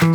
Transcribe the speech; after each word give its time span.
Vi 0.00 0.06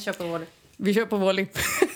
kör 0.00 0.12
på 0.12 0.24
volley. 0.24 0.46
Vi 0.76 0.94
kör 0.94 1.06
på 1.06 1.16
volley. 1.16 1.46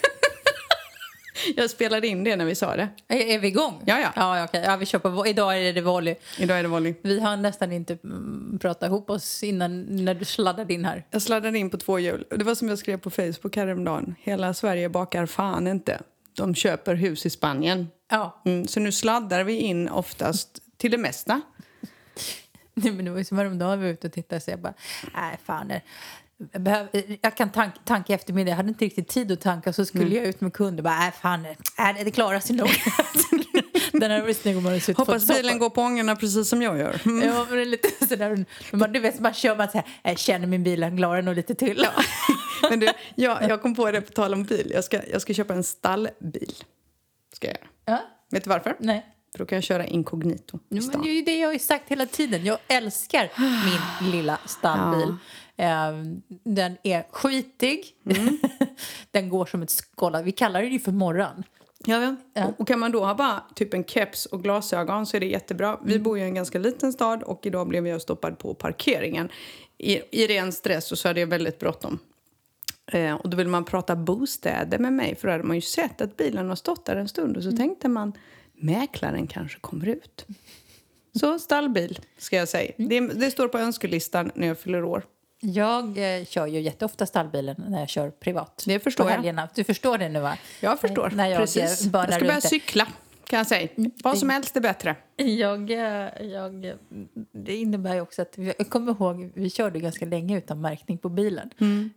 Jag 1.57 1.71
spelade 1.71 2.07
in 2.07 2.25
det 2.25 2.37
när 2.37 2.45
vi 2.45 2.55
sa 2.55 2.77
det. 2.77 2.89
Är, 3.09 3.17
är 3.17 3.39
vi 3.39 3.49
igång? 3.49 3.83
Ja, 3.87 4.01
ja. 4.01 4.13
ja, 4.17 4.45
okej. 4.45 4.63
ja 4.67 4.77
vi 4.77 4.87
kör 4.87 4.99
på, 4.99 5.27
idag 5.27 5.59
är 5.59 5.73
det 5.73 5.81
volley. 5.81 6.15
Idag 6.39 6.59
är 6.59 6.63
det 6.63 6.69
volley. 6.69 6.95
Vi 7.03 7.21
har 7.21 7.37
nästan 7.37 7.73
inte 7.73 7.99
mm, 8.05 8.59
pratat 8.61 8.89
ihop 8.89 9.11
oss 9.11 9.43
innan 9.43 10.05
när 10.05 10.15
du 10.15 10.25
sladdade 10.25 10.75
in 10.75 10.85
här. 10.85 11.07
Jag 11.11 11.23
sladdade 11.23 11.59
in 11.59 11.71
på 11.71 11.77
två 11.77 11.99
hjul. 11.99 12.25
Det 12.31 12.45
var 12.45 12.55
som 12.55 12.69
jag 12.69 12.79
skrev 12.79 12.97
på 12.97 13.11
Facebook 13.11 13.57
häromdagen. 13.57 14.15
Hela 14.21 14.55
Sverige 14.55 14.89
bakar 14.89 15.27
fan 15.27 15.67
inte. 15.67 16.01
De 16.37 16.55
köper 16.55 16.95
hus 16.95 17.27
i 17.27 17.31
Spanien. 17.31 17.89
Ja, 18.11 18.43
Mm, 18.45 18.67
så 18.67 18.81
nu 18.81 18.93
sladdar 18.93 19.45
vi 19.45 19.53
in 19.59 19.89
oftast 19.89 20.63
till 20.77 20.91
det 20.91 20.99
mesta. 20.99 21.41
Nej, 22.75 22.93
men 22.93 23.05
det 23.05 23.11
var 23.11 23.19
ju 23.19 23.25
som 23.25 23.39
häromdagen 23.39 23.81
vi 23.81 23.87
var 23.87 23.93
ute 23.93 24.07
och 24.07 24.13
tittade 24.13 24.41
så 24.41 24.51
jag 24.51 24.61
bara, 24.61 24.75
nej 25.15 25.39
fan. 25.45 25.73
Jag, 26.53 26.63
behöver, 26.63 27.19
jag 27.21 27.37
kan 27.37 27.51
tank, 27.51 27.75
tanka 27.85 28.13
i 28.13 28.17
eftermiddag. 28.17 28.51
Jag 28.51 28.57
hade 28.57 28.69
inte 28.69 28.85
riktigt 28.85 29.09
tid 29.09 29.33
att 29.33 29.41
tanka 29.41 29.73
så 29.73 29.85
skulle 29.85 30.15
jag 30.17 30.27
ut 30.27 30.41
med 30.41 30.53
kunder. 30.53 30.83
Bara, 30.83 30.99
nej 30.99 31.13
fan, 31.13 31.47
nej, 31.79 32.05
det 32.05 32.11
klarar 32.11 32.41
sig 32.41 32.57
nog. 32.57 32.69
Den 33.93 34.11
här 34.11 34.57
om 34.57 34.63
man 34.63 34.81
suttit 34.81 34.97
Hoppas 34.97 35.29
bilen 35.29 35.45
soppa. 35.45 35.59
går 35.59 35.71
på 35.71 35.83
ångorna 35.83 36.17
precis 36.17 36.49
som 36.49 36.63
jag 36.63 36.79
gör. 36.79 37.01
Mm. 37.05 37.29
Ja, 37.29 37.47
men 37.49 37.57
det 37.57 37.63
är 37.63 37.67
lite 37.67 38.07
sådär. 38.07 38.45
Man, 38.73 38.93
du 38.93 39.01
vet, 39.01 39.21
man 39.21 39.35
kör 39.35 39.57
man 39.57 39.71
så 39.71 39.79
här, 39.79 39.87
jag 40.03 40.19
känner 40.19 40.47
min 40.47 40.65
bil, 40.65 40.81
den 40.81 40.97
klarar 40.97 41.23
nog 41.23 41.35
lite 41.35 41.55
till. 41.55 41.87
Men 42.71 42.81
du, 42.81 42.89
jag, 43.15 43.43
jag 43.49 43.63
kom 43.63 43.75
på 43.75 43.91
det 43.91 44.01
på 44.01 44.13
tal 44.13 44.33
om 44.33 44.45
bil. 44.45 44.71
Jag 44.75 44.85
ska, 44.85 45.01
jag 45.13 45.23
ska 45.23 45.35
köpa 45.35 45.55
en 45.55 45.65
stallbil. 45.65 46.55
Ska 47.33 47.47
jag. 47.47 47.57
Ja, 47.85 48.03
Vet 48.31 48.45
du 48.45 48.51
varför? 48.51 48.77
nej. 48.79 49.07
För 49.33 49.39
då 49.39 49.47
kan 49.47 49.57
jag 49.57 49.63
köra 49.65 49.87
inkognito 49.87 50.59
i 50.71 50.75
Men 50.75 51.03
det 51.03 51.09
är 51.09 51.15
ju 51.15 51.23
det 51.23 51.39
jag 51.39 51.49
har 51.49 51.59
sagt 51.59 51.89
hela 51.89 52.07
tiden. 52.07 52.45
Jag 52.45 52.59
älskar 52.69 53.31
min 53.39 54.11
lilla 54.13 54.39
stallbil. 54.47 55.09
Eh, 55.09 55.15
Den 56.45 56.77
är 56.83 57.07
skitig. 57.11 57.87
den 59.11 59.29
går 59.29 59.47
som 59.47 59.63
ett 59.63 59.71
skållad... 59.71 60.25
Vi 60.25 60.33
kallar 60.33 60.63
det 60.63 60.69
ju 60.69 60.79
för 60.79 60.93
morran. 60.93 61.45
Ja, 61.87 62.17
ja. 62.35 62.53
Och, 62.59 62.69
kan 62.69 62.79
man 62.79 62.93
då 62.93 63.05
ha 63.05 63.15
bara 63.15 63.43
typ 63.55 63.75
en 63.75 63.85
keps 63.85 64.27
och 64.27 64.43
glasögon 64.43 65.07
så 65.07 65.17
är 65.17 65.21
det 65.21 65.27
jättebra. 65.27 65.79
Vi 65.85 65.99
bor 65.99 66.19
ju 66.19 66.25
i 66.25 66.27
en 66.27 66.35
ganska 66.35 66.59
liten 66.59 66.93
stad 66.93 67.23
och 67.23 67.47
idag 67.47 67.69
blev 67.69 67.87
jag 67.87 68.03
stoppad 68.03 68.39
på 68.39 68.55
parkeringen. 68.55 69.29
I, 69.79 70.23
i 70.23 70.27
ren 70.27 70.53
stress 70.53 70.93
och 70.93 70.99
så 70.99 71.09
hade 71.09 71.21
jag 71.21 71.27
väldigt 71.27 71.59
bråttom. 71.59 71.99
Eh, 72.93 73.15
och 73.15 73.31
då 73.31 73.37
vill 73.37 73.49
man 73.49 73.65
prata 73.65 73.97
bostäder 73.97 74.79
med 74.79 74.93
mig 74.93 75.17
för 75.17 75.29
då 75.29 75.33
hade 75.33 75.45
man 75.45 75.57
ju 75.57 75.63
sett 75.63 76.01
att 76.01 76.17
bilen 76.17 76.49
har 76.49 76.57
stått 76.57 76.85
där 76.85 76.97
en 76.97 77.09
stund 77.09 77.37
och 77.37 77.43
så 77.43 77.53
tänkte 77.53 77.89
man 77.89 78.13
mäklaren 78.55 79.27
kanske 79.27 79.61
kommer 79.61 79.89
ut. 79.89 80.27
Så 81.21 81.39
stallbil 81.39 81.99
ska 82.19 82.37
jag 82.37 82.49
säga. 82.49 82.73
Det, 82.77 83.01
det 83.01 83.31
står 83.31 83.49
på 83.49 83.59
önskelistan 83.59 84.31
när 84.35 84.47
jag 84.47 84.59
fyller 84.59 84.85
år. 84.85 85.05
Jag 85.41 86.19
eh, 86.19 86.25
kör 86.25 86.47
ju 86.47 86.61
jätteofta 86.61 87.07
stallbilen 87.07 87.65
när 87.69 87.81
jag 87.81 87.89
kör 87.89 88.11
privat. 88.11 88.63
Det 88.67 88.79
förstår 88.79 89.05
på 89.05 89.11
jag. 89.11 89.15
helgerna. 89.15 89.49
Du 89.55 89.65
förstår 89.65 89.99
det 89.99 90.09
nu 90.09 90.21
va? 90.21 90.37
Jag 90.61 90.81
förstår. 90.81 91.13
När 91.15 91.27
jag 91.29 91.39
Precis. 91.39 91.57
eh, 91.87 91.91
Jag 91.93 92.13
ska 92.15 92.25
börja 92.25 92.41
cykla 92.41 92.87
kan 93.27 93.37
jag 93.39 93.47
säga. 93.47 93.69
Vad 94.05 94.19
som 94.19 94.31
helst 94.31 94.57
är 94.57 94.61
bättre. 94.61 94.97
Jag, 95.17 95.71
eh, 95.71 96.23
jag, 96.27 96.73
det 97.33 97.57
innebär 97.57 97.95
ju 97.95 98.01
också 98.01 98.23
att... 98.23 98.35
Jag 98.59 98.69
kommer 98.69 98.93
ihåg, 98.93 99.31
vi 99.35 99.51
körde 99.51 99.79
ganska 99.81 100.07
länge 100.07 100.39
utan 100.39 100.61
märkning 100.61 100.99
på 100.99 101.09
bilen. 101.09 101.51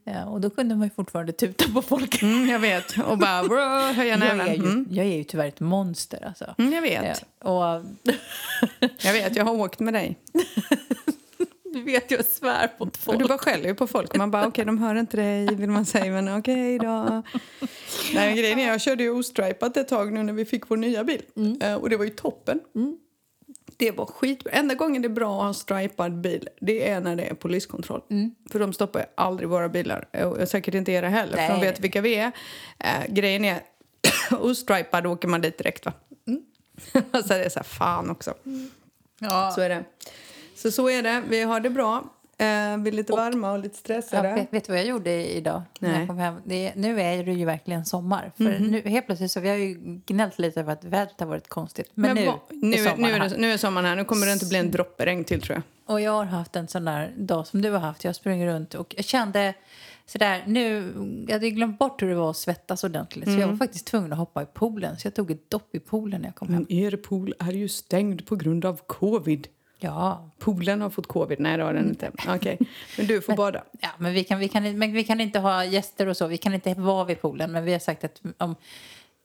Eh, 0.05 0.27
Och 0.33 0.41
då 0.41 0.49
kunde 0.49 0.75
man 0.75 0.87
ju 0.87 0.93
fortfarande 0.95 1.31
tuta 1.31 1.65
på 1.73 1.81
folk. 1.81 2.21
Mm, 2.21 2.49
jag 2.49 2.59
vet. 2.59 2.97
Och 3.07 3.17
bara 3.17 3.43
bro, 3.47 3.57
höja 3.93 4.05
Jag 4.09 4.19
näven. 4.19 4.39
är, 4.47 4.53
ju, 4.53 4.59
Mm. 4.61 4.87
jag 4.91 5.05
är 5.05 5.17
ju 5.17 5.23
tyvärr 5.23 5.47
ett 5.47 5.59
monster 5.59 6.25
alltså. 6.27 6.55
Mm, 6.57 6.73
jag 6.73 6.81
vet. 6.81 7.25
Och 7.43 7.63
Jag 9.01 9.13
vet, 9.13 9.35
jag 9.35 9.45
har 9.45 9.53
åkt 9.53 9.79
med 9.79 9.93
dig. 9.93 10.17
du 11.73 11.81
vet, 11.81 12.11
jag 12.11 12.25
svär 12.25 12.67
på 12.67 12.89
folk. 12.99 13.19
du 13.19 13.25
bara 13.27 13.37
skäller 13.37 13.73
på 13.73 13.87
folk. 13.87 14.15
Man 14.15 14.31
bara, 14.31 14.47
okej, 14.47 14.65
de 14.65 14.77
hör 14.77 14.95
inte 14.95 15.17
dig, 15.17 15.55
vill 15.55 15.69
man 15.69 15.85
säga. 15.85 16.11
Men 16.11 16.37
okej 16.39 16.79
då. 16.79 17.23
Nej, 18.13 18.35
grejen 18.37 18.59
är, 18.59 18.67
jag 18.67 18.81
körde 18.81 19.03
ju 19.03 19.09
ostripat 19.09 19.77
ett 19.77 19.87
tag 19.87 20.13
nu 20.13 20.23
när 20.23 20.33
vi 20.33 20.45
fick 20.45 20.69
vår 20.69 20.77
nya 20.77 21.03
bil. 21.03 21.21
Eh, 21.61 21.75
Och 21.75 21.89
det 21.89 21.97
var 21.97 22.05
ju 22.05 22.11
toppen. 22.11 22.59
Det 23.77 23.91
var 23.91 24.05
skitbra. 24.05 24.51
Enda 24.51 24.75
gången 24.75 25.01
det 25.01 25.07
är 25.07 25.09
bra 25.09 25.33
att 25.35 25.41
ha 25.41 25.47
en 25.47 25.53
stripad 25.53 26.21
bil, 26.21 26.49
det 26.61 26.89
är 26.89 26.99
när 27.01 27.15
det 27.15 27.23
är 27.23 27.33
poliskontroll. 27.33 28.01
För 28.51 28.59
de 28.59 28.73
stoppar 28.73 29.05
aldrig 29.15 29.49
våra 29.49 29.69
bilar. 29.69 30.25
Och 30.25 30.47
säkert 30.49 30.73
inte 30.73 30.91
era 30.91 31.09
heller, 31.09 31.37
för 31.37 31.47
de 31.53 31.59
Nej. 31.59 31.61
vet 31.61 31.79
vilka 31.79 32.01
vi 32.01 32.15
är. 32.15 32.31
Eh, 32.79 33.05
grejen 33.09 33.45
är, 33.45 33.61
ostripad 34.39 35.07
åker 35.07 35.27
man 35.27 35.41
dit 35.41 35.57
direkt 35.57 35.85
va? 35.85 35.93
så 37.11 37.27
det 37.27 37.43
är 37.45 37.49
så 37.49 37.59
här, 37.59 37.63
fan 37.63 38.09
också. 38.09 38.33
Ja. 39.19 39.51
Så 39.55 39.61
är 39.61 39.69
det. 39.69 39.83
Så 40.61 40.71
så 40.71 40.89
är 40.89 41.03
det. 41.03 41.23
Vi 41.29 41.41
har 41.43 41.59
det 41.59 41.69
bra. 41.69 42.03
Eh, 42.37 42.45
vi 42.77 42.89
är 42.89 42.91
lite 42.91 43.13
varma 43.13 43.51
och 43.51 43.59
lite 43.59 43.73
Ja, 43.75 43.79
stressade. 43.79 44.33
vet, 44.33 44.53
vet 44.53 44.65
du 44.65 44.71
vad 44.71 44.79
jag 44.79 44.87
gjorde 44.87 45.31
idag? 45.37 45.61
När 45.79 45.89
Nej. 45.89 45.99
jag 45.99 46.07
kom 46.07 46.17
hem? 46.17 46.35
Det, 46.45 46.73
nu 46.75 47.01
är 47.01 47.23
det 47.23 47.31
ju 47.33 47.45
verkligen 47.45 47.85
sommar. 47.85 48.31
För 48.37 48.43
nu, 48.59 48.81
helt 48.85 49.05
plötsligt 49.05 49.31
så 49.31 49.39
vi 49.39 49.49
har 49.49 49.55
ju 49.55 50.01
gnällt 50.05 50.39
lite 50.39 50.59
över 50.59 50.73
att 50.73 50.83
vädret 50.83 51.19
har 51.19 51.27
varit 51.27 51.47
konstigt. 51.49 51.91
Men, 51.93 52.15
nu, 52.15 52.25
vad- 52.25 52.39
nu, 52.49 52.75
är 52.77 52.97
nu, 52.97 53.07
är 53.07 53.19
här. 53.19 53.29
det, 53.29 53.37
nu 53.37 53.51
är 53.51 53.57
sommaren 53.57 53.85
här. 53.85 53.95
Nu 53.95 54.03
kommer 54.05 54.25
det 54.25 54.33
inte 54.33 54.45
bli 54.45 54.57
en 54.57 54.71
droppe 54.71 55.05
regn 55.05 55.23
till 55.23 55.41
tror 55.41 55.55
jag. 55.55 55.93
Och 55.95 56.01
jag 56.01 56.11
har 56.11 56.25
haft 56.25 56.55
en 56.55 56.67
sån 56.67 56.85
där 56.85 57.13
dag 57.17 57.47
som 57.47 57.61
du 57.61 57.71
har 57.71 57.79
haft. 57.79 58.03
Jag 58.03 58.15
sprang 58.15 58.45
runt 58.45 58.73
och 58.73 58.93
jag 58.97 59.05
kände 59.05 59.53
sådär 60.05 60.43
nu. 60.47 60.93
Jag 61.27 61.33
hade 61.33 61.49
glömt 61.49 61.79
bort 61.79 62.01
hur 62.01 62.09
det 62.09 62.15
var 62.15 62.29
att 62.29 62.37
svettas 62.37 62.83
ordentligt. 62.83 63.25
Så 63.33 63.39
jag 63.39 63.47
var 63.47 63.55
faktiskt 63.55 63.85
tvungen 63.87 64.11
att 64.11 64.17
hoppa 64.19 64.41
i 64.43 64.45
poolen. 64.45 64.97
Så 64.99 65.07
jag 65.07 65.15
tog 65.15 65.31
ett 65.31 65.49
dopp 65.49 65.75
i 65.75 65.79
poolen 65.79 66.21
när 66.21 66.27
jag 66.27 66.35
kom 66.35 66.47
hem. 66.53 66.65
Men 66.69 66.77
er 66.77 66.95
pool 66.95 67.33
är 67.39 67.51
ju 67.51 67.67
stängd 67.67 68.25
på 68.25 68.35
grund 68.35 68.65
av 68.65 68.79
covid. 68.87 69.47
Ja, 69.83 70.29
Poolen 70.39 70.81
har 70.81 70.89
fått 70.89 71.07
covid. 71.07 71.39
Nej, 71.39 71.57
det 71.57 71.63
har 71.63 71.73
den 71.73 71.89
inte. 71.89 72.11
Okej, 72.27 72.57
men 72.97 73.07
du 73.07 73.21
får 73.21 73.35
bada. 73.35 73.63
Ja, 73.79 73.89
men 73.97 74.13
vi 74.13 74.23
kan, 74.23 74.39
vi, 74.39 74.47
kan, 74.47 74.77
men 74.77 74.93
vi 74.93 75.03
kan 75.03 75.21
inte 75.21 75.39
ha 75.39 75.65
gäster 75.65 76.07
och 76.07 76.17
så. 76.17 76.27
Vi 76.27 76.37
kan 76.37 76.53
inte 76.53 76.73
vara 76.73 77.05
vid 77.05 77.21
poolen. 77.21 77.51
Men 77.51 77.63
vi 77.65 77.71
har 77.71 77.79
sagt 77.79 78.03
att 78.03 78.21
om 78.37 78.55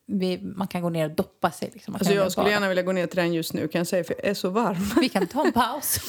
vi, 0.06 0.38
man 0.42 0.68
kan 0.68 0.82
gå 0.82 0.88
ner 0.88 1.10
och 1.10 1.16
doppa 1.16 1.50
sig. 1.50 1.70
Liksom. 1.72 1.94
Alltså, 1.94 2.14
jag 2.14 2.32
skulle 2.32 2.44
bada. 2.44 2.54
gärna 2.54 2.68
vilja 2.68 2.82
gå 2.82 2.92
ner 2.92 3.06
till 3.06 3.16
den 3.16 3.32
just 3.32 3.52
nu 3.52 3.68
kan 3.68 3.78
jag 3.78 3.86
säga, 3.86 4.04
för 4.04 4.14
jag 4.18 4.26
är 4.26 4.34
så 4.34 4.50
varm. 4.50 4.90
Vi 5.00 5.08
kan 5.08 5.26
ta 5.26 5.46
en 5.46 5.52
paus. 5.52 6.00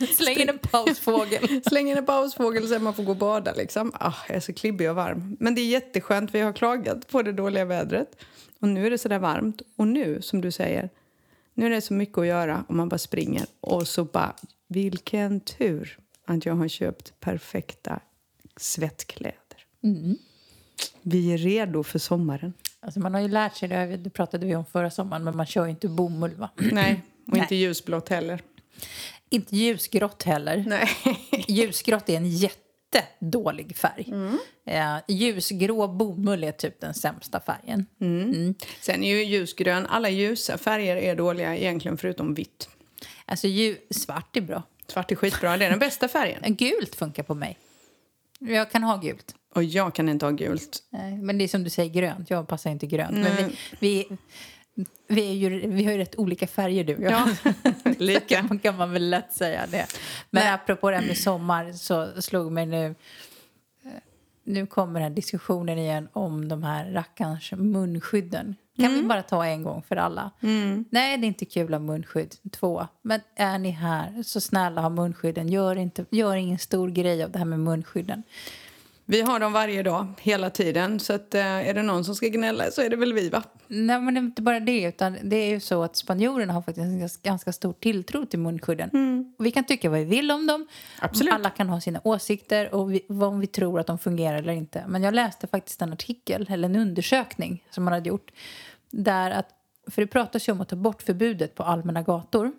Släng 0.16 0.36
in 0.36 0.48
en 0.48 0.58
pausfågel. 0.58 1.62
Släng 1.64 1.90
in 1.90 1.96
en 1.96 2.06
pausfågel 2.06 2.68
så 2.68 2.76
att 2.76 2.82
man 2.82 2.94
får 2.94 3.02
gå 3.02 3.10
och 3.10 3.16
bada. 3.16 3.52
Liksom. 3.52 3.92
Ah, 3.94 4.14
jag 4.28 4.36
är 4.36 4.40
så 4.40 4.52
klibbig 4.52 4.90
och 4.90 4.96
varm. 4.96 5.36
Men 5.40 5.54
det 5.54 5.60
är 5.60 5.66
jätteskönt. 5.66 6.34
Vi 6.34 6.40
har 6.40 6.52
klagat 6.52 7.08
på 7.08 7.22
det 7.22 7.32
dåliga 7.32 7.64
vädret. 7.64 8.16
Och 8.60 8.68
nu 8.68 8.86
är 8.86 8.90
det 8.90 8.98
så 8.98 9.08
där 9.08 9.18
varmt. 9.18 9.62
Och 9.76 9.88
nu, 9.88 10.22
som 10.22 10.40
du 10.40 10.50
säger, 10.50 10.90
nu 11.60 11.66
är 11.66 11.70
det 11.70 11.80
så 11.80 11.94
mycket 11.94 12.18
att 12.18 12.26
göra 12.26 12.64
om 12.68 12.76
man 12.76 12.88
bara 12.88 12.98
springer. 12.98 13.46
Och 13.60 13.88
så 13.88 14.04
bara, 14.04 14.34
vilken 14.68 15.40
tur 15.40 15.98
att 16.24 16.46
jag 16.46 16.54
har 16.54 16.68
köpt 16.68 17.20
perfekta 17.20 18.00
svettkläder. 18.56 19.66
Vi 21.02 21.32
är 21.32 21.38
redo 21.38 21.82
för 21.82 21.98
sommaren. 21.98 22.52
Alltså 22.80 23.00
man 23.00 23.14
har 23.14 23.20
ju 23.20 23.28
lärt 23.28 23.56
sig, 23.56 23.68
det, 23.68 23.96
det 23.96 24.10
pratade 24.10 24.46
vi 24.46 24.56
om 24.56 24.64
förra 24.64 24.90
sommaren, 24.90 25.24
men 25.24 25.36
man 25.36 25.46
kör 25.46 25.64
ju 25.64 25.70
inte 25.70 25.88
bomull 25.88 26.34
va? 26.34 26.50
Nej, 26.72 27.02
och 27.26 27.32
Nej. 27.32 27.40
inte 27.40 27.54
ljusblått 27.54 28.08
heller. 28.08 28.42
Inte 29.30 29.56
ljusgrått 29.56 30.22
heller. 30.22 30.64
Nej. 30.66 30.88
Ljusgrått 31.48 32.08
är 32.08 32.16
en 32.16 32.30
jättedålig 32.94 33.76
färg. 33.76 34.08
Mm. 34.08 34.38
Eh, 34.66 35.02
ljusgrå 35.08 35.88
bomull 35.88 36.44
är 36.44 36.52
typ 36.52 36.80
den 36.80 36.94
sämsta 36.94 37.40
färgen. 37.40 37.86
Sen 38.80 39.02
är 39.02 39.16
ju 39.16 39.24
ljusgrön, 39.24 39.86
alla 39.86 40.10
ljusa 40.10 40.58
färger 40.58 40.96
är 40.96 41.16
dåliga 41.16 41.56
egentligen 41.56 41.98
förutom 41.98 42.34
vitt. 42.34 42.68
Alltså 43.24 43.46
svart 43.90 44.36
är 44.36 44.40
bra. 44.40 44.62
Svart 44.86 45.12
är 45.12 45.16
skitbra, 45.16 45.56
det 45.56 45.64
är 45.64 45.70
den 45.70 45.78
bästa 45.78 46.08
färgen. 46.08 46.56
Gult 46.56 46.94
funkar 46.94 47.22
på 47.22 47.34
mig. 47.34 47.58
Jag 48.38 48.70
kan 48.70 48.82
ha 48.82 48.96
gult. 48.96 49.34
Och 49.54 49.64
jag 49.64 49.94
kan 49.94 50.08
inte 50.08 50.26
ha 50.26 50.30
gult. 50.30 50.82
Nej, 50.90 51.16
men 51.16 51.38
det 51.38 51.44
är 51.44 51.48
som 51.48 51.64
du 51.64 51.70
säger 51.70 51.90
grönt. 51.90 52.30
Jag 52.30 52.48
passar 52.48 52.70
inte 52.70 52.86
grönt. 52.86 53.12
Men 53.12 53.36
vi, 53.36 53.56
vi, 53.78 54.16
vi, 55.08 55.28
är 55.30 55.34
ju, 55.34 55.66
vi 55.68 55.84
har 55.84 55.92
ju 55.92 55.98
rätt 55.98 56.18
olika 56.18 56.46
färger 56.46 56.84
du 56.84 56.96
och 56.96 57.02
jag. 57.02 57.12
Ja, 57.12 57.52
lika. 57.98 58.42
kan, 58.48 58.58
kan 58.58 58.76
man 58.76 58.92
väl 58.92 59.10
lätt 59.10 59.32
säga 59.32 59.66
det. 59.70 59.86
Men 60.30 60.42
Nej. 60.44 60.52
apropå 60.52 60.90
det 60.90 60.96
här 60.96 61.06
med 61.06 61.18
sommar 61.18 61.72
så 61.72 62.22
slog 62.22 62.52
mig 62.52 62.66
nu... 62.66 62.86
eh, 63.84 63.90
Nu 64.44 64.66
kommer 64.66 65.00
den 65.00 65.08
här 65.08 65.16
diskussionen 65.16 65.78
igen 65.78 66.08
om 66.12 66.48
de 66.48 66.62
här 66.62 66.90
rackarns 66.92 67.52
munskydden. 67.52 68.56
Kan 68.76 68.94
vi 68.94 69.02
bara 69.02 69.22
ta 69.22 69.46
en 69.46 69.62
gång 69.62 69.82
för 69.88 69.96
alla? 69.96 70.30
Nej, 70.90 71.18
det 71.18 71.24
är 71.24 71.28
inte 71.28 71.44
kul 71.44 71.74
att 71.74 71.80
ha 71.80 71.86
munskydd. 71.86 72.34
Två. 72.52 72.86
Men 73.02 73.20
är 73.36 73.58
ni 73.58 73.70
här, 73.70 74.22
så 74.22 74.40
snälla 74.40 74.80
ha 74.80 74.88
munskydden. 74.88 75.48
Gör, 75.48 75.76
inte, 75.76 76.04
gör 76.10 76.36
ingen 76.36 76.58
stor 76.58 76.88
grej 76.88 77.24
av 77.24 77.30
det 77.30 77.38
här 77.38 77.46
med 77.46 77.60
munskydden. 77.60 78.22
Vi 79.10 79.22
har 79.22 79.40
dem 79.40 79.52
varje 79.52 79.82
dag, 79.82 80.06
hela 80.20 80.50
tiden. 80.50 81.00
Så 81.00 81.12
att, 81.12 81.34
eh, 81.34 81.68
är 81.68 81.74
det 81.74 81.82
någon 81.82 82.04
som 82.04 82.14
ska 82.14 82.26
gnälla 82.28 82.70
så 82.70 82.82
är 82.82 82.90
det 82.90 82.96
väl 82.96 83.12
vi, 83.12 83.28
va? 83.28 83.42
Nej, 83.68 84.00
men 84.00 84.14
det 84.14 84.20
är 84.20 84.22
inte 84.22 84.42
bara 84.42 84.60
det. 84.60 84.82
Utan 84.82 85.16
det 85.22 85.36
är 85.36 85.48
ju 85.48 85.60
så 85.60 85.82
att 85.82 85.96
spanjorerna 85.96 86.52
har 86.52 86.62
faktiskt 86.62 86.84
en 86.84 87.08
ganska- 87.22 87.52
stor 87.52 87.72
tilltro 87.72 88.26
till 88.26 88.38
munskydden. 88.38 88.90
Och 89.38 89.46
vi 89.46 89.50
kan 89.50 89.64
tycka 89.64 89.90
vad 89.90 89.98
vi 89.98 90.04
vill 90.04 90.30
om 90.30 90.46
dem. 90.46 90.66
Absolut. 91.00 91.32
Alla 91.32 91.50
kan 91.50 91.68
ha 91.68 91.80
sina 91.80 92.00
åsikter 92.04 92.74
och 92.74 92.92
vi, 92.94 93.00
vad 93.08 93.38
vi 93.40 93.46
tror 93.46 93.80
att 93.80 93.86
de 93.86 93.98
fungerar 93.98 94.36
eller 94.38 94.52
inte. 94.52 94.84
Men 94.88 95.02
jag 95.02 95.14
läste 95.14 95.46
faktiskt 95.46 95.82
en 95.82 95.92
artikel, 95.92 96.46
eller 96.50 96.68
en 96.68 96.76
undersökning 96.76 97.64
som 97.70 97.84
man 97.84 97.92
hade 97.92 98.08
gjort. 98.08 98.30
Där 98.90 99.30
att, 99.30 99.48
för 99.90 100.02
det 100.02 100.06
pratas 100.06 100.48
ju 100.48 100.52
om 100.52 100.60
att 100.60 100.68
ta 100.68 100.76
bort 100.76 101.02
förbudet 101.02 101.54
på 101.54 101.62
allmänna 101.62 102.02
gator. 102.02 102.52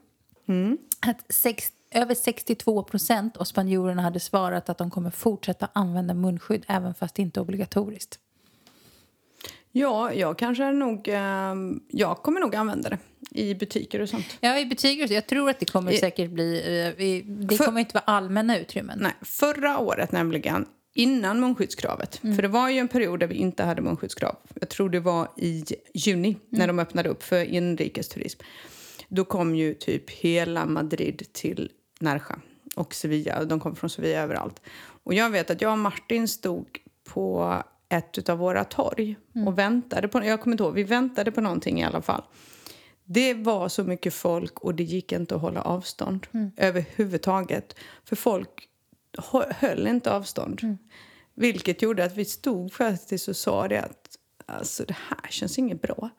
Att 1.08 1.32
sex, 1.34 1.66
över 1.92 2.16
62 2.16 2.84
procent 2.84 3.38
av 3.38 3.44
spanjorerna 3.44 4.02
hade 4.02 4.20
svarat 4.20 4.70
att 4.70 4.78
de 4.78 4.90
kommer 4.92 5.10
fortsätta 5.10 5.70
använda 5.74 6.14
munskydd 6.14 6.66
även 6.68 6.94
fast 6.94 7.16
det 7.16 7.22
inte 7.22 7.40
är 7.40 7.42
obligatoriskt. 7.42 8.20
Ja, 9.72 10.14
jag 10.14 10.38
kanske 10.38 10.72
nog... 10.72 11.08
Eh, 11.08 11.56
jag 11.88 12.18
kommer 12.18 12.40
nog 12.40 12.56
använda 12.56 12.90
det 12.90 12.98
i 13.32 13.56
butiker 13.56 14.00
och 14.02 14.10
sånt. 14.10 14.26
Ja, 14.42 14.60
i 14.60 14.66
butiker. 14.66 15.12
Jag 15.14 15.28
tror 15.28 15.50
att 15.50 15.60
det 15.60 15.72
kommer 15.72 15.92
säkert 15.92 16.32
bli... 16.32 16.58
eh, 16.58 17.26
Det 17.48 17.58
kommer 17.58 17.80
inte 17.80 17.94
vara 17.94 18.04
allmänna 18.04 18.60
utrymmen. 18.60 19.00
Nej, 19.02 19.12
förra 19.22 19.80
året 19.80 20.12
nämligen, 20.12 20.66
innan 20.94 21.40
munskyddskravet. 21.40 22.16
För 22.16 22.42
det 22.42 22.48
var 22.48 22.70
ju 22.70 22.78
en 22.80 22.88
period 22.88 23.20
där 23.20 23.28
vi 23.28 23.36
inte 23.36 23.64
hade 23.64 23.82
munskyddskrav. 23.82 24.36
Jag 24.60 24.70
tror 24.70 24.90
det 24.90 25.00
var 25.00 25.28
i 25.38 25.66
juni 25.94 26.38
när 26.50 26.68
de 26.68 26.80
öppnade 26.80 27.10
upp 27.10 27.24
för 27.24 27.44
inrikesturism. 27.46 28.40
Då 29.08 29.26
kom 29.26 29.56
ju 29.56 29.74
typ 29.74 30.10
hela 30.10 30.66
Madrid 30.66 31.24
till 31.32 31.72
Nerja 32.02 32.40
och 32.76 32.94
Sevilla. 32.94 33.46
De 33.46 33.60
kom 33.60 33.76
från 33.76 33.90
Sevilla 33.90 34.20
överallt. 34.20 34.62
Och 35.04 35.14
jag 35.14 35.30
vet 35.30 35.50
att 35.50 35.62
jag 35.62 35.72
och 35.72 35.78
Martin 35.78 36.28
stod 36.28 36.80
på 37.04 37.56
ett 37.90 38.30
av 38.30 38.38
våra 38.38 38.64
torg 38.64 39.16
och 39.48 39.58
väntade 39.58 40.08
på... 40.08 40.26
Jag 40.26 40.42
kommer 40.42 40.54
inte 40.54 40.64
ihåg, 40.64 40.74
vi 40.74 40.84
väntade 40.84 41.32
på 41.32 41.42
någonting 41.42 41.80
i 41.80 41.84
alla 41.84 42.02
fall. 42.02 42.24
Det 43.04 43.34
var 43.34 43.70
så 43.70 43.84
mycket 43.84 44.14
folk 44.14 44.60
och 44.60 44.76
det 44.76 44.84
gick 44.84 45.12
inte 45.12 45.36
att 45.36 45.42
hålla 45.42 45.62
avstånd 45.62 46.28
överhuvudtaget. 46.58 47.76
För 48.06 48.16
folk 48.16 48.68
hö- 49.32 49.54
höll 49.60 49.88
inte 49.88 50.12
avstånd. 50.14 50.78
Vilket 51.36 51.82
gjorde 51.82 52.06
att 52.06 52.16
vi 52.18 52.26
stod 52.26 52.74
faktiskt 52.74 53.28
och 53.28 53.36
sa 53.36 53.68
det 53.68 53.82
att 53.82 54.18
alltså, 54.46 54.86
det 54.88 54.96
här 55.10 55.30
känns 55.30 55.60
inget 55.60 55.82
bra. 55.82 56.10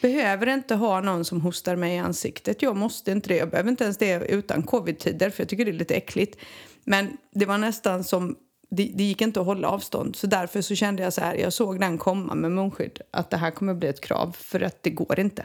Behöver 0.00 0.46
inte 0.46 0.74
ha 0.74 1.00
någon 1.00 1.24
som 1.24 1.40
hostar 1.40 1.76
mig 1.76 1.94
i 1.94 1.98
ansiktet. 1.98 2.62
Jag 2.62 2.76
måste 2.76 3.10
inte 3.12 3.28
det. 3.28 3.36
Jag 3.36 3.50
behöver 3.50 3.70
inte 3.70 3.84
ens 3.84 3.98
det 3.98 4.26
utan 4.28 4.62
covid-tider 4.62 5.30
för 5.30 5.40
jag 5.42 5.48
tycker 5.48 5.64
det 5.64 5.70
är 5.70 5.72
lite 5.72 5.94
äckligt. 5.94 6.38
Men 6.84 7.16
det 7.34 7.46
var 7.46 7.58
nästan 7.58 8.04
som 8.04 8.36
det, 8.70 8.90
det 8.94 9.04
gick 9.04 9.20
inte 9.20 9.40
att 9.40 9.46
hålla 9.46 9.68
avstånd. 9.68 10.16
Så 10.16 10.26
därför 10.26 10.62
så 10.62 10.74
kände 10.74 11.02
jag 11.02 11.12
så 11.12 11.20
här, 11.20 11.34
jag 11.34 11.52
såg 11.52 11.80
den 11.80 11.98
komma 11.98 12.34
med 12.34 12.52
munskydd, 12.52 13.00
att 13.10 13.30
det 13.30 13.36
här 13.36 13.50
kommer 13.50 13.74
bli 13.74 13.88
ett 13.88 14.00
krav 14.00 14.36
för 14.38 14.60
att 14.60 14.82
det 14.82 14.90
går 14.90 15.20
inte. 15.20 15.44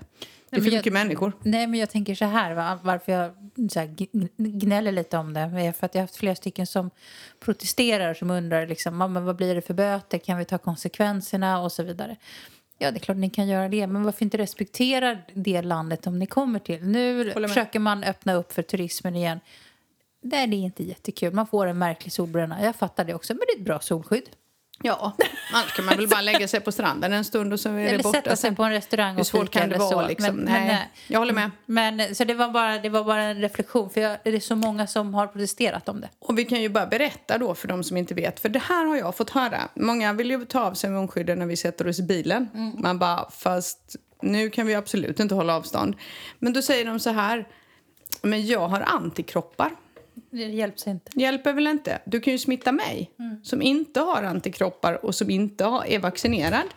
Det 0.49 0.57
är 0.57 0.61
för 0.61 0.69
jag- 0.69 0.77
mycket 0.77 0.93
människor. 0.93 1.31
Nej, 1.43 1.67
men 1.67 1.79
jag 1.79 1.89
tänker 1.89 2.15
så 2.15 2.25
här, 2.25 2.53
va? 2.53 2.79
varför 2.83 3.11
jag 3.11 3.31
så 3.71 3.79
här, 3.79 3.87
gn- 3.87 4.29
gnäller 4.37 4.91
lite 4.91 5.17
om 5.17 5.33
det 5.33 5.39
är 5.39 5.71
för 5.71 5.85
att 5.85 5.95
jag 5.95 6.01
har 6.01 6.03
haft 6.03 6.15
flera 6.15 6.35
stycken 6.35 6.67
som 6.67 6.89
protesterar 7.39 8.13
som 8.13 8.31
undrar 8.31 8.67
liksom, 8.67 9.01
"Ja, 9.01 9.07
men 9.07 9.25
vad 9.25 9.35
blir 9.35 9.55
det 9.55 9.61
för 9.61 9.73
böter, 9.73 10.17
kan 10.17 10.37
vi 10.37 10.45
ta 10.45 10.57
konsekvenserna 10.57 11.61
och 11.61 11.71
så 11.71 11.83
vidare. 11.83 12.15
Ja, 12.77 12.91
det 12.91 12.97
är 12.97 12.99
klart 12.99 13.17
ni 13.17 13.29
kan 13.29 13.47
göra 13.47 13.69
det, 13.69 13.87
men 13.87 14.03
varför 14.03 14.25
inte 14.25 14.37
respektera 14.37 15.17
det 15.33 15.61
landet 15.61 16.07
om 16.07 16.19
ni 16.19 16.25
kommer 16.25 16.59
till? 16.59 16.83
Nu 16.83 17.31
försöker 17.31 17.79
man 17.79 18.03
öppna 18.03 18.33
upp 18.33 18.53
för 18.53 18.61
turismen 18.61 19.15
igen. 19.15 19.39
Nej, 20.21 20.47
det 20.47 20.55
är 20.55 20.59
inte 20.59 20.83
jättekul. 20.83 21.33
Man 21.33 21.47
får 21.47 21.67
en 21.67 21.77
märklig 21.77 22.11
solbränna. 22.13 22.63
Jag 22.63 22.75
fattar 22.75 23.05
det 23.05 23.13
också, 23.13 23.33
men 23.33 23.39
det 23.47 23.53
är 23.53 23.59
ett 23.59 23.65
bra 23.65 23.79
solskydd. 23.79 24.29
Ja, 24.85 25.11
annars 25.53 25.73
kan 25.75 25.85
man 25.85 25.97
väl 25.97 26.07
bara 26.07 26.21
lägga 26.21 26.47
sig 26.47 26.59
på 26.59 26.71
stranden 26.71 27.13
en 27.13 27.23
stund 27.25 27.53
och 27.53 27.59
så 27.59 27.69
är 27.69 27.73
det 27.73 27.81
Eller 27.81 28.03
borta 28.03 28.17
sätta 28.17 28.35
sig 28.35 28.55
på 28.55 28.63
en 28.63 28.71
restaurang 28.71 29.19
och 29.19 29.27
fika 29.27 29.45
kan 29.45 29.69
det 29.69 29.77
vara? 29.77 29.89
så. 29.89 30.07
Liksom? 30.07 30.35
Men- 30.35 30.45
nej, 30.45 30.59
men, 30.59 30.67
nej. 30.67 30.89
jag 31.07 31.19
håller 31.19 31.33
med. 31.33 31.51
Men, 31.65 32.15
så 32.15 32.23
det 32.23 32.33
var, 32.33 32.49
bara, 32.49 32.77
det 32.77 32.89
var 32.89 33.03
bara 33.03 33.21
en 33.23 33.41
reflektion, 33.41 33.89
för 33.89 34.01
jag, 34.01 34.17
det 34.23 34.29
är 34.29 34.39
så 34.39 34.55
många 34.55 34.87
som 34.87 35.13
har 35.13 35.27
protesterat 35.27 35.89
om 35.89 36.01
det. 36.01 36.09
Och 36.19 36.37
vi 36.37 36.45
kan 36.45 36.61
ju 36.61 36.69
bara 36.69 36.85
berätta 36.85 37.37
då 37.37 37.55
för 37.55 37.67
de 37.67 37.83
som 37.83 37.97
inte 37.97 38.13
vet, 38.13 38.39
för 38.39 38.49
det 38.49 38.59
här 38.59 38.85
har 38.85 38.97
jag 38.97 39.15
fått 39.17 39.29
höra. 39.29 39.61
Många 39.75 40.13
vill 40.13 40.29
ju 40.29 40.45
ta 40.45 40.61
av 40.61 40.73
sig 40.73 40.89
munskydden 40.89 41.39
när 41.39 41.45
vi 41.45 41.57
sätter 41.57 41.87
oss 41.87 41.99
i 41.99 42.03
bilen. 42.03 42.49
Man 42.77 42.99
bara, 42.99 43.29
fast 43.31 43.95
nu 44.21 44.49
kan 44.49 44.67
vi 44.67 44.75
absolut 44.75 45.19
inte 45.19 45.35
hålla 45.35 45.55
avstånd. 45.55 45.95
Men 46.39 46.53
då 46.53 46.61
säger 46.61 46.85
de 46.85 46.99
så 46.99 47.09
här, 47.09 47.47
men 48.21 48.47
jag 48.47 48.67
har 48.67 48.81
antikroppar. 48.81 49.71
Det 50.33 50.43
hjälps 50.43 50.87
inte. 50.87 51.11
Hjälper 51.15 51.53
väl 51.53 51.67
inte? 51.67 52.01
Du 52.05 52.19
kan 52.19 52.33
ju 52.33 52.39
smitta 52.39 52.71
mig 52.71 53.11
som 53.43 53.61
inte 53.61 53.99
har 53.99 54.23
antikroppar 54.23 55.05
och 55.05 55.15
som 55.15 55.29
inte 55.29 55.63
har, 55.63 55.85
är 55.85 55.99
vaccinerad. 55.99 56.67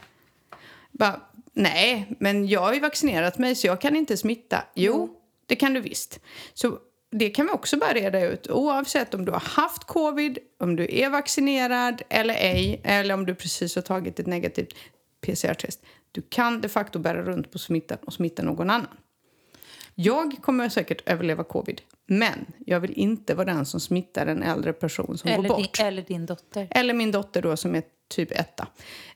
Bara, 0.93 1.20
nej, 1.53 2.06
men 2.19 2.47
jag 2.47 2.61
har 2.61 2.75
ju 2.75 2.81
vaccinerat 2.81 3.38
mig 3.38 3.55
så 3.55 3.67
jag 3.67 3.81
kan 3.81 3.97
inte 3.97 4.17
smitta. 4.17 4.64
Jo, 4.75 5.08
det 5.47 5.56
kan 5.56 5.75
du 5.75 5.81
visst. 5.81 6.20
Så 6.55 6.79
det 7.11 7.31
kan 7.31 7.47
vi 7.47 7.53
också 7.53 7.76
bara 7.76 7.93
reda 7.93 8.20
ut. 8.20 8.50
Oavsett 8.50 9.14
om 9.14 9.25
du 9.25 9.32
har 9.32 9.41
haft 9.41 9.85
covid, 9.85 10.38
om 10.59 10.76
du 10.76 10.87
är 10.91 11.11
vaccinerad 11.11 12.02
eller 12.09 12.35
ej 12.35 12.81
eller 12.85 13.14
om 13.14 13.26
du 13.26 13.35
precis 13.35 13.75
har 13.75 13.82
tagit 13.82 14.20
ett 14.20 14.26
negativt 14.26 14.75
PCR-test. 15.20 15.82
Du 16.12 16.23
kan 16.23 16.61
de 16.61 16.69
facto 16.69 16.99
bära 16.99 17.23
runt 17.23 17.50
på 17.50 17.59
smittan 17.59 17.99
och 18.06 18.12
smitta 18.12 18.43
någon 18.43 18.70
annan. 18.70 18.97
Jag 19.99 20.37
kommer 20.43 20.69
säkert 20.69 21.09
överleva 21.09 21.45
covid, 21.45 21.81
men 22.07 22.47
jag 22.67 22.81
vill 22.81 22.93
inte 22.93 23.35
vara 23.35 23.45
den 23.45 23.67
som 23.67 23.81
smittar 23.81 24.27
en 24.27 24.43
äldre 24.43 24.73
person 24.73 25.19
som 25.19 25.31
Eller 25.31 25.49
går 25.49 25.57
din, 25.57 25.65
bort. 25.65 25.81
eller 25.81 26.03
din 26.03 26.27
dotter. 26.27 26.69
Eller 26.71 26.95
min 26.95 27.11
dotter 27.11 27.43
då 27.43 27.57
som 27.57 27.75
är 27.75 27.83
typ 28.09 28.33
etta. 28.33 28.69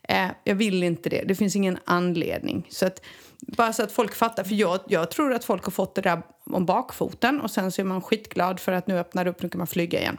Eh, 0.03 0.29
jag 0.44 0.55
vill 0.55 0.82
inte 0.82 1.09
det. 1.09 1.25
Det 1.27 1.35
finns 1.35 1.56
ingen 1.56 1.79
anledning. 1.85 2.67
Så 2.71 2.87
att, 2.87 3.03
bara 3.41 3.73
så 3.73 3.82
att 3.82 3.93
folk 3.93 4.15
fattar. 4.15 4.44
För 4.44 4.55
jag, 4.55 4.81
jag 4.88 5.11
tror 5.11 5.35
att 5.35 5.44
folk 5.44 5.65
har 5.65 5.71
fått 5.73 5.94
det 5.94 6.00
där 6.03 6.23
om 6.44 6.67
bakfoten 6.67 7.41
och 7.41 7.50
sen 7.50 7.73
så 7.73 7.82
är 7.82 7.85
man 7.85 8.03
skitglad 8.03 8.61
för 8.61 8.73
att 8.73 8.87
nu 8.87 8.99
öppnar 8.99 9.25
det 9.25 9.31
upp, 9.31 9.43
nu 9.43 9.49
kan 9.49 9.59
man 9.59 9.67
flyga 9.67 10.00
igen. 10.00 10.17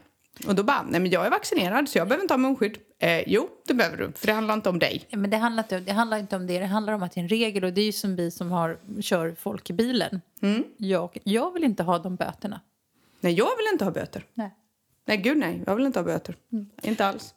Och 0.48 0.56
då 0.56 0.63
bara, 0.63 0.83
nej 0.83 1.00
men 1.01 1.12
jag 1.12 1.25
är 1.25 1.30
vaccinerad 1.30 1.89
så 1.89 1.98
jag 1.98 2.07
behöver 2.07 2.24
inte 2.24 2.33
ha 2.33 2.38
munskydd. 2.38 2.78
Eh, 3.00 3.24
jo, 3.30 3.50
det 3.68 3.74
behöver 3.74 3.98
du, 3.98 4.12
för 4.16 4.28
det 4.28 4.33
handlar 4.33 4.54
inte 4.54 4.69
om 4.69 4.80
dig. 4.80 5.06
Ja, 5.10 5.18
Men 5.18 5.30
det 5.30 5.38
handlar, 5.38 5.63
inte, 5.63 5.80
det 5.80 5.92
handlar 5.92 6.18
inte 6.18 6.36
om 6.36 6.48
det, 6.48 6.60
det 6.60 6.66
handlar 6.66 6.94
om 6.94 7.04
att 7.04 7.12
det 7.12 7.19
är 7.19 7.24
en 7.24 7.30
regel. 7.30 7.63
Och 7.63 7.74
det 7.74 7.81
är 7.81 7.86
ju 7.86 7.92
som 7.92 8.16
vi 8.16 8.31
som 8.31 8.51
har, 8.51 8.78
kör 9.01 9.36
folk 9.39 9.69
i 9.69 9.74
bilen. 9.74 10.22
Jag, 10.78 11.18
jag 11.24 11.54
vill 11.54 11.63
inte 11.63 11.83
ha 11.83 12.00
de 12.00 12.16
böterna. 12.16 12.62
Nej, 13.19 13.33
jag 13.33 13.45
vill 13.57 13.66
inte 13.74 13.86
ha 13.86 13.92
böter. 13.92 14.25
Nej. 14.33 14.56
Nej, 15.06 15.18
gud 15.18 15.38
nej, 15.38 15.63
jag 15.66 15.75
vill 15.75 15.86
inte 15.86 16.00
ha 16.00 16.04
böter. 16.04 16.36
Inte 16.81 17.06
alls. 17.06 17.34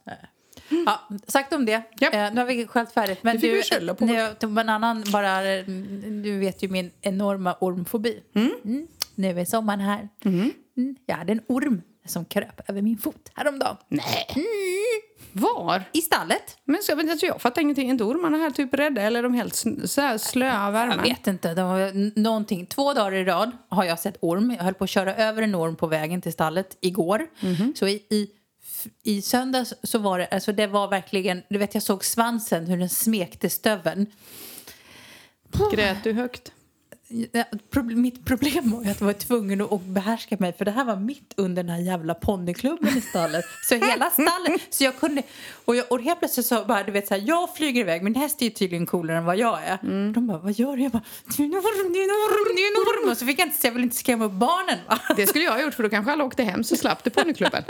Ja, 0.86 1.00
sagt 1.26 1.52
om 1.52 1.64
det. 1.66 1.82
Japp. 2.00 2.14
Eh, 2.14 2.32
nu 2.34 2.40
har 2.40 2.44
vi 2.46 2.66
skällt 2.66 2.92
färdigt. 2.92 3.18
Men 3.22 3.36
du, 3.38 3.62
skälla 3.62 3.94
på. 3.94 4.06
tog 4.38 4.58
en 4.58 4.68
annan 4.68 5.04
bara... 5.12 5.52
eh, 5.54 5.64
Du 6.22 6.38
vet 6.38 6.62
ju 6.62 6.68
min 6.68 6.90
enorma 7.00 7.56
ormfobi. 7.60 8.22
Mm. 8.34 8.86
Nu 9.14 9.40
är 9.40 9.44
sommaren 9.44 9.80
här. 9.80 10.08
Mm. 10.24 10.50
Jag 11.06 11.16
hade 11.16 11.32
en 11.32 11.40
orm 11.46 11.82
som 12.06 12.24
kröp 12.24 12.70
över 12.70 12.82
min 12.82 12.98
fot 12.98 13.30
häromdagen. 13.34 13.76
Nej. 13.88 14.26
Var? 15.32 15.82
I 15.92 16.00
stallet. 16.00 16.56
Men 16.64 16.82
så, 16.82 16.96
men 16.96 17.10
alltså, 17.10 17.26
jag 17.26 17.40
fattar 17.42 17.62
ingenting. 17.62 17.86
Är 17.88 17.92
inte 17.92 18.04
ormarna 18.04 18.36
här 18.36 18.50
typ 18.50 18.74
rädda 18.74 19.02
eller 19.02 19.18
är 19.18 19.22
de 19.22 19.34
helt 19.34 19.54
sn- 19.54 19.86
så 19.86 20.00
här 20.00 20.18
slöa 20.18 20.70
Jag 20.96 21.02
vet 21.02 21.26
inte. 21.26 21.54
Det 21.54 21.62
var 21.62 21.80
n- 21.80 22.12
någonting. 22.16 22.66
Två 22.66 22.92
dagar 22.94 23.12
i 23.12 23.24
rad 23.24 23.50
har 23.68 23.84
jag 23.84 23.98
sett 23.98 24.16
orm. 24.20 24.50
Jag 24.50 24.64
höll 24.64 24.74
på 24.74 24.84
att 24.84 24.90
köra 24.90 25.14
över 25.14 25.42
en 25.42 25.54
orm 25.54 25.76
på 25.76 25.86
vägen 25.86 26.20
till 26.22 26.32
stallet 26.32 26.76
igår. 26.80 27.26
Så 27.74 27.88
i, 27.88 27.92
i, 28.10 28.28
i 29.02 29.22
söndags 29.22 29.74
så 29.82 29.98
var 29.98 30.18
det, 30.18 30.26
alltså 30.26 30.52
det 30.52 30.66
var 30.66 30.88
verkligen, 30.88 31.42
du 31.50 31.58
vet 31.58 31.74
jag 31.74 31.82
såg 31.82 32.04
svansen 32.04 32.66
hur 32.66 32.76
den 32.78 32.88
smekte 32.90 33.50
stöveln. 33.50 34.06
Grät 35.72 36.04
du 36.04 36.12
högt? 36.12 36.52
Mitt 37.94 38.24
problem 38.24 38.70
var 38.70 38.90
att 38.90 39.00
jag 39.00 39.06
var 39.06 39.12
tvungen 39.12 39.60
att 39.60 39.80
behärska 39.80 40.36
mig 40.38 40.52
för 40.52 40.64
det 40.64 40.70
här 40.70 40.84
var 40.84 40.96
mitt 40.96 41.34
under 41.36 41.62
den 41.62 41.72
här 41.72 41.80
jävla 41.80 42.14
ponnyklubben 42.14 42.98
i 42.98 43.00
stallet. 43.00 43.44
Så 43.68 43.74
hela 43.74 44.10
stallet, 44.10 44.62
så 44.70 44.84
jag 44.84 44.96
kunde, 44.96 45.22
och, 45.64 45.76
jag, 45.76 45.92
och 45.92 46.00
helt 46.00 46.18
plötsligt 46.18 46.46
så 46.46 46.64
bara, 46.64 46.82
du 46.82 46.92
vet 46.92 47.08
så 47.08 47.14
här, 47.14 47.22
jag 47.26 47.56
flyger 47.56 47.80
iväg, 47.80 48.02
min 48.02 48.14
häst 48.14 48.42
är 48.42 48.44
ju 48.44 48.50
tydligen 48.50 48.86
coolare 48.86 49.18
än 49.18 49.24
vad 49.24 49.36
jag 49.36 49.62
är. 49.64 49.78
De 50.12 50.26
bara, 50.26 50.38
vad 50.38 50.52
gör 50.52 50.76
du? 50.76 50.82
Jag 50.82 50.92
bara, 50.92 51.02
det 51.36 51.42
är 51.42 51.46
en 51.46 51.52
orm, 51.52 51.92
det 51.92 51.98
är 51.98 52.04
en 52.04 52.10
orm, 52.10 52.56
det 52.56 52.62
är 52.62 52.70
en 52.70 52.76
orm. 52.76 53.10
Och 53.10 53.16
så 53.16 53.26
fick 53.26 53.38
jag 53.38 53.46
inte 53.46 53.58
säga, 53.58 53.68
jag 53.70 53.74
vill 53.74 53.84
inte 53.84 53.96
skrämma 53.96 54.24
upp 54.24 54.32
barnen 54.32 54.78
va. 54.88 54.98
Det 55.16 55.26
skulle 55.26 55.44
jag 55.44 55.52
ha 55.52 55.62
gjort 55.62 55.74
för 55.74 55.82
då 55.82 55.88
kanske 55.88 56.12
alla 56.12 56.24
åkte 56.24 56.42
hem 56.42 56.64
så 56.64 56.76
slapp 56.76 57.04
du 57.04 57.10
ponnyklubben. 57.10 57.64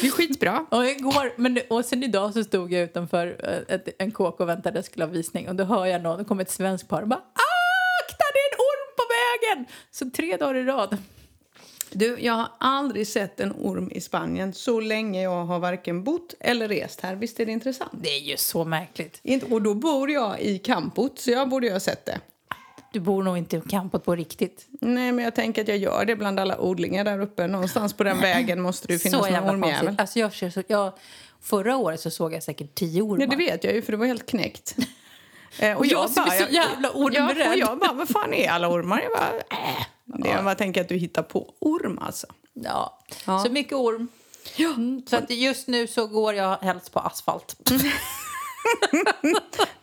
Det 0.00 0.06
är 0.06 0.10
skitbra. 0.10 0.66
Och 0.70 0.86
igår, 0.86 1.32
men, 1.36 1.58
och 1.70 1.84
sen 1.84 2.02
idag 2.02 2.32
så 2.32 2.44
stod 2.44 2.72
jag 2.72 2.82
utanför 2.82 3.26
eh, 3.42 3.74
ett, 3.74 3.88
en 3.98 4.10
kåk 4.12 4.40
och 4.40 4.48
väntade, 4.48 4.78
jag 4.78 4.84
skulle 4.84 5.04
ha 5.04 5.12
visning. 5.12 5.48
Och 5.48 5.54
då 5.54 5.64
hör 5.64 5.86
jag 5.86 6.02
någon, 6.02 6.18
det 6.18 6.24
kom 6.24 6.40
ett 6.40 6.50
svenskt 6.50 6.88
par 6.88 7.02
och 7.02 7.08
bara, 7.08 7.20
akta 7.20 8.24
det 8.34 8.40
är 8.44 8.48
en 8.52 8.58
orm 8.70 8.88
på 8.98 9.04
vägen! 9.36 9.66
Så 9.90 10.10
tre 10.10 10.36
dagar 10.36 10.54
i 10.54 10.64
rad. 10.64 10.98
Du, 11.90 12.16
jag 12.20 12.32
har 12.32 12.48
aldrig 12.58 13.06
sett 13.06 13.40
en 13.40 13.52
orm 13.52 13.90
i 13.90 14.00
Spanien 14.00 14.52
så 14.52 14.80
länge 14.80 15.22
jag 15.22 15.44
har 15.44 15.58
varken 15.58 16.04
bott 16.04 16.34
eller 16.40 16.68
rest 16.68 17.00
här. 17.00 17.14
Visst 17.14 17.40
är 17.40 17.46
det 17.46 17.52
intressant? 17.52 17.92
Det 17.92 18.16
är 18.16 18.20
ju 18.20 18.36
så 18.36 18.64
märkligt. 18.64 19.22
Och 19.50 19.62
då 19.62 19.74
bor 19.74 20.10
jag 20.10 20.40
i 20.40 20.58
campot, 20.58 21.18
så 21.18 21.30
jag 21.30 21.48
borde 21.48 21.66
ju 21.66 21.72
ha 21.72 21.80
sett 21.80 22.06
det. 22.06 22.20
Du 22.92 23.00
bor 23.00 23.22
nog 23.22 23.38
inte 23.38 23.56
i 23.56 23.60
campot 23.60 24.04
på 24.04 24.14
riktigt. 24.14 24.66
Nej, 24.80 25.12
men 25.12 25.24
jag 25.24 25.34
tänker 25.34 25.62
att 25.62 25.68
jag 25.68 25.78
gör 25.78 26.04
det 26.04 26.16
bland 26.16 26.40
alla 26.40 26.60
odlingar 26.60 27.04
där 27.04 27.20
uppe. 27.20 27.46
Någonstans 27.46 27.92
på 27.92 28.04
den 28.04 28.20
vägen 28.20 28.60
måste 28.60 28.88
det 28.88 28.98
finnas 29.02 29.26
så 29.26 29.32
någon 29.32 29.50
ormjävel. 29.50 29.94
Alltså 29.98 30.18
jag, 30.18 30.32
jag 30.66 30.92
Förra 31.40 31.76
året 31.76 32.00
så 32.00 32.10
såg 32.10 32.34
jag 32.34 32.42
säkert 32.42 32.74
tio 32.74 33.02
ormar. 33.02 33.20
Ja, 33.20 33.26
det 33.26 33.36
vet 33.36 33.64
jag 33.64 33.74
ju, 33.74 33.82
för 33.82 33.92
det 33.92 33.98
var 33.98 34.06
helt 34.06 34.26
knäckt. 34.26 34.76
Eh, 35.58 35.76
Och 35.76 35.86
jag 35.86 36.10
som 36.10 36.22
är 36.24 36.30
så 36.46 36.52
jävla 36.52 36.90
ormrädd. 36.90 37.36
Ja, 37.38 37.50
och 37.52 37.56
jag 37.58 37.78
bara, 37.78 37.92
vad 37.92 38.08
fan 38.08 38.34
är 38.34 38.50
alla 38.50 38.68
ormar? 38.68 39.00
Jag 39.02 39.12
bara, 39.12 39.58
äh. 39.60 39.86
Det 40.04 40.28
jag 40.28 40.44
bara 40.44 40.54
tänker 40.54 40.80
att 40.80 40.88
du 40.88 40.96
hittar 40.96 41.22
på 41.22 41.54
orm 41.58 41.98
alltså. 41.98 42.26
Ja. 42.52 42.98
Ja. 43.26 43.38
så 43.44 43.50
mycket 43.52 43.72
orm. 43.72 44.08
Mm, 44.58 45.02
så 45.10 45.16
att 45.16 45.30
just 45.30 45.68
nu 45.68 45.86
så 45.86 46.06
går 46.06 46.34
jag 46.34 46.56
helst 46.56 46.92
på 46.92 47.00
asfalt. 47.00 47.56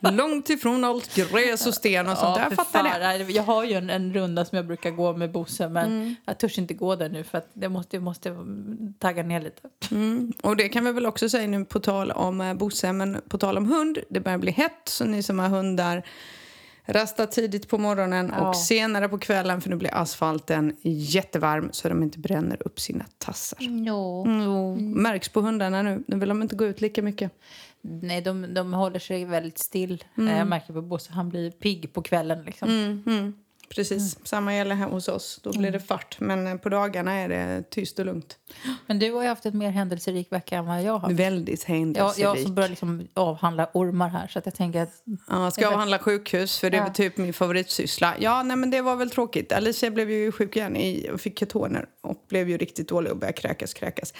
Långt 0.00 0.50
ifrån 0.50 0.84
allt 0.84 1.14
gräs 1.14 1.66
och 1.66 1.74
sten 1.74 2.08
och 2.08 2.18
sånt. 2.18 2.38
Ja, 2.38 2.48
för 2.48 2.56
fattar 2.56 2.84
fan. 2.84 3.00
det. 3.26 3.32
Jag 3.32 3.42
har 3.42 3.64
ju 3.64 3.72
en, 3.72 3.90
en 3.90 4.14
runda 4.14 4.44
som 4.44 4.56
jag 4.56 4.66
brukar 4.66 4.90
gå 4.90 5.16
med 5.16 5.32
Bosse 5.32 5.68
men 5.68 5.84
Mm. 5.94 6.14
jag 6.24 6.38
törs 6.38 6.58
inte 6.58 6.74
gå 6.74 6.96
där 6.96 7.08
nu 7.08 7.24
för 7.24 7.38
att 7.38 7.48
jag 7.52 7.72
måste, 7.72 7.96
jag 7.96 8.02
måste 8.02 8.36
tagga 8.98 9.22
ner 9.22 9.40
lite. 9.40 9.60
Mm. 9.90 10.32
Och 10.42 10.56
det 10.56 10.68
kan 10.68 10.84
vi 10.84 10.92
väl 10.92 11.06
också 11.06 11.28
säga 11.28 11.46
nu 11.48 11.64
på 11.64 11.80
tal 11.80 12.10
om 12.10 12.40
eh, 12.40 12.54
Bosse, 12.54 12.92
men 12.92 13.20
på 13.28 13.38
tal 13.38 13.56
om 13.58 13.66
hund. 13.70 13.98
Det 14.08 14.20
börjar 14.20 14.38
bli 14.38 14.50
hett, 14.50 14.80
så 14.88 15.04
ni 15.04 15.22
som 15.22 15.38
har 15.38 15.48
hundar 15.48 16.02
rasta 16.86 17.26
tidigt 17.26 17.68
på 17.68 17.78
morgonen 17.78 18.32
Ja. 18.38 18.48
och 18.48 18.56
senare 18.56 19.08
på 19.08 19.18
kvällen 19.18 19.60
för 19.60 19.70
nu 19.70 19.76
blir 19.76 19.94
asfalten 19.94 20.76
jättevarm 20.82 21.68
så 21.72 21.88
de 21.88 22.02
inte 22.02 22.18
bränner 22.18 22.66
upp 22.66 22.80
sina 22.80 23.04
tassar. 23.18 23.58
Ja. 23.86 24.24
Mm. 24.24 24.92
Märks 24.92 25.28
på 25.28 25.40
hundarna 25.40 25.82
nu. 25.82 26.04
Nu 26.06 26.18
vill 26.18 26.28
de 26.28 26.42
inte 26.42 26.56
gå 26.56 26.64
ut 26.64 26.80
lika 26.80 27.02
mycket. 27.02 27.32
Nej, 27.86 28.20
de, 28.20 28.54
de 28.54 28.72
håller 28.74 28.98
sig 28.98 29.24
väldigt 29.24 29.58
still. 29.58 30.04
Mm. 30.18 30.28
Eh, 30.32 30.38
Jag 30.38 30.46
märker 30.46 30.72
på 30.72 30.82
Bosse, 30.82 31.12
han 31.12 31.28
blir 31.28 31.50
pigg 31.50 31.92
på 31.92 32.02
kvällen. 32.02 32.42
Liksom. 32.44 33.02
Precis, 33.74 34.18
samma 34.26 34.54
gäller 34.54 34.74
här 34.74 34.88
hos 34.88 35.08
oss. 35.08 35.40
Då 35.42 35.52
blir 35.58 35.70
det 35.70 35.80
fart. 35.80 36.16
Men 36.20 36.46
eh, 36.46 36.56
på 36.56 36.68
dagarna 36.68 37.12
är 37.12 37.28
det 37.28 37.62
tyst 37.70 37.98
och 37.98 38.06
lugnt. 38.06 38.38
Men 38.86 38.98
du 38.98 39.12
har 39.12 39.22
ju 39.22 39.28
haft 39.28 39.46
en 39.46 39.58
mer 39.58 39.70
händelserik 39.70 40.32
vecka 40.32 40.56
än 40.56 40.66
vad 40.66 40.82
jag 40.82 40.98
har. 40.98 41.10
Väldigt 41.12 41.68
Jag, 41.68 41.74
händelserik. 41.74 42.24
jag 42.24 42.38
som 42.38 42.54
börjar 42.54 42.68
liksom 42.68 43.08
avhandla 43.14 43.68
ormar 43.74 44.08
här 44.08 44.28
så 44.28 44.38
att 44.38 44.46
jag 44.46 44.54
tänker 44.54 44.82
att 44.82 45.02
Ja, 45.28 45.50
ska 45.50 45.62
jag 45.62 45.72
avhandla 45.72 45.98
sjukhus, 45.98 46.58
för 46.58 46.70
det 46.70 46.76
är 46.76 46.82
Ja. 46.86 46.92
typ 46.92 47.16
min 47.16 47.32
favoritsyssla. 47.32 48.14
Ja, 48.18 48.42
nej 48.42 48.56
men 48.56 48.70
det 48.70 48.80
var 48.82 48.96
väl 48.96 49.10
tråkigt. 49.10 49.52
Alicia 49.52 49.90
blev 49.90 50.10
ju 50.10 50.32
sjuk 50.32 50.56
igen 50.56 50.76
i, 50.76 51.10
och 51.12 51.20
fick 51.20 51.38
ketoner 51.38 51.86
och 52.02 52.24
blev 52.28 52.48
ju 52.48 52.58
riktigt 52.58 52.88
dålig 52.88 53.12
och 53.12 53.18
började 53.18 53.36
kräkas, 53.40 53.74
kräkas. 53.74 54.14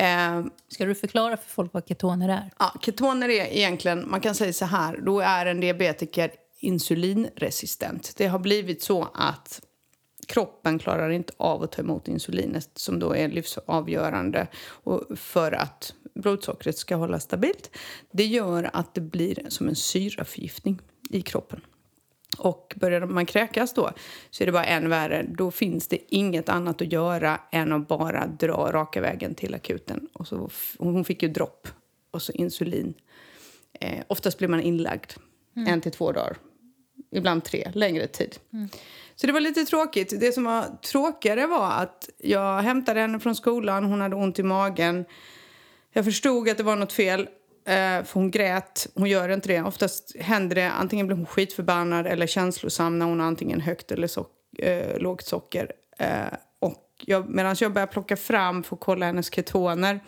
Eh, 0.00 0.44
Ska 0.68 0.84
du 0.84 0.94
förklara 0.94 1.36
för 1.36 1.50
folk 1.50 1.72
vad 1.74 1.88
ketoner 1.88 2.28
är? 2.28 2.50
ja, 2.58 2.74
ketoner 2.80 3.28
är 3.28 3.44
egentligen, 3.56 4.10
man 4.10 4.20
kan 4.20 4.34
säga 4.34 4.52
så 4.52 4.64
här, 4.64 4.96
då 5.02 5.20
är 5.20 5.46
en 5.46 5.60
diabetiker 5.60 6.30
insulinresistent. 6.60 8.12
Det 8.16 8.26
har 8.26 8.38
blivit 8.38 8.82
så 8.82 9.08
att 9.14 9.60
kroppen 10.26 10.78
klarar 10.78 11.10
inte 11.10 11.32
av 11.36 11.62
att 11.62 11.72
ta 11.72 11.82
emot 11.82 12.08
insulinet 12.08 12.70
som 12.74 12.98
då 12.98 13.16
är 13.16 13.28
livsavgörande 13.28 14.46
för 15.16 15.52
att 15.52 15.94
blodsockret 16.14 16.78
ska 16.78 16.96
hålla 16.96 17.20
stabilt. 17.20 17.70
Det 18.12 18.24
gör 18.26 18.70
att 18.72 18.94
det 18.94 19.00
blir 19.00 19.46
som 19.48 19.68
en 19.68 19.76
syraförgiftning 19.76 20.78
i 21.10 21.22
kroppen. 21.22 21.60
Och 22.38 22.74
börjar 22.76 23.00
man 23.00 23.26
kräkas 23.26 23.72
då 23.72 23.90
så 24.30 24.44
är 24.44 24.46
det 24.46 24.52
bara 24.52 24.64
än 24.64 24.88
värre. 24.88 25.26
Då 25.28 25.50
finns 25.50 25.88
det 25.88 26.14
inget 26.14 26.48
annat 26.48 26.82
att 26.82 26.92
göra 26.92 27.40
än 27.52 27.72
att 27.72 27.88
bara 27.88 28.26
dra 28.26 28.72
raka 28.72 29.00
vägen 29.00 29.34
till 29.34 29.54
akuten. 29.54 30.08
Och 30.12 30.28
så, 30.28 30.50
hon 30.78 31.04
fick 31.04 31.22
ju 31.22 31.28
dropp 31.28 31.68
och 32.10 32.22
så 32.22 32.32
insulin. 32.32 32.94
Eh, 33.80 34.04
oftast 34.06 34.38
blir 34.38 34.48
man 34.48 34.60
inlagd 34.60 35.12
en 35.66 35.80
till 35.80 35.92
två 35.92 36.12
dagar. 36.12 36.36
Ibland 37.12 37.44
tre, 37.44 37.70
längre 37.74 38.06
tid. 38.06 38.36
Så 39.16 39.26
det 39.26 39.32
var 39.32 39.40
lite 39.40 39.64
tråkigt. 39.64 40.20
Det 40.20 40.32
som 40.32 40.44
var 40.44 40.64
tråkigare 40.82 41.46
var 41.46 41.70
att 41.70 42.08
jag 42.18 42.62
hämtade 42.62 43.00
henne 43.00 43.20
från 43.20 43.34
skolan. 43.34 43.84
Hon 43.84 44.00
hade 44.00 44.16
ont 44.16 44.38
i 44.38 44.42
magen. 44.42 45.04
Jag 45.92 46.04
förstod 46.04 46.48
att 46.48 46.56
det 46.56 46.62
var 46.62 46.76
något 46.76 46.92
fel, 46.92 47.28
Eh, 47.64 48.04
för 48.04 48.14
hon 48.14 48.30
grät. 48.30 48.86
Hon 48.94 49.08
gör 49.08 49.28
inte 49.28 49.48
det. 49.48 49.62
Oftast 49.62 50.16
händer 50.20 50.54
det, 50.54 50.70
antingen 50.70 51.06
blir 51.06 51.16
hon 51.16 51.26
skitförbannad 51.26 52.06
eller 52.06 52.26
känslosam 52.26 52.98
när 52.98 53.06
hon 53.06 53.20
har 53.20 53.26
antingen 53.26 53.60
högt 53.60 53.92
eller 53.92 54.06
so 54.06 54.26
eh, 54.58 54.98
lågt 54.98 55.26
socker. 55.26 55.72
Eh, 55.98 56.34
och 56.58 56.90
jag, 57.06 57.28
medan 57.28 57.56
jag 57.60 57.72
börjar 57.72 57.86
plocka 57.86 58.16
fram 58.16 58.62
för 58.62 58.76
att 58.76 58.80
kolla 58.80 59.06
hennes 59.06 59.34
ketoner 59.34 60.00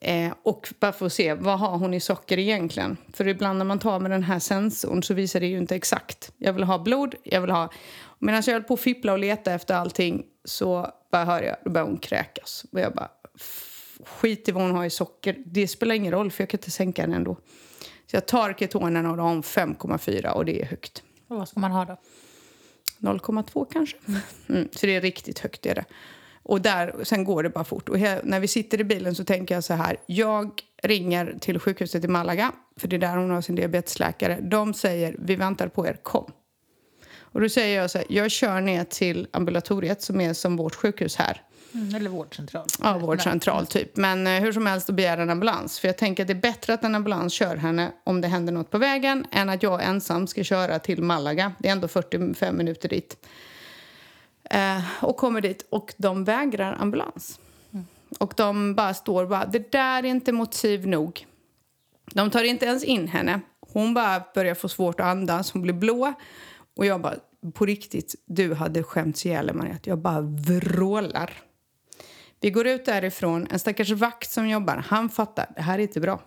eh, 0.00 0.32
och 0.42 0.68
bara 0.80 0.92
för 0.92 1.06
att 1.06 1.12
se 1.12 1.34
vad 1.34 1.58
har 1.58 1.78
hon 1.78 1.94
i 1.94 2.00
socker 2.00 2.38
egentligen. 2.38 2.96
För 3.12 3.28
ibland 3.28 3.58
när 3.58 3.64
man 3.64 3.78
tar 3.78 4.00
med 4.00 4.10
den 4.10 4.22
här 4.22 4.38
sensorn 4.38 5.02
så 5.02 5.14
visar 5.14 5.40
det 5.40 5.46
ju 5.46 5.58
inte 5.58 5.76
exakt. 5.76 6.32
Jag 6.38 6.52
vill 6.52 6.64
ha 6.64 6.78
blod, 6.78 7.14
jag 7.22 7.40
vill 7.40 7.50
ha... 7.50 7.72
Medan 8.18 8.42
jag 8.46 8.52
höll 8.52 8.62
på 8.62 8.74
att 8.74 8.80
fippla 8.80 9.12
och 9.12 9.18
leta 9.18 9.52
efter 9.52 9.74
allting 9.74 10.24
så 10.44 10.90
bara 11.12 11.24
hör 11.24 11.42
jag, 11.42 11.56
då 11.64 11.70
börjar 11.70 11.86
hon 11.86 11.98
kräkas. 11.98 12.64
Och 12.72 12.80
jag 12.80 12.94
bara, 12.94 13.10
skit 14.04 14.48
i 14.48 14.52
vad 14.52 14.62
hon 14.62 14.74
har 14.74 14.84
i 14.84 14.90
socker. 14.90 15.36
Det 15.46 15.68
spelar 15.68 15.94
ingen 15.94 16.12
roll 16.12 16.30
för 16.30 16.42
jag 16.42 16.48
kan 16.48 16.58
inte 16.58 16.70
sänka 16.70 17.02
den 17.02 17.14
ändå. 17.14 17.36
Så 18.06 18.16
jag 18.16 18.26
tar 18.26 18.52
ketonerna 18.52 19.10
och 19.10 19.16
då 19.16 19.22
har 19.22 19.30
hon 19.30 19.42
5,4 19.42 20.30
och 20.30 20.44
det 20.44 20.62
är 20.62 20.66
högt. 20.66 21.02
Och 21.28 21.36
vad 21.36 21.48
ska 21.48 21.60
man 21.60 21.70
ha 21.70 21.84
då? 21.84 21.96
0,2 22.98 23.66
kanske. 23.72 23.96
Mm, 24.48 24.68
så 24.72 24.86
det 24.86 24.96
är 24.96 25.00
riktigt 25.00 25.38
högt. 25.38 25.66
Är 25.66 25.74
det. 25.74 25.84
Och 26.42 26.60
där, 26.60 26.94
sen 27.04 27.24
går 27.24 27.42
det 27.42 27.50
bara 27.50 27.64
fort. 27.64 27.88
Och 27.88 27.98
he- 27.98 28.20
när 28.24 28.40
vi 28.40 28.48
sitter 28.48 28.80
i 28.80 28.84
bilen 28.84 29.14
så 29.14 29.24
tänker 29.24 29.54
jag 29.54 29.64
så 29.64 29.74
här. 29.74 29.96
Jag 30.06 30.60
ringer 30.82 31.36
till 31.40 31.58
sjukhuset 31.58 32.04
i 32.04 32.08
Malaga, 32.08 32.52
för 32.76 32.88
det 32.88 32.96
är 32.96 33.00
där 33.00 33.16
hon 33.16 33.30
har 33.30 33.40
sin 33.40 33.54
diabetesläkare. 33.54 34.38
De 34.40 34.74
säger 34.74 35.16
vi 35.18 35.36
väntar 35.36 35.68
på 35.68 35.86
er, 35.86 35.98
kom. 36.02 36.32
Och 37.14 37.40
då 37.40 37.48
säger 37.48 37.80
jag 37.80 37.90
så 37.90 37.98
här, 37.98 38.06
jag 38.10 38.30
kör 38.30 38.60
ner 38.60 38.84
till 38.84 39.28
ambulatoriet 39.32 40.02
som 40.02 40.20
är 40.20 40.32
som 40.32 40.56
vårt 40.56 40.74
sjukhus 40.74 41.16
här. 41.16 41.42
Mm, 41.74 41.94
eller 41.94 42.10
vårdcentral. 42.10 42.66
Ja, 42.82 42.98
vårdcentral 42.98 43.66
typ. 43.66 43.96
Men 43.96 44.26
eh, 44.26 44.32
hur 44.32 44.52
som 44.52 44.66
helst 44.66 44.86
då 44.86 44.92
begär 44.92 45.18
en 45.18 45.30
ambulans. 45.30 45.78
För 45.78 45.88
jag 45.88 45.98
tänker 45.98 46.22
att 46.22 46.26
det 46.26 46.32
är 46.32 46.40
bättre 46.40 46.74
att 46.74 46.84
en 46.84 46.94
ambulans 46.94 47.32
kör 47.32 47.56
henne 47.56 47.92
om 48.04 48.20
det 48.20 48.28
händer 48.28 48.52
något 48.52 48.70
på 48.70 48.78
vägen 48.78 49.26
än 49.30 49.48
att 49.48 49.62
jag 49.62 49.84
ensam 49.84 50.26
ska 50.26 50.44
köra 50.44 50.78
till 50.78 51.02
Malaga. 51.02 51.52
Det 51.58 51.68
är 51.68 51.72
ändå 51.72 51.88
45 51.88 52.56
minuter 52.56 52.88
dit. 52.88 53.26
Eh, 54.50 54.80
och 55.00 55.16
kommer 55.16 55.40
dit 55.40 55.66
och 55.70 55.94
de 55.96 56.24
vägrar 56.24 56.76
ambulans. 56.80 57.38
Och 58.18 58.34
de 58.36 58.74
bara 58.74 58.94
står 58.94 59.26
bara, 59.26 59.46
det 59.46 59.72
där 59.72 60.02
är 60.02 60.08
inte 60.08 60.32
motiv 60.32 60.86
nog. 60.86 61.26
De 62.12 62.30
tar 62.30 62.44
inte 62.44 62.66
ens 62.66 62.84
in 62.84 63.08
henne. 63.08 63.40
Hon 63.72 63.94
bara 63.94 64.22
börjar 64.34 64.54
få 64.54 64.68
svårt 64.68 65.00
att 65.00 65.06
andas, 65.06 65.52
hon 65.52 65.62
blir 65.62 65.74
blå. 65.74 66.12
Och 66.76 66.86
jag 66.86 67.00
bara, 67.00 67.14
på 67.54 67.66
riktigt, 67.66 68.14
du 68.26 68.54
hade 68.54 68.82
skämts 68.82 69.26
ihjäl 69.26 69.54
Mariette. 69.54 69.90
Jag 69.90 69.98
bara 69.98 70.20
vrålar. 70.20 71.32
Vi 72.42 72.50
går 72.50 72.66
ut 72.66 72.84
därifrån, 72.84 73.46
en 73.50 73.58
stackars 73.58 73.90
vakt 73.90 74.30
som 74.30 74.48
jobbar, 74.48 74.76
han 74.76 75.08
fattar, 75.08 75.46
det 75.56 75.62
här 75.62 75.78
är 75.78 75.82
inte 75.82 76.00
bra. 76.00 76.22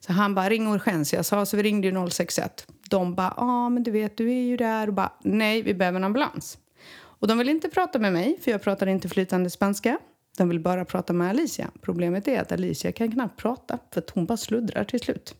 Så 0.00 0.12
han 0.12 0.34
bara, 0.34 0.48
ring 0.48 0.80
jag 1.12 1.26
sa, 1.26 1.46
så 1.46 1.56
vi 1.56 1.62
ringde 1.62 1.88
ju 1.88 2.10
061. 2.10 2.66
De 2.90 3.14
bara, 3.14 3.34
ja 3.36 3.42
ah, 3.42 3.68
men 3.68 3.82
du 3.82 3.90
vet, 3.90 4.16
du 4.16 4.30
är 4.30 4.42
ju 4.42 4.56
där. 4.56 4.88
Och 4.88 4.94
bara, 4.94 5.12
nej, 5.22 5.62
vi 5.62 5.74
behöver 5.74 5.96
en 5.96 6.04
ambulans. 6.04 6.58
Och 6.92 7.28
de 7.28 7.38
vill 7.38 7.48
inte 7.48 7.68
prata 7.68 7.98
med 7.98 8.12
mig, 8.12 8.38
för 8.40 8.50
jag 8.50 8.62
pratar 8.62 8.86
inte 8.86 9.08
flytande 9.08 9.50
spanska. 9.50 9.98
De 10.38 10.48
vill 10.48 10.60
bara 10.60 10.84
prata 10.84 11.12
med 11.12 11.30
Alicia. 11.30 11.70
Problemet 11.80 12.28
är 12.28 12.40
att 12.40 12.52
Alicia 12.52 12.92
kan 12.92 13.12
knappt 13.12 13.36
prata, 13.36 13.78
för 13.92 14.00
att 14.00 14.10
hon 14.10 14.26
bara 14.26 14.36
sluddrar 14.36 14.84
till 14.84 15.00
slut. 15.00 15.34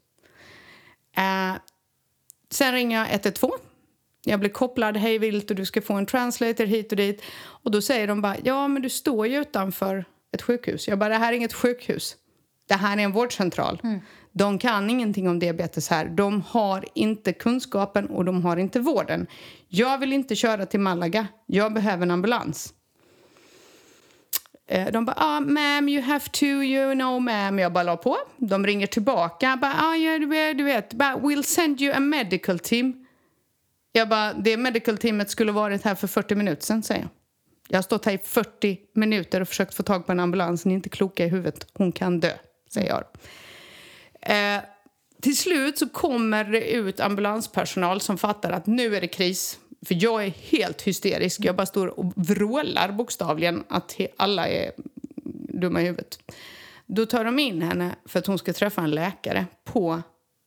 Eh, 1.16 1.54
sen 2.50 2.72
ringer 2.72 2.98
jag 2.98 3.10
112. 3.10 3.50
Jag 4.24 4.40
blir 4.40 4.50
kopplad 4.50 4.96
hej 4.96 5.18
vilt 5.18 5.50
och 5.50 5.56
du 5.56 5.64
ska 5.64 5.82
få 5.82 5.94
en 5.94 6.06
translator 6.06 6.64
hit 6.64 6.92
och 6.92 6.96
dit. 6.96 7.22
Och 7.40 7.70
då 7.70 7.82
säger 7.82 8.06
de 8.06 8.22
bara, 8.22 8.36
ja 8.44 8.68
men 8.68 8.82
du 8.82 8.88
står 8.88 9.26
ju 9.26 9.40
utanför 9.40 10.04
ett 10.34 10.42
sjukhus. 10.42 10.88
Jag 10.88 10.98
bara, 10.98 11.08
det 11.08 11.14
här 11.16 11.32
är 11.32 11.36
inget 11.36 11.52
sjukhus. 11.52 12.16
Det 12.68 12.74
här 12.74 12.96
är 12.98 13.02
en 13.02 13.12
vårdcentral. 13.12 13.80
De 14.32 14.58
kan 14.58 14.90
ingenting 14.90 15.28
om 15.28 15.38
diabetes 15.38 15.88
här. 15.88 16.04
De 16.06 16.42
har 16.42 16.84
inte 16.94 17.32
kunskapen 17.32 18.06
och 18.06 18.24
de 18.24 18.42
har 18.44 18.56
inte 18.56 18.80
vården. 18.80 19.26
Jag 19.68 19.98
vill 19.98 20.12
inte 20.12 20.36
köra 20.36 20.66
till 20.66 20.80
Malaga. 20.80 21.26
Jag 21.46 21.72
behöver 21.72 22.02
en 22.02 22.10
ambulans. 22.10 22.74
Eh, 24.68 24.90
De 24.92 25.04
bara, 25.04 25.16
ah, 25.18 25.40
ma'am, 25.40 25.88
you 25.88 26.02
have 26.02 26.24
to, 26.32 26.44
you 26.44 26.94
know, 26.94 27.20
ma'am. 27.20 27.60
Jag 27.60 27.72
bara 27.72 27.84
la 27.84 27.96
på. 27.96 28.16
De 28.36 28.66
ringer 28.66 28.86
tillbaka. 28.86 29.58
Bara, 29.60 29.74
ah, 29.80 29.96
ja, 29.96 30.18
du 30.18 30.26
vet, 30.26 30.58
du 30.58 30.64
vet. 30.64 30.92
Bara, 30.94 31.16
we'll 31.16 31.42
send 31.42 31.80
you 31.82 31.94
a 31.94 32.00
medical 32.00 32.58
team. 32.58 32.99
Jag 33.92 34.08
bara, 34.08 34.32
det 34.32 34.56
medical 34.56 34.98
teamet 34.98 35.30
skulle 35.30 35.52
varit 35.52 35.82
här 35.82 35.94
för 35.94 36.06
40 36.06 36.34
minuter 36.34 36.62
sedan, 36.62 36.82
säger 36.82 37.00
jag. 37.00 37.10
Jag 37.68 37.78
har 37.78 37.82
stått 37.82 38.04
här 38.04 38.12
i 38.12 38.18
40 38.18 38.78
minuter 38.94 39.40
och 39.40 39.48
försökt 39.48 39.74
få 39.74 39.82
tag 39.82 40.06
på 40.06 40.12
en 40.12 40.20
ambulans. 40.20 40.64
Ni 40.64 40.72
är 40.72 40.76
inte 40.76 40.88
kloka 40.88 41.24
i 41.24 41.28
huvudet. 41.28 41.66
Hon 41.74 41.92
kan 41.92 42.20
dö, 42.20 42.32
säger 42.74 42.88
jag. 42.88 43.04
Eh, 44.22 44.62
till 45.20 45.36
slut 45.36 45.78
så 45.78 45.88
kommer 45.88 46.44
det 46.44 46.70
ut 46.70 47.00
ambulanspersonal 47.00 48.00
som 48.00 48.18
fattar 48.18 48.50
att 48.50 48.66
nu 48.66 48.96
är 48.96 49.00
det 49.00 49.08
kris. 49.08 49.58
För 49.86 50.02
jag 50.02 50.24
är 50.24 50.30
helt 50.30 50.82
hysterisk. 50.82 51.40
Jag 51.44 51.56
bara 51.56 51.66
står 51.66 52.00
och 52.00 52.12
vrålar 52.16 52.92
bokstavligen 52.92 53.64
att 53.68 54.00
alla 54.16 54.48
är 54.48 54.72
dumma 55.60 55.82
i 55.82 55.84
huvudet. 55.84 56.18
Då 56.86 57.06
tar 57.06 57.24
de 57.24 57.38
in 57.38 57.62
henne 57.62 57.96
för 58.06 58.18
att 58.18 58.26
hon 58.26 58.38
ska 58.38 58.52
träffa 58.52 58.80
en 58.82 58.90
läkare 58.90 59.46
på 59.64 60.02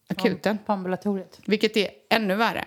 akuten. 0.09 0.57
På 0.65 0.73
ambulatoriet. 0.73 1.39
Vilket 1.45 1.77
är 1.77 1.89
ännu 2.09 2.35
värre. 2.35 2.65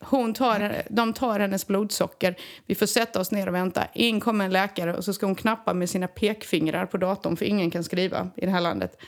Hon 0.00 0.34
tar, 0.34 0.82
de 0.90 1.12
tar 1.12 1.40
hennes 1.40 1.66
blodsocker. 1.66 2.36
Vi 2.66 2.74
får 2.74 2.86
sätta 2.86 3.20
oss 3.20 3.30
ner 3.30 3.46
och 3.46 3.54
vänta. 3.54 3.86
In 3.94 4.20
kommer 4.20 4.44
en 4.44 4.52
läkare 4.52 4.96
och 4.96 5.04
så 5.04 5.12
ska 5.12 5.26
hon 5.26 5.34
knappa 5.34 5.74
med 5.74 5.90
sina 5.90 6.08
pekfingrar 6.08 6.86
på 6.86 6.96
datorn 6.96 7.36
för 7.36 7.44
ingen 7.44 7.70
kan 7.70 7.84
skriva 7.84 8.30
i 8.36 8.46
det 8.46 8.52
här 8.52 8.60
landet. 8.60 8.98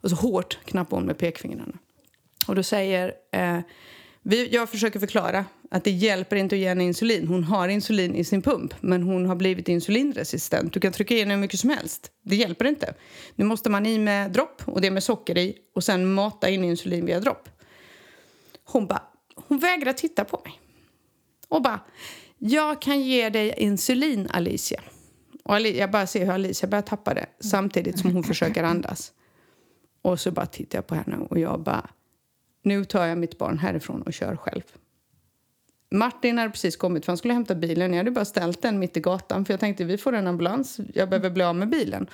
Och 0.00 0.10
så 0.10 0.16
hårt 0.16 0.58
knappar 0.64 0.96
hon 0.96 1.06
med 1.06 1.18
pekfingrarna. 1.18 1.74
Och 2.46 2.54
då 2.54 2.62
säger... 2.62 3.12
Eh, 3.32 3.58
vi, 4.26 4.48
jag 4.54 4.70
försöker 4.70 5.00
förklara 5.00 5.44
att 5.70 5.84
det 5.84 5.90
hjälper 5.90 6.36
inte 6.36 6.54
att 6.54 6.60
ge 6.60 6.68
henne 6.68 6.84
insulin. 6.84 7.28
Hon 7.28 7.44
har 7.44 7.68
insulin 7.68 8.14
i 8.14 8.24
sin 8.24 8.42
pump, 8.42 8.74
men 8.80 9.02
hon 9.02 9.26
har 9.26 9.34
blivit 9.34 9.68
insulinresistent. 9.68 10.72
Du 10.72 10.80
kan 10.80 10.92
trycka 10.92 11.14
i 11.14 11.20
henne 11.20 11.34
hur 11.34 11.40
mycket 11.40 11.60
som 11.60 11.70
helst. 11.70 12.10
Det 12.22 12.36
hjälper 12.36 12.64
inte. 12.64 12.94
Nu 13.34 13.44
måste 13.44 13.70
man 13.70 13.86
i 13.86 13.98
med 13.98 14.30
dropp, 14.30 14.62
och 14.64 14.80
det 14.80 14.90
med 14.90 15.02
socker 15.02 15.38
i, 15.38 15.56
och 15.74 15.84
sen 15.84 16.12
mata 16.12 16.48
in 16.48 16.64
insulin 16.64 17.06
via 17.06 17.20
dropp. 17.20 17.48
Hon 18.64 18.86
bara, 18.86 19.02
hon 19.34 19.58
vägrar 19.58 19.92
titta 19.92 20.24
på 20.24 20.40
mig. 20.44 20.60
Och 21.48 21.62
bara, 21.62 21.80
jag 22.38 22.82
kan 22.82 23.00
ge 23.00 23.28
dig 23.28 23.54
insulin, 23.56 24.28
Alicia. 24.30 24.80
Och 25.42 25.60
jag 25.60 25.90
bara 25.90 26.06
ser 26.06 26.24
hur 26.24 26.32
Alicia 26.32 26.68
börjar 26.68 26.82
tappa 26.82 27.14
det 27.14 27.26
samtidigt 27.40 27.98
som 27.98 28.12
hon 28.12 28.24
försöker 28.24 28.64
andas. 28.64 29.12
Och 30.02 30.20
så 30.20 30.30
bara 30.30 30.46
tittar 30.46 30.78
jag 30.78 30.86
på 30.86 30.94
henne 30.94 31.16
och 31.16 31.38
jag 31.38 31.60
bara, 31.60 31.90
nu 32.62 32.84
tar 32.84 33.06
jag 33.06 33.18
mitt 33.18 33.38
barn 33.38 33.58
härifrån 33.58 34.02
och 34.02 34.12
kör 34.12 34.36
själv. 34.36 34.62
Martin 35.90 36.38
hade 36.38 36.50
precis 36.50 36.76
kommit 36.76 37.04
för 37.04 37.12
han 37.12 37.18
skulle 37.18 37.34
hämta 37.34 37.54
bilen. 37.54 37.92
Jag 37.92 37.98
hade 37.98 38.10
bara 38.10 38.24
ställt 38.24 38.62
den 38.62 38.78
mitt 38.78 38.96
i 38.96 39.00
gatan 39.00 39.44
för 39.44 39.52
jag 39.52 39.60
tänkte 39.60 39.84
vi 39.84 39.98
får 39.98 40.12
en 40.12 40.26
ambulans. 40.26 40.80
Jag 40.94 41.08
behöver 41.08 41.30
bli 41.30 41.44
av 41.44 41.56
med 41.56 41.68
bilen. 41.68 42.06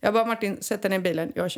Jag 0.00 0.14
bara 0.14 0.24
Martin, 0.24 0.62
sätt 0.62 0.82
den 0.82 0.92
i 0.92 0.98
bilen. 0.98 1.32
Jag 1.34 1.50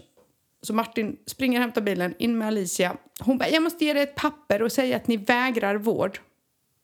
så 0.66 0.74
Martin 0.74 1.16
springer 1.26 1.58
och 1.58 1.62
hämtar 1.62 1.80
bilen, 1.80 2.14
in 2.18 2.38
med 2.38 2.48
Alicia. 2.48 2.96
Hon 3.20 3.38
bara, 3.38 3.48
jag 3.48 3.62
måste 3.62 3.84
ge 3.84 3.92
dig 3.92 4.02
ett 4.02 4.14
papper 4.14 4.62
och 4.62 4.72
säga 4.72 4.96
att 4.96 5.06
ni 5.06 5.16
vägrar 5.16 5.76
vård. 5.76 6.18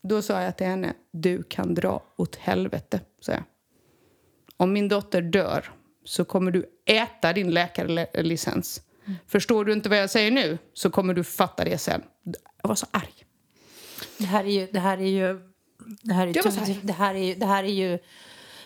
Då 0.03 0.23
sa 0.23 0.41
jag 0.41 0.57
till 0.57 0.67
henne, 0.67 0.95
du 1.11 1.43
kan 1.43 1.75
dra 1.75 2.03
åt 2.17 2.37
helvete, 2.37 3.01
sa 3.21 3.33
jag. 3.33 3.43
Om 4.57 4.73
min 4.73 4.89
dotter 4.89 5.23
dör 5.23 5.73
så 6.05 6.25
kommer 6.25 6.51
du 6.51 6.67
äta 6.87 7.33
din 7.33 7.51
läkarlicens. 7.51 8.83
Mm. 9.07 9.19
Förstår 9.27 9.65
du 9.65 9.73
inte 9.73 9.89
vad 9.89 9.99
jag 9.99 10.11
säger 10.11 10.31
nu 10.31 10.59
så 10.75 10.91
kommer 10.91 11.15
du 11.15 11.25
fatta 11.25 11.65
det 11.65 11.79
sen. 11.79 12.03
Jag 12.62 12.69
var 12.69 12.75
så 12.75 12.87
arg. 12.91 13.25
Det 14.19 14.27
här 14.27 14.45
är 14.45 14.49
ju... 14.49 14.67
Det 14.67 14.79
här 14.79 14.99
är 14.99 15.07
ju 15.07 15.43
det 16.03 16.15
här 16.15 16.27
är, 16.27 16.33
ju, 16.33 16.81
det 16.83 16.93
här 16.93 17.15
är, 17.15 17.37
det 17.37 17.47
här 17.47 17.65
är 17.65 17.73
ju 17.73 17.99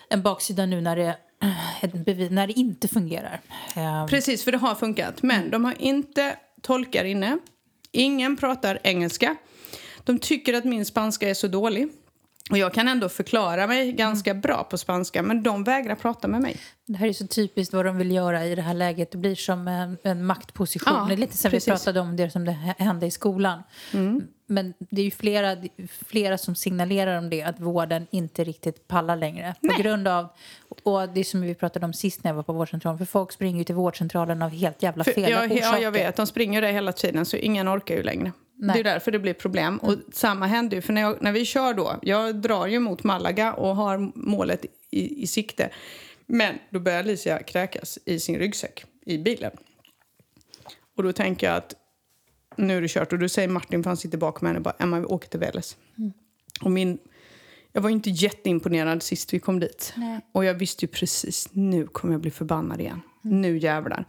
en 0.09 0.21
baksida 0.21 0.65
nu 0.65 0.81
när 0.81 0.95
det, 0.95 1.17
Eh, 1.41 2.29
när 2.29 2.47
det 2.47 2.53
inte 2.53 2.87
fungerar. 2.87 3.41
Eh, 3.75 4.05
Precis, 4.07 4.43
för 4.43 4.51
det 4.51 4.57
har 4.57 4.75
funkat. 4.75 5.23
Men 5.23 5.49
de 5.49 5.65
har 5.65 5.75
inte 5.79 6.35
tolkar 6.61 7.05
inne. 7.05 7.37
Ingen 7.91 8.37
pratar 8.37 8.79
engelska. 8.83 9.35
De 10.03 10.19
tycker 10.19 10.53
att 10.53 10.63
min 10.65 10.85
spanska 10.85 11.29
är 11.29 11.33
så 11.33 11.47
dålig. 11.47 11.89
Och 12.49 12.57
jag 12.57 12.73
kan 12.73 12.87
ändå 12.87 13.09
förklara 13.09 13.67
mig 13.67 13.91
ganska 13.91 14.31
mm. 14.31 14.41
bra 14.41 14.63
på 14.63 14.77
spanska, 14.77 15.23
men 15.23 15.43
de 15.43 15.63
vägrar 15.63 15.95
prata 15.95 16.27
med 16.27 16.41
mig. 16.41 16.57
Det 16.85 16.97
här 16.97 17.07
är 17.07 17.13
så 17.13 17.27
typiskt 17.27 17.73
vad 17.73 17.85
de 17.85 17.97
vill 17.97 18.11
göra 18.11 18.45
i 18.45 18.55
det 18.55 18.61
här 18.61 18.73
läget. 18.73 19.11
Det 19.11 19.17
blir 19.17 19.35
som 19.35 19.67
en, 19.67 19.97
en 20.03 20.25
maktposition. 20.25 20.93
Ja, 20.95 21.05
det 21.07 21.13
är 21.13 21.17
lite 21.17 21.37
som 21.37 21.51
precis. 21.51 21.67
vi 21.67 21.71
pratade 21.71 21.99
om 21.99 22.15
det 22.15 22.29
som 22.29 22.45
det 22.45 22.51
hände 22.77 23.05
i 23.05 23.11
skolan. 23.11 23.63
Mm. 23.93 24.21
Men 24.49 24.73
det 24.79 25.01
är 25.01 25.05
ju 25.05 25.11
flera, 25.11 25.55
flera 26.07 26.37
som 26.37 26.55
signalerar 26.55 27.17
om 27.17 27.29
det, 27.29 27.43
att 27.43 27.59
vården 27.59 28.07
inte 28.11 28.43
riktigt 28.43 28.87
pallar 28.87 29.15
längre. 29.15 29.55
På 29.61 29.67
Nej. 29.67 29.77
grund 29.81 30.07
av, 30.07 30.27
och 30.83 31.09
det 31.09 31.23
som 31.23 31.41
vi 31.41 31.55
pratade 31.55 31.85
om 31.85 31.93
sist 31.93 32.23
när 32.23 32.31
jag 32.31 32.35
var 32.35 32.43
på 32.43 32.53
vårdcentralen, 32.53 32.97
för 32.97 33.05
folk 33.05 33.31
springer 33.31 33.57
ju 33.57 33.63
till 33.63 33.75
vårdcentralen 33.75 34.41
av 34.41 34.49
helt 34.49 34.83
jävla 34.83 35.03
fel 35.03 35.31
ja, 35.31 35.45
orsaker. 35.45 35.61
Ja, 35.61 35.79
jag 35.79 35.91
vet. 35.91 36.15
De 36.15 36.27
springer 36.27 36.61
där 36.61 36.71
hela 36.71 36.91
tiden, 36.91 37.25
så 37.25 37.37
ingen 37.37 37.69
orkar 37.69 37.95
ju 37.95 38.03
längre. 38.03 38.31
Nej. 38.59 38.73
Det 38.73 38.79
är 38.79 38.93
därför 38.93 39.11
det 39.11 39.19
blir 39.19 39.33
problem. 39.33 39.77
Och 39.77 39.95
samma 40.13 40.45
händer 40.45 40.75
ju, 40.77 40.81
för 40.81 40.93
när, 40.93 41.01
jag, 41.01 41.21
när 41.21 41.31
vi 41.31 41.45
kör 41.45 41.73
då, 41.73 41.99
jag 42.01 42.35
drar 42.35 42.67
ju 42.67 42.79
mot 42.79 43.03
Malaga 43.03 43.53
och 43.53 43.75
har 43.75 44.11
målet 44.15 44.65
i, 44.91 45.23
i 45.23 45.27
sikte. 45.27 45.69
Men 46.25 46.55
då 46.69 46.79
börjar 46.79 46.99
Alicia 46.99 47.43
kräkas 47.43 47.99
i 48.05 48.19
sin 48.19 48.39
ryggsäck 48.39 48.85
i 49.05 49.17
bilen. 49.17 49.51
Och 50.97 51.03
då 51.03 51.13
tänker 51.13 51.47
jag 51.47 51.55
att 51.55 51.73
nu 52.55 52.77
är 52.77 52.81
det 52.81 52.87
kört. 52.87 53.13
Och 53.13 53.19
då 53.19 53.29
säger 53.29 53.47
Martin, 53.47 53.83
för 53.83 53.89
han 53.89 53.97
sitter 53.97 54.17
bakom 54.17 54.47
henne, 54.47 54.59
bara, 54.59 54.75
Emma 54.79 54.99
vi 54.99 55.05
åker 55.05 55.29
till 55.29 55.39
Veles. 55.39 55.77
Mm. 55.97 56.13
Och 56.61 56.71
min, 56.71 56.97
jag 57.71 57.81
var 57.81 57.89
inte 57.89 58.09
jätteimponerad 58.09 59.03
sist 59.03 59.33
vi 59.33 59.39
kom 59.39 59.59
dit. 59.59 59.93
Nej. 59.97 60.19
Och 60.31 60.45
jag 60.45 60.53
visste 60.53 60.85
ju 60.85 60.91
precis, 60.91 61.49
nu 61.51 61.87
kommer 61.87 62.13
jag 62.13 62.21
bli 62.21 62.31
förbannad 62.31 62.81
igen. 62.81 63.01
Mm. 63.25 63.41
Nu 63.41 63.57
jävlar. 63.57 64.05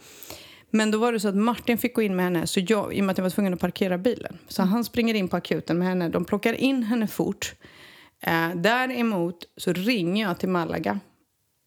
Men 0.71 0.91
då 0.91 0.99
var 0.99 1.13
det 1.13 1.21
så 1.21 1.29
att 1.29 1.37
Martin 1.37 1.79
fick 1.79 1.95
gå 1.95 2.03
in 2.03 2.17
med 2.17 2.25
henne, 2.25 2.47
så 2.47 2.61
jag, 2.61 2.95
i 2.95 3.01
och 3.01 3.05
med 3.05 3.13
att 3.13 3.19
jag 3.19 3.23
var 3.23 3.31
tvungen 3.31 3.55
att 3.55 3.61
parkera 3.61 3.99
bilen. 3.99 4.39
Så 4.49 4.63
han 4.63 4.85
springer 4.85 5.15
in 5.15 5.29
på 5.29 5.37
akuten 5.37 5.79
med 5.79 5.89
henne. 5.89 6.09
De 6.09 6.25
plockar 6.25 6.53
in 6.53 6.83
henne 6.83 7.07
fort. 7.07 7.55
Eh, 8.21 8.51
däremot 8.55 9.37
så 9.57 9.73
ringer 9.73 10.29
jag 10.29 10.39
till 10.39 10.49
Malaga 10.49 11.01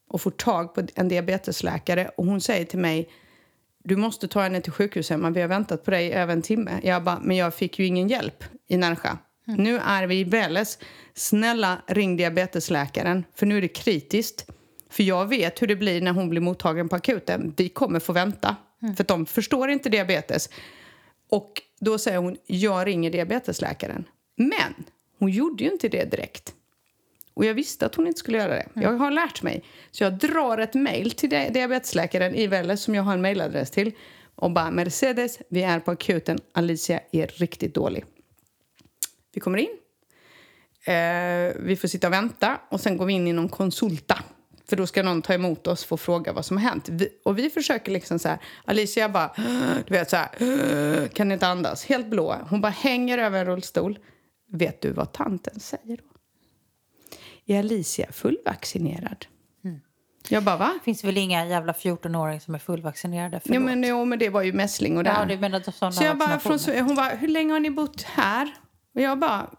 och 0.08 0.20
får 0.20 0.30
tag 0.30 0.74
på 0.74 0.82
en 0.94 1.08
diabetesläkare. 1.08 2.10
Och 2.16 2.26
hon 2.26 2.40
säger 2.40 2.64
till 2.64 2.78
mig, 2.78 3.08
du 3.84 3.96
måste 3.96 4.28
ta 4.28 4.40
henne 4.42 4.60
till 4.60 4.72
sjukhuset. 4.72 5.20
Vi 5.34 5.40
har 5.40 5.48
väntat 5.48 5.84
på 5.84 5.90
dig 5.90 6.12
över 6.12 6.32
en 6.32 6.42
timme. 6.42 6.80
Jag 6.82 7.04
bara, 7.04 7.20
men 7.22 7.36
jag 7.36 7.54
fick 7.54 7.78
ju 7.78 7.86
ingen 7.86 8.08
hjälp 8.08 8.44
i 8.68 8.76
Närsjö. 8.76 9.08
Mm. 9.48 9.62
Nu 9.62 9.78
är 9.78 10.06
vi 10.06 10.20
i 10.20 10.24
Väles. 10.24 10.78
Snälla 11.14 11.82
ring 11.86 12.16
diabetesläkaren, 12.16 13.24
för 13.34 13.46
nu 13.46 13.56
är 13.56 13.60
det 13.60 13.68
kritiskt. 13.68 14.46
För 14.90 15.02
jag 15.02 15.26
vet 15.26 15.62
hur 15.62 15.66
det 15.66 15.76
blir 15.76 16.00
när 16.00 16.12
hon 16.12 16.30
blir 16.30 16.40
mottagen 16.40 16.88
på 16.88 16.96
akuten. 16.96 17.54
Vi 17.56 17.68
kommer 17.68 18.00
få 18.00 18.12
vänta. 18.12 18.56
Mm. 18.82 18.96
För 18.96 19.04
de 19.04 19.26
förstår 19.26 19.70
inte 19.70 19.88
diabetes. 19.88 20.48
Och 21.28 21.62
då 21.80 21.98
säger 21.98 22.18
hon, 22.18 22.36
jag 22.46 22.86
ringer 22.86 23.10
diabetesläkaren. 23.10 24.04
Men 24.36 24.74
hon 25.18 25.30
gjorde 25.30 25.64
ju 25.64 25.70
inte 25.70 25.88
det 25.88 26.04
direkt. 26.04 26.54
Och 27.34 27.44
jag 27.44 27.54
visste 27.54 27.86
att 27.86 27.94
hon 27.94 28.06
inte 28.06 28.18
skulle 28.18 28.38
göra 28.38 28.54
det. 28.54 28.68
Mm. 28.74 28.82
Jag 28.82 28.92
har 28.92 29.10
lärt 29.10 29.42
mig. 29.42 29.64
Så 29.90 30.04
jag 30.04 30.12
drar 30.12 30.58
ett 30.58 30.74
mejl 30.74 31.10
till 31.10 31.30
diabetesläkaren 31.30 32.34
i 32.34 32.46
Vällez 32.46 32.82
som 32.82 32.94
jag 32.94 33.02
har 33.02 33.12
en 33.12 33.22
mejladress 33.22 33.70
till. 33.70 33.92
Och 34.34 34.50
bara 34.50 34.70
Mercedes, 34.70 35.38
vi 35.48 35.62
är 35.62 35.80
på 35.80 35.90
akuten. 35.90 36.38
Alicia 36.52 37.00
är 37.12 37.26
riktigt 37.26 37.74
dålig. 37.74 38.04
Vi 39.34 39.40
kommer 39.40 39.58
in. 39.58 39.78
Eh, 40.84 41.52
vi 41.56 41.76
får 41.80 41.88
sitta 41.88 42.06
och 42.06 42.12
vänta 42.12 42.60
och 42.68 42.80
sen 42.80 42.96
går 42.96 43.06
vi 43.06 43.12
in 43.12 43.26
i 43.28 43.32
någon 43.32 43.48
konsulta. 43.48 44.18
För 44.72 44.76
då 44.76 44.86
ska 44.86 45.02
någon 45.02 45.22
ta 45.22 45.34
emot 45.34 45.66
oss 45.66 45.92
och 45.92 46.00
fråga 46.00 46.32
vad 46.32 46.44
som 46.44 46.56
har 46.56 46.64
hänt. 46.64 46.88
Vi, 46.88 47.08
och 47.24 47.38
vi 47.38 47.50
försöker 47.50 47.92
liksom 47.92 48.18
så 48.18 48.28
här, 48.28 48.38
Alicia 48.64 49.08
bara, 49.08 49.30
du 49.86 49.94
vet 49.94 50.10
så 50.10 50.16
här, 50.16 51.08
kan 51.08 51.32
inte 51.32 51.46
andas, 51.46 51.84
helt 51.84 52.06
blå. 52.06 52.36
Hon 52.50 52.60
bara 52.60 52.72
hänger 52.72 53.18
över 53.18 53.40
en 53.40 53.46
rullstol. 53.46 53.98
Vet 54.52 54.80
du 54.80 54.92
vad 54.92 55.12
tanten 55.12 55.60
säger 55.60 55.96
då? 55.96 56.04
Är 57.46 57.58
Alicia 57.58 58.12
fullvaccinerad? 58.12 59.26
Mm. 59.64 59.80
Jag 60.28 60.42
bara, 60.42 60.56
va? 60.56 60.70
Det 60.78 60.84
finns 60.84 61.04
väl 61.04 61.18
inga 61.18 61.46
jävla 61.46 61.72
14-åringar 61.72 62.40
som 62.40 62.54
är 62.54 62.58
fullvaccinerade? 62.58 63.40
Ja, 63.44 63.60
men, 63.60 63.84
jo, 63.84 64.04
men 64.04 64.18
det 64.18 64.28
var 64.28 64.42
ju 64.42 64.52
mässling 64.52 64.96
och 64.96 65.04
det 65.04 65.10
ja, 65.10 65.36
menar, 65.38 65.90
Så 65.90 66.04
jag 66.04 66.18
bara, 66.18 66.38
från, 66.38 66.58
hon 66.86 66.96
bara, 66.96 67.08
hur 67.08 67.28
länge 67.28 67.52
har 67.52 67.60
ni 67.60 67.70
bott 67.70 68.02
här? 68.02 68.54
Och 68.94 69.00
jag 69.00 69.18
bara, 69.18 69.50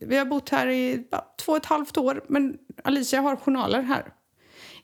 vi 0.00 0.16
har 0.18 0.24
bott 0.24 0.48
här 0.48 0.68
i 0.68 1.06
bara, 1.10 1.24
två 1.44 1.52
och 1.52 1.58
ett 1.58 1.66
halvt 1.66 1.96
år, 1.96 2.24
men 2.28 2.58
Alicia 2.84 3.20
har 3.20 3.36
journaler 3.36 3.82
här. 3.82 4.12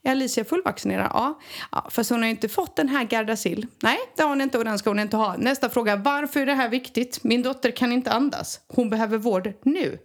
Är 0.03 0.11
Alicia 0.11 0.45
fullvaccinerad? 0.45 1.11
Ja. 1.15 1.41
ja. 1.73 1.89
Fast 1.91 2.11
hon 2.11 2.23
har 2.23 2.29
inte 2.29 2.49
fått 2.49 2.77
den 2.77 2.89
här 2.89 3.05
Gardasil. 3.05 3.67
Nej, 3.83 3.99
det 4.17 4.23
har 4.23 4.29
hon 4.29 4.41
inte 4.41 4.59
och 4.59 4.65
den 4.65 4.79
ska 4.79 4.91
hon 4.91 4.99
inte 4.99 5.17
ha. 5.17 5.37
Nästa 5.37 5.71
fråga. 5.71 5.97
Varför 5.97 6.41
är 6.41 6.47
det 6.47 6.55
här 6.55 6.69
viktigt? 6.69 7.25
Min 7.25 7.43
dotter 7.43 7.71
kan 7.71 7.93
inte 7.93 8.11
andas. 8.11 8.61
Hon 8.69 8.91
behöver 8.91 9.19
vård 9.19 9.53
nu. 9.63 9.99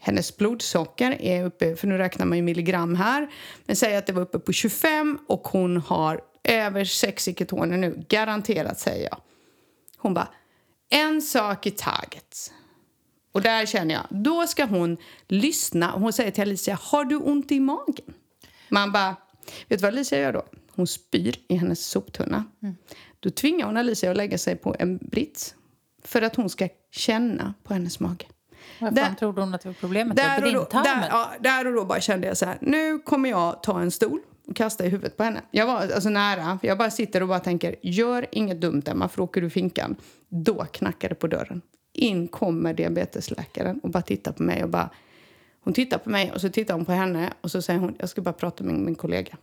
Hennes 0.00 0.36
blodsocker 0.36 1.22
är 1.22 1.44
uppe, 1.44 1.76
för 1.76 1.86
nu 1.86 1.98
räknar 1.98 2.26
man 2.26 2.38
ju 2.38 2.42
milligram 2.42 2.94
här, 2.94 3.30
men 3.66 3.76
säg 3.76 3.96
att 3.96 4.06
det 4.06 4.12
var 4.12 4.22
uppe 4.22 4.38
på 4.38 4.52
25 4.52 5.18
och 5.26 5.48
hon 5.48 5.76
har 5.76 6.20
över 6.44 6.84
6 6.84 7.28
i 7.28 7.34
ketoner 7.34 7.76
nu. 7.76 8.04
Garanterat, 8.08 8.80
säger 8.80 9.04
jag. 9.04 9.20
Hon 9.96 10.14
bara, 10.14 10.28
en 10.90 11.22
sak 11.22 11.66
i 11.66 11.70
taget. 11.70 12.52
Och 13.32 13.42
där 13.42 13.66
känner 13.66 13.94
jag, 13.94 14.04
då 14.10 14.46
ska 14.46 14.64
hon 14.64 14.96
lyssna. 15.28 15.90
Hon 15.90 16.12
säger 16.12 16.30
till 16.30 16.42
Alicia, 16.42 16.78
har 16.82 17.04
du 17.04 17.16
ont 17.16 17.52
i 17.52 17.60
magen? 17.60 18.14
Man 18.68 18.92
bara, 18.92 19.16
vet 19.68 19.78
du 19.78 19.82
vad 19.82 19.92
Alicia 19.92 20.18
gör 20.18 20.32
då? 20.32 20.42
Hon 20.74 20.86
spyr 20.86 21.36
i 21.48 21.54
hennes 21.54 21.86
soptunna. 21.86 22.44
Mm. 22.62 22.76
Då 23.20 23.30
tvingar 23.30 23.66
hon 23.66 23.76
Alicia 23.76 24.10
att 24.10 24.16
lägga 24.16 24.38
sig 24.38 24.56
på 24.56 24.76
en 24.78 24.98
brits 24.98 25.54
för 26.04 26.22
att 26.22 26.36
hon 26.36 26.50
ska 26.50 26.68
känna 26.90 27.54
på 27.64 27.74
hennes 27.74 28.00
mage. 28.00 28.26
Vad 28.80 28.98
fan 28.98 29.16
trodde 29.16 29.40
hon 29.40 29.54
att 29.54 29.60
det 29.60 29.68
var 29.68 29.74
problemet? 29.74 30.16
Där 30.16 30.46
och, 30.46 30.52
då, 30.52 30.68
där, 30.70 31.08
ja, 31.10 31.32
där 31.40 31.66
och 31.66 31.72
då 31.72 31.84
bara 31.84 32.00
kände 32.00 32.26
jag 32.26 32.36
så 32.36 32.46
här, 32.46 32.58
nu 32.60 32.98
kommer 32.98 33.30
jag 33.30 33.62
ta 33.62 33.80
en 33.80 33.90
stol 33.90 34.20
och 34.48 34.56
kasta 34.56 34.86
i 34.86 34.88
huvudet 34.88 35.16
på 35.16 35.22
henne. 35.22 35.42
Jag 35.50 35.66
var 35.66 35.74
alltså 35.76 36.08
nära, 36.08 36.58
jag 36.62 36.78
bara 36.78 36.90
sitter 36.90 37.22
och 37.22 37.28
bara 37.28 37.40
tänker, 37.40 37.76
gör 37.82 38.26
inget 38.32 38.60
dumt 38.60 38.82
Emma, 38.86 39.08
för 39.08 39.22
åker 39.22 39.40
du 39.40 39.50
finkan. 39.50 39.96
Då 40.28 40.64
knackar 40.64 41.08
det 41.08 41.14
på 41.14 41.26
dörren. 41.26 41.62
In 41.92 42.28
kommer 42.28 42.74
diabetesläkaren 42.74 43.80
och 43.80 43.90
bara 43.90 44.02
tittar 44.02 44.32
på 44.32 44.42
mig 44.42 44.62
och 44.64 44.70
bara 44.70 44.90
hon 45.68 45.74
tittar 45.74 45.98
på 45.98 46.10
mig 46.10 46.32
och 46.32 46.40
så 46.40 46.48
tittar 46.48 46.74
hon 46.74 46.84
på 46.84 46.92
henne 46.92 47.32
och 47.40 47.50
så 47.50 47.62
säger 47.62 47.80
hon 47.80 47.96
jag 47.98 48.08
ska 48.08 48.20
bara 48.20 48.32
prata 48.32 48.64
med 48.64 48.74
min 48.74 48.94
kollega. 48.94 49.36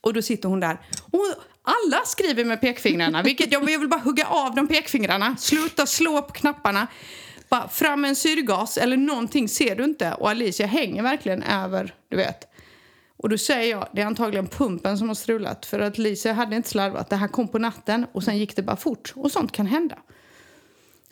Och 0.00 0.14
då 0.14 0.22
sitter 0.22 0.48
hon 0.48 0.60
där. 0.60 0.80
Och 1.10 1.26
alla 1.62 2.04
skriver 2.04 2.44
med 2.44 2.60
pekfingrarna. 2.60 3.22
Vilket 3.22 3.52
jag 3.52 3.66
vill 3.66 3.88
bara 3.88 4.00
hugga 4.00 4.26
av 4.26 4.54
de 4.54 4.68
pekfingrarna. 4.68 5.36
Sluta 5.36 5.86
slå 5.86 6.22
på 6.22 6.32
knapparna. 6.32 6.86
Bara 7.48 7.68
fram 7.68 8.04
en 8.04 8.16
syrgas 8.16 8.76
eller 8.76 8.96
någonting 8.96 9.48
ser 9.48 9.76
du 9.76 9.84
inte. 9.84 10.12
Och 10.12 10.30
Alicia 10.30 10.66
hänger 10.66 11.02
verkligen 11.02 11.42
över, 11.42 11.94
du 12.08 12.16
vet. 12.16 12.44
Och 13.16 13.28
då 13.28 13.38
säger 13.38 13.70
jag, 13.70 13.88
det 13.92 14.02
är 14.02 14.06
antagligen 14.06 14.46
pumpen 14.46 14.98
som 14.98 15.08
har 15.08 15.14
strulat. 15.14 15.66
För 15.66 15.80
att 15.80 15.98
Lisa 15.98 16.32
hade 16.32 16.56
inte 16.56 16.68
slarvat. 16.68 17.10
Det 17.10 17.16
här 17.16 17.28
kom 17.28 17.48
på 17.48 17.58
natten 17.58 18.06
och 18.12 18.22
sen 18.22 18.38
gick 18.38 18.56
det 18.56 18.62
bara 18.62 18.76
fort. 18.76 19.12
Och 19.16 19.32
sånt 19.32 19.52
kan 19.52 19.66
hända. 19.66 19.98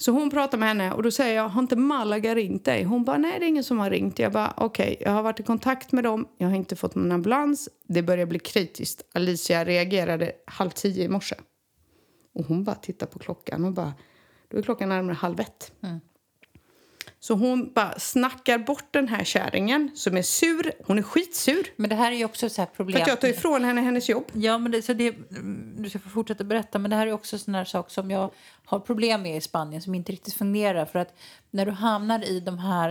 Så 0.00 0.12
hon 0.12 0.30
pratar 0.30 0.58
med 0.58 0.68
henne 0.68 0.92
och 0.92 1.02
då 1.02 1.10
säger 1.10 1.36
jag, 1.36 1.48
har 1.48 1.62
inte 1.62 1.76
Malaga 1.76 2.34
ringt 2.34 2.64
dig? 2.64 2.84
Hon 2.84 3.04
bara, 3.04 3.18
nej 3.18 3.38
det 3.38 3.46
är 3.46 3.48
ingen 3.48 3.64
som 3.64 3.78
har 3.78 3.90
ringt. 3.90 4.18
Jag 4.18 4.32
bara, 4.32 4.54
okej, 4.56 4.92
okay, 4.92 5.06
jag 5.06 5.12
har 5.12 5.22
varit 5.22 5.40
i 5.40 5.42
kontakt 5.42 5.92
med 5.92 6.04
dem. 6.04 6.28
Jag 6.38 6.48
har 6.48 6.56
inte 6.56 6.76
fått 6.76 6.94
någon 6.94 7.12
ambulans. 7.12 7.68
Det 7.88 8.02
börjar 8.02 8.26
bli 8.26 8.38
kritiskt. 8.38 9.02
Alicia 9.12 9.64
reagerade 9.64 10.32
halv 10.46 10.70
tio 10.70 11.04
i 11.04 11.08
morse. 11.08 11.36
Och 12.34 12.44
hon 12.44 12.64
bara 12.64 12.76
tittar 12.76 13.06
på 13.06 13.18
klockan 13.18 13.64
och 13.64 13.72
bara, 13.72 13.94
då 14.48 14.58
är 14.58 14.62
klockan 14.62 14.88
närmare 14.88 15.14
halv 15.14 15.40
ett. 15.40 15.72
Mm. 15.82 16.00
Så 17.20 17.34
hon 17.34 17.72
bara 17.72 17.98
snackar 17.98 18.58
bort 18.58 18.88
den 18.90 19.08
här 19.08 19.24
kärringen 19.24 19.90
som 19.94 20.16
är 20.16 20.22
sur. 20.22 20.72
Hon 20.86 20.98
är 20.98 21.02
skitsur. 21.02 21.66
Men 21.76 21.90
det 21.90 21.96
här 21.96 22.12
är 22.12 22.16
ju 22.16 22.24
också 22.24 22.48
så 22.48 22.62
här 22.62 22.66
problem. 22.66 22.96
För 22.96 23.02
att 23.02 23.08
jag 23.08 23.20
tar 23.20 23.28
ifrån 23.28 23.64
henne 23.64 23.80
hennes 23.80 24.08
jobb. 24.08 24.24
Ja, 24.32 24.58
men 24.58 24.72
det, 24.72 24.82
så 24.82 24.92
det, 24.92 25.14
du 25.76 25.90
ska 25.90 25.98
få 25.98 26.08
fortsätta 26.08 26.44
berätta. 26.44 26.78
Men 26.78 26.90
det 26.90 26.96
här 26.96 27.06
är 27.06 27.12
också 27.12 27.38
sån 27.38 27.54
här 27.54 27.64
sak 27.64 27.90
som 27.90 28.10
jag 28.10 28.30
har 28.68 28.80
problem 28.80 29.22
med 29.22 29.36
i 29.36 29.40
Spanien 29.40 29.82
som 29.82 29.94
inte 29.94 30.12
riktigt 30.12 30.34
fungerar. 30.34 30.84
För 30.84 30.98
att 30.98 31.14
när 31.50 31.66
du 31.66 31.72
hamnar 31.72 32.24
i 32.24 32.40
de 32.40 32.58
här 32.58 32.90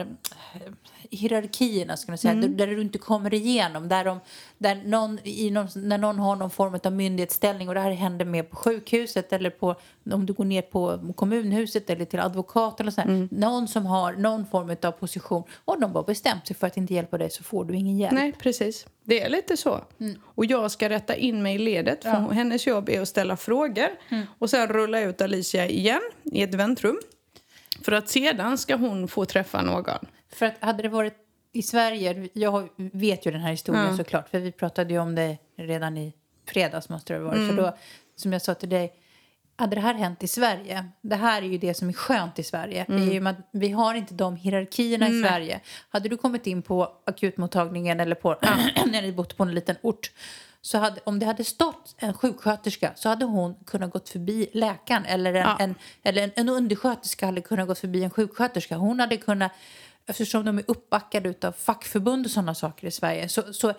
eh, 0.54 0.74
hierarkierna, 1.10 1.98
ska 1.98 2.12
man 2.12 2.18
säga, 2.18 2.32
mm. 2.32 2.58
där, 2.58 2.68
där, 2.68 2.76
du 2.76 2.82
inte 2.82 2.98
kommer 2.98 3.34
igenom, 3.34 3.88
där, 3.88 4.06
de, 4.06 4.20
där 4.58 4.76
någon, 4.76 5.20
i 5.24 5.52
någon, 5.52 5.68
när 5.76 5.98
någon 5.98 6.20
har 6.20 6.36
någon 6.36 6.50
form 6.50 6.80
av 6.84 6.94
myndighetsställning 6.94 7.68
och 7.68 7.76
det 7.76 7.82
här 7.82 7.92
händer 7.92 8.26
med 8.26 8.50
på 8.50 8.56
sjukhuset 8.56 9.34
eller 9.34 9.50
på, 9.50 9.76
om 10.12 10.26
du 10.26 10.34
går 10.34 10.46
ner 10.46 10.62
på 10.62 11.14
kommunhuset 11.16 11.90
eller 11.90 12.06
till 12.06 12.20
advokat 12.20 12.80
eller 12.80 12.92
så 12.92 13.02
här, 13.02 13.08
mm. 13.08 13.28
någon 13.32 13.68
som 13.68 13.86
har 13.86 14.14
någon 14.14 14.46
form 14.46 14.76
av 14.84 14.92
position 14.92 15.44
och 15.66 15.80
de 15.80 15.94
bara 15.94 16.04
bestämt 16.04 16.48
sig 16.48 16.56
för 16.56 16.68
att 16.68 16.78
inte 16.78 16.94
hjälpa 16.94 17.18
dig 17.18 17.30
så 17.30 17.44
får 17.44 17.66
du 17.66 17.76
ingen 17.76 17.98
hjälp. 17.98 18.14
Nej, 18.14 18.34
precis. 18.34 18.86
Det 19.08 19.22
är 19.22 19.30
lite 19.30 19.58
så. 19.58 19.84
Mm. 20.00 20.20
Och 20.24 20.46
jag 20.46 20.72
ska 20.72 20.90
rätta 20.90 21.16
in 21.16 21.44
mig 21.44 21.56
i 21.56 21.58
ledet. 21.58 22.04
För 22.04 22.10
ja. 22.10 22.30
Hennes 22.30 22.68
jobb 22.68 22.90
är 22.90 23.02
att 23.02 23.08
ställa 23.08 23.38
frågor 23.38 23.88
mm. 24.10 24.26
och 24.40 24.50
sen 24.50 24.68
rulla 24.68 25.00
ut 25.00 25.22
Alicia 25.22 25.68
igen 25.68 26.02
i 26.24 26.42
ett 26.42 26.54
väntrum. 26.54 27.00
För 27.86 27.92
att 27.92 28.10
sedan 28.10 28.58
ska 28.58 28.76
hon 28.76 29.08
få 29.08 29.26
träffa 29.26 29.62
någon. 29.62 30.06
För 30.34 30.46
att 30.46 30.54
hade 30.60 30.84
det 30.84 30.90
varit 30.90 31.14
i 31.54 31.62
Sverige, 31.62 32.30
jag 32.34 32.70
vet 32.76 33.26
ju 33.26 33.32
den 33.32 33.42
här 33.42 33.52
historien 33.52 33.86
ja. 33.86 33.98
såklart, 33.98 34.30
för 34.30 34.40
vi 34.40 34.52
pratade 34.52 34.94
ju 34.94 35.00
om 35.00 35.16
det 35.16 35.38
redan 35.58 35.98
i 35.98 36.14
fredags 36.48 36.90
måste 36.90 37.14
det 37.14 37.20
ha 37.20 37.26
varit. 37.26 37.38
Mm. 37.38 37.56
För 37.56 37.64
då, 37.64 37.78
som 38.16 38.34
jag 38.34 38.42
sa 38.42 38.54
till 38.54 38.70
dig, 38.70 38.94
hade 39.58 39.76
det 39.76 39.82
här 39.82 39.94
hänt 39.94 40.24
i 40.24 40.28
Sverige, 40.28 40.86
det 41.02 41.16
här 41.16 41.42
är 41.42 41.46
ju 41.46 41.58
det 41.58 41.74
som 41.74 41.90
är 41.90 41.94
skönt 41.94 42.40
i 42.40 42.44
Sverige, 42.44 42.86
mm. 42.90 43.36
vi 43.52 43.72
har 43.72 43.96
inte 43.96 44.14
de 44.14 44.36
hierarkierna 44.36 45.06
mm. 45.06 45.20
i 45.20 45.28
Sverige. 45.28 45.60
Hade 45.90 46.10
du 46.10 46.18
kommit 46.18 46.48
in 46.48 46.62
på 46.62 46.92
akutmottagningen 47.06 48.00
eller 48.00 48.16
på, 48.16 48.38
när 48.86 49.02
du 49.08 49.12
bott 49.12 49.38
på 49.38 49.44
en 49.44 49.56
liten 49.56 49.76
ort, 49.82 50.12
så 50.62 50.78
hade, 50.78 51.02
om 51.04 51.20
det 51.20 51.26
hade 51.26 51.44
stått 51.44 51.96
en 51.98 52.14
sjuksköterska 52.14 52.92
så 52.96 53.10
hade 53.10 53.26
hon 53.26 53.56
kunnat 53.66 53.92
gått 53.92 54.10
förbi 54.10 54.48
läkaren 54.54 55.06
eller 55.06 55.34
en, 55.34 55.42
ja. 55.42 55.58
en 55.60 55.76
eller 56.04 56.24
en, 56.24 56.32
en 56.36 56.50
undersköterska 56.50 57.26
hade 57.26 57.42
kunnat 57.42 57.68
gått 57.68 57.80
förbi 57.80 58.04
en 58.04 58.10
sjuksköterska. 58.10 58.78
Hon 58.78 59.00
hade 59.00 59.18
kunnat, 59.18 59.52
eftersom 60.06 60.46
de 60.46 60.58
är 60.58 60.64
uppbackade 60.68 61.34
av 61.48 61.52
fackförbund 61.52 62.26
och 62.26 62.32
sådana 62.32 62.56
saker 62.56 62.88
i 62.88 62.92
Sverige, 62.92 63.30
så, 63.30 63.54
så 63.54 63.74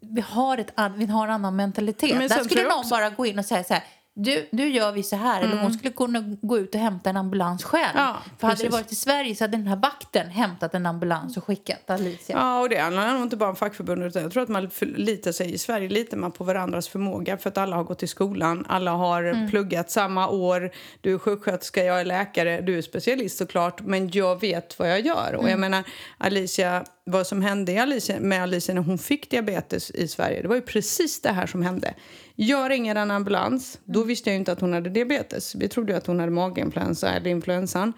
vi 0.00 0.20
har, 0.20 0.58
ett, 0.58 0.72
vi 0.96 1.06
har 1.06 1.24
en 1.24 1.30
annan 1.30 1.56
mentalitet. 1.56 2.16
Men 2.16 2.28
Där 2.28 2.44
skulle 2.44 2.62
någon 2.62 2.78
också... 2.78 2.90
bara 2.90 3.10
gå 3.10 3.26
in 3.26 3.38
och 3.38 3.44
säga 3.44 3.64
så 3.64 3.74
här 3.74 3.84
du, 4.16 4.48
nu 4.52 4.68
gör 4.68 4.92
vi 4.92 5.02
så 5.02 5.16
här. 5.16 5.38
Mm. 5.38 5.44
Eller 5.44 5.56
hon 5.56 5.66
mm. 5.66 5.78
skulle 5.78 5.92
kunna 5.92 6.36
gå 6.42 6.58
ut 6.58 6.74
och 6.74 6.80
hämta 6.80 7.10
en 7.10 7.16
ambulans 7.16 7.64
själv. 7.64 7.92
Ja, 7.94 8.16
För 8.38 8.46
hade 8.46 8.62
det 8.62 8.68
varit 8.68 8.92
i 8.92 8.94
Sverige 8.94 9.34
så 9.34 9.44
hade 9.44 9.56
den 9.56 9.66
här 9.66 9.76
vakten 9.76 10.30
hämtat 10.30 10.74
en 10.74 10.86
ambulans 10.86 11.36
och 11.36 11.44
skickat 11.44 11.90
Alicia. 11.90 12.36
Ja, 12.36 12.60
och 12.60 12.68
det 12.68 12.78
handlar 12.78 13.22
inte 13.22 13.36
bara 13.36 13.50
om 13.50 13.56
fackförbundet. 13.56 14.14
Jag 14.14 14.32
tror 14.32 14.42
att 14.42 14.48
man 14.48 14.70
litar 14.80 15.32
sig 15.32 15.54
i 15.54 15.58
Sverige 15.58 15.88
litar 15.88 16.16
man 16.16 16.32
på 16.32 16.44
varandras 16.44 16.88
förmåga. 16.88 17.38
För 17.38 17.48
att 17.48 17.58
alla 17.58 17.76
har 17.76 17.84
gått 17.84 18.02
i 18.02 18.06
skolan, 18.06 18.66
alla 18.68 18.90
har 18.90 19.24
mm. 19.24 19.50
pluggat 19.50 19.90
samma 19.90 20.28
år. 20.28 20.70
Du 21.00 21.14
är 21.14 21.18
sjuksköterska, 21.18 21.84
jag 21.84 22.00
är 22.00 22.04
läkare, 22.04 22.60
du 22.60 22.78
är 22.78 22.82
specialist 22.82 23.38
såklart. 23.38 23.80
Men 23.80 24.10
jag 24.10 24.40
vet 24.40 24.78
vad 24.78 24.90
jag 24.90 25.00
gör. 25.00 25.28
Mm. 25.28 25.40
Och 25.40 25.50
jag 25.50 25.58
menar, 25.58 25.84
Alicia 26.18 26.84
vad 27.06 27.26
som 27.26 27.42
hände 27.42 27.82
Alicia, 27.82 28.20
med 28.20 28.42
Alicia 28.42 28.74
när 28.74 28.82
hon 28.82 28.98
fick 28.98 29.30
diabetes 29.30 29.90
i 29.90 30.08
Sverige. 30.08 30.42
Det 30.42 30.48
var 30.48 30.56
ju 30.56 30.62
precis 30.62 31.20
det 31.20 31.32
här 31.32 31.46
som 31.46 31.62
hände. 31.62 31.94
Jag 32.34 32.70
ringer 32.70 32.94
en 32.94 33.10
ambulans. 33.10 33.78
Då 33.84 33.98
mm. 33.98 34.08
visste 34.08 34.30
jag 34.30 34.36
inte 34.36 34.52
att 34.52 34.60
hon 34.60 34.72
hade 34.72 34.90
diabetes. 34.90 35.54
Vi 35.54 35.68
trodde 35.68 35.96
att 35.96 36.06
hon 36.06 36.20
hade 36.20 36.32
maginfluensa 36.32 37.10
eller 37.10 37.30
influensan. 37.30 37.92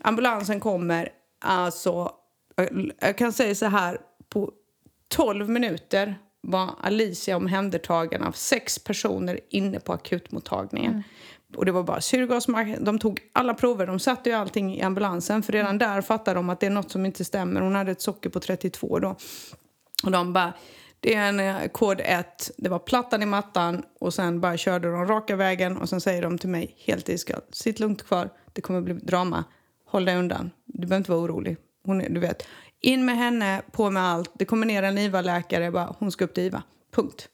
Ambulansen 0.00 0.60
kommer. 0.60 1.08
Alltså, 1.40 2.12
jag 3.00 3.18
kan 3.18 3.32
säga 3.32 3.54
så 3.54 3.66
här. 3.66 3.98
På 4.28 4.52
12 5.08 5.48
minuter 5.48 6.14
var 6.40 6.70
Alicia 6.80 7.36
omhändertagen 7.36 8.22
av 8.22 8.32
sex 8.32 8.78
personer 8.78 9.40
inne 9.50 9.80
på 9.80 9.92
akutmottagningen. 9.92 10.90
Mm. 10.90 11.02
Och 11.56 11.64
det 11.64 11.72
var 11.72 11.82
bara 11.82 12.00
syrgasmask. 12.00 12.70
De 12.80 12.98
tog 12.98 13.20
alla 13.32 13.54
prover. 13.54 13.86
De 13.86 13.98
satte 13.98 14.30
ju 14.30 14.36
allting 14.36 14.76
i 14.76 14.82
ambulansen. 14.82 15.42
För 15.42 15.52
redan 15.52 15.78
där 15.78 16.00
fattade 16.00 16.38
de 16.38 16.50
att 16.50 16.60
det 16.60 16.66
är 16.66 16.70
något 16.70 16.90
som 16.90 17.06
inte 17.06 17.24
stämmer. 17.24 17.60
Hon 17.60 17.74
hade 17.74 17.92
ett 17.92 18.00
socker 18.00 18.30
på 18.30 18.40
32 18.40 18.98
då. 18.98 19.16
Och 20.04 20.10
de 20.10 20.32
bara, 20.32 20.52
det 21.00 21.14
är 21.14 21.28
en 21.28 21.40
eh, 21.40 21.68
kod 21.68 22.00
1. 22.04 22.50
Det 22.56 22.68
var 22.68 22.78
plattan 22.78 23.22
i 23.22 23.26
mattan. 23.26 23.82
Och 24.00 24.14
sen 24.14 24.40
bara 24.40 24.56
körde 24.56 24.90
de 24.90 25.06
raka 25.06 25.36
vägen. 25.36 25.76
Och 25.76 25.88
sen 25.88 26.00
säger 26.00 26.22
de 26.22 26.38
till 26.38 26.48
mig 26.48 26.74
helt 26.78 27.08
iskallt. 27.08 27.54
Sitt 27.54 27.80
lugnt 27.80 28.02
kvar. 28.02 28.30
Det 28.52 28.60
kommer 28.60 28.80
bli 28.80 28.94
drama. 28.94 29.44
Håll 29.86 30.04
dig 30.04 30.16
undan. 30.16 30.50
Du 30.66 30.86
behöver 30.86 30.96
inte 30.96 31.10
vara 31.10 31.20
orolig. 31.20 31.56
Hon 31.84 32.00
är, 32.00 32.08
du 32.08 32.20
vet. 32.20 32.42
In 32.80 33.04
med 33.04 33.16
henne, 33.16 33.62
på 33.72 33.90
med 33.90 34.02
allt. 34.02 34.30
Det 34.34 34.44
kommer 34.44 34.66
ner 34.66 34.82
en 34.82 34.98
IVA-läkare. 34.98 35.88
hon 35.98 36.12
ska 36.12 36.24
upp 36.24 36.34
till 36.34 36.44
IVA. 36.44 36.62
Punkt. 36.90 37.28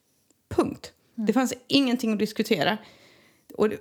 Punkt. 0.48 0.92
Mm. 1.16 1.26
Det 1.26 1.32
fanns 1.32 1.54
ingenting 1.66 2.12
att 2.12 2.18
diskutera. 2.18 2.78
Och 3.54 3.68
det, 3.68 3.78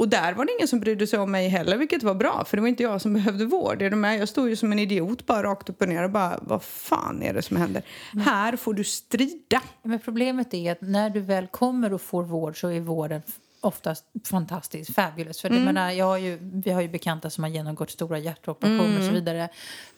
och 0.00 0.08
där 0.08 0.32
var 0.32 0.44
det 0.44 0.52
ingen 0.52 0.68
som 0.68 0.80
brydde 0.80 1.06
sig 1.06 1.18
om 1.18 1.30
mig 1.30 1.48
heller, 1.48 1.76
vilket 1.76 2.02
var 2.02 2.14
bra. 2.14 2.44
För 2.44 2.56
det 2.56 2.60
var 2.60 2.68
inte 2.68 2.82
jag 2.82 3.00
som 3.00 3.14
behövde 3.14 3.44
vård. 3.44 3.82
Är 3.82 3.90
du 3.90 3.96
med? 3.96 4.20
Jag 4.20 4.28
stod 4.28 4.48
ju 4.48 4.56
som 4.56 4.72
en 4.72 4.78
idiot 4.78 5.26
bara 5.26 5.42
rakt 5.42 5.68
upp 5.68 5.82
och 5.82 5.88
ner 5.88 6.02
och 6.02 6.10
bara, 6.10 6.38
vad 6.42 6.62
fan 6.62 7.22
är 7.22 7.34
det 7.34 7.42
som 7.42 7.56
händer? 7.56 7.82
Men, 8.12 8.24
här 8.24 8.56
får 8.56 8.74
du 8.74 8.84
strida. 8.84 9.62
Men 9.82 10.00
problemet 10.00 10.54
är 10.54 10.72
att 10.72 10.80
när 10.80 11.10
du 11.10 11.20
väl 11.20 11.46
kommer 11.46 11.92
och 11.92 12.00
får 12.00 12.22
vård 12.22 12.60
så 12.60 12.68
är 12.68 12.80
vården 12.80 13.22
oftast 13.60 14.04
fantastiskt 14.24 14.94
fabulous. 14.94 15.40
För 15.40 15.50
mm. 15.50 15.64
menar, 15.64 15.90
jag 15.90 16.04
har 16.04 16.18
ju, 16.18 16.38
vi 16.40 16.70
har 16.70 16.80
ju 16.80 16.88
bekanta 16.88 17.30
som 17.30 17.44
har 17.44 17.50
genomgått 17.50 17.90
stora 17.90 18.18
hjärtoperationer 18.18 18.84
mm. 18.84 18.96
och 18.96 19.02
så 19.02 19.10
mm. 19.10 19.14
vidare. 19.14 19.48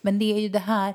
Men 0.01 0.19
det 0.19 0.33
är 0.33 0.41
ju 0.41 0.49
det 0.49 0.59
här 0.59 0.95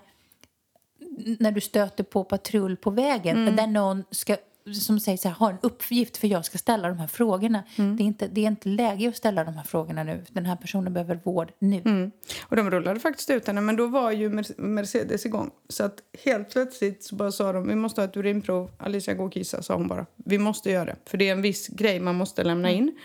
när 1.39 1.52
du 1.52 1.62
stöter 1.62 2.04
på 2.04 2.24
patrull 2.24 2.78
på 2.78 2.89
vägen 2.89 3.38
mm. 3.38 3.56
där 3.56 3.67
någon 3.67 4.04
ska 4.12 4.38
som 4.73 4.99
säger 4.99 5.17
så 5.17 5.27
här, 5.27 5.36
har 5.36 5.51
en 5.51 5.58
uppgift 5.62 6.17
för 6.17 6.27
jag 6.27 6.45
ska 6.45 6.58
ställa 6.58 6.88
de 6.88 6.99
här 6.99 7.08
frågorna. 7.08 7.63
Mm. 7.75 7.97
Det, 7.97 8.03
är 8.03 8.06
inte, 8.06 8.27
det 8.27 8.41
är 8.41 8.47
inte 8.47 8.69
läge 8.69 9.10
att 9.10 9.17
ställa 9.17 9.43
de 9.43 9.53
här 9.56 9.63
frågorna 9.63 10.03
nu. 10.03 10.23
Den 10.30 10.45
här 10.45 10.56
personen 10.56 10.93
behöver 10.93 11.19
vård 11.23 11.51
nu. 11.60 11.82
Mm. 11.86 12.12
Och 12.41 12.56
de 12.56 12.71
rullade 12.71 12.99
faktiskt 12.99 13.30
ut 13.30 13.47
henne, 13.47 13.62
men 13.62 13.75
då 13.75 13.88
var 13.88 14.12
ju 14.12 14.30
Mercedes 14.58 15.25
igång. 15.25 15.51
Så 15.69 15.84
att 15.84 15.99
helt 16.23 16.49
plötsligt 16.49 17.03
så 17.03 17.15
bara 17.15 17.32
sa 17.32 17.51
de, 17.51 17.67
vi 17.67 17.75
måste 17.75 18.01
ha 18.01 18.06
ett 18.08 18.17
urinprov. 18.17 18.71
Alicia, 18.77 19.13
gå 19.13 19.25
och 19.25 19.34
kissa, 19.34 19.62
sa 19.62 19.75
hon 19.75 19.88
bara. 19.88 20.06
Vi 20.15 20.38
måste 20.38 20.71
göra 20.71 20.86
det, 20.86 20.95
för 21.06 21.17
det 21.17 21.27
är 21.27 21.32
en 21.32 21.41
viss 21.41 21.67
grej 21.67 21.99
man 21.99 22.15
måste 22.15 22.43
lämna 22.43 22.69
mm. 22.69 22.80
in. 22.80 22.95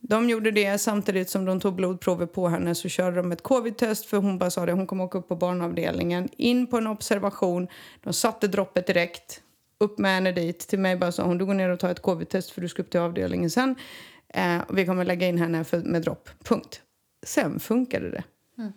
De 0.00 0.30
gjorde 0.30 0.50
det 0.50 0.78
samtidigt 0.78 1.30
som 1.30 1.44
de 1.44 1.60
tog 1.60 1.74
blodprover 1.74 2.26
på 2.26 2.48
henne 2.48 2.74
så 2.74 2.88
körde 2.88 3.16
de 3.16 3.32
ett 3.32 3.42
covid-test 3.42 4.06
för 4.06 4.16
hon 4.16 4.38
bara 4.38 4.50
sa 4.50 4.66
det, 4.66 4.72
hon 4.72 4.86
kommer 4.86 5.04
åka 5.04 5.18
upp 5.18 5.28
på 5.28 5.36
barnavdelningen. 5.36 6.28
In 6.36 6.66
på 6.66 6.76
en 6.76 6.86
observation, 6.86 7.68
de 8.02 8.12
satte 8.12 8.48
droppet 8.48 8.86
direkt 8.86 9.42
upp 9.78 9.98
med 9.98 10.14
henne 10.14 10.32
dit. 10.32 10.58
Till 10.58 10.78
mig 10.78 10.96
bara 10.96 11.12
sa 11.12 11.24
hon, 11.24 11.38
du 11.38 11.46
går 11.46 11.54
ner 11.54 11.68
och 11.68 11.80
tar 11.80 11.90
ett 11.90 12.02
covid-test 12.02 12.50
för 12.50 12.60
du 12.60 12.68
ska 12.68 12.82
upp 12.82 12.90
till 12.90 13.00
avdelningen 13.00 13.50
sen. 13.50 13.74
Eh, 14.28 14.60
och 14.60 14.78
vi 14.78 14.86
kommer 14.86 15.04
lägga 15.04 15.28
in 15.28 15.38
henne 15.38 15.64
för, 15.64 15.80
med 15.80 16.02
dropp. 16.02 16.28
Punkt. 16.44 16.82
Sen 17.26 17.60
funkade 17.60 18.10
det. 18.10 18.24
Mm. 18.58 18.72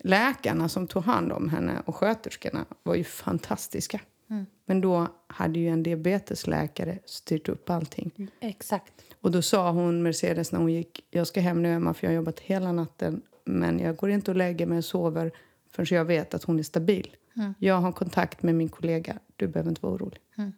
Läkarna 0.00 0.68
som 0.68 0.86
tog 0.86 1.02
hand 1.02 1.32
om 1.32 1.48
henne 1.48 1.82
och 1.84 1.96
sköterskorna 1.96 2.64
var 2.82 2.94
ju 2.94 3.04
fantastiska. 3.04 4.00
Mm. 4.30 4.46
Men 4.66 4.80
då 4.80 5.06
hade 5.26 5.58
ju 5.58 5.68
en 5.68 5.82
diabetesläkare 5.82 6.98
styrt 7.04 7.48
upp 7.48 7.70
allting. 7.70 8.10
Mm. 8.16 8.30
Exakt. 8.40 8.92
Och 9.20 9.30
då 9.30 9.42
sa 9.42 9.70
hon, 9.70 10.02
Mercedes, 10.02 10.52
när 10.52 10.58
hon 10.58 10.72
gick, 10.72 11.06
jag 11.10 11.26
ska 11.26 11.40
hem 11.40 11.62
nu 11.62 11.72
Emma 11.72 11.94
för 11.94 12.06
jag 12.06 12.10
har 12.10 12.16
jobbat 12.16 12.40
hela 12.40 12.72
natten. 12.72 13.22
Men 13.44 13.78
jag 13.78 13.96
går 13.96 14.10
inte 14.10 14.30
och 14.30 14.36
lägger 14.36 14.66
mig 14.66 14.78
och 14.78 14.84
sover 14.84 15.32
förrän 15.70 15.96
jag 15.96 16.04
vet 16.04 16.34
att 16.34 16.44
hon 16.44 16.58
är 16.58 16.62
stabil. 16.62 17.16
Mm. 17.36 17.54
Jag 17.58 17.74
har 17.74 17.92
kontakt 17.92 18.42
med 18.42 18.54
min 18.54 18.68
kollega. 18.68 19.18
Du 19.40 19.48
behöver 19.48 19.70
inte 19.70 19.82
vara 19.82 19.94
orolig. 19.94 20.20
Mm. 20.38 20.52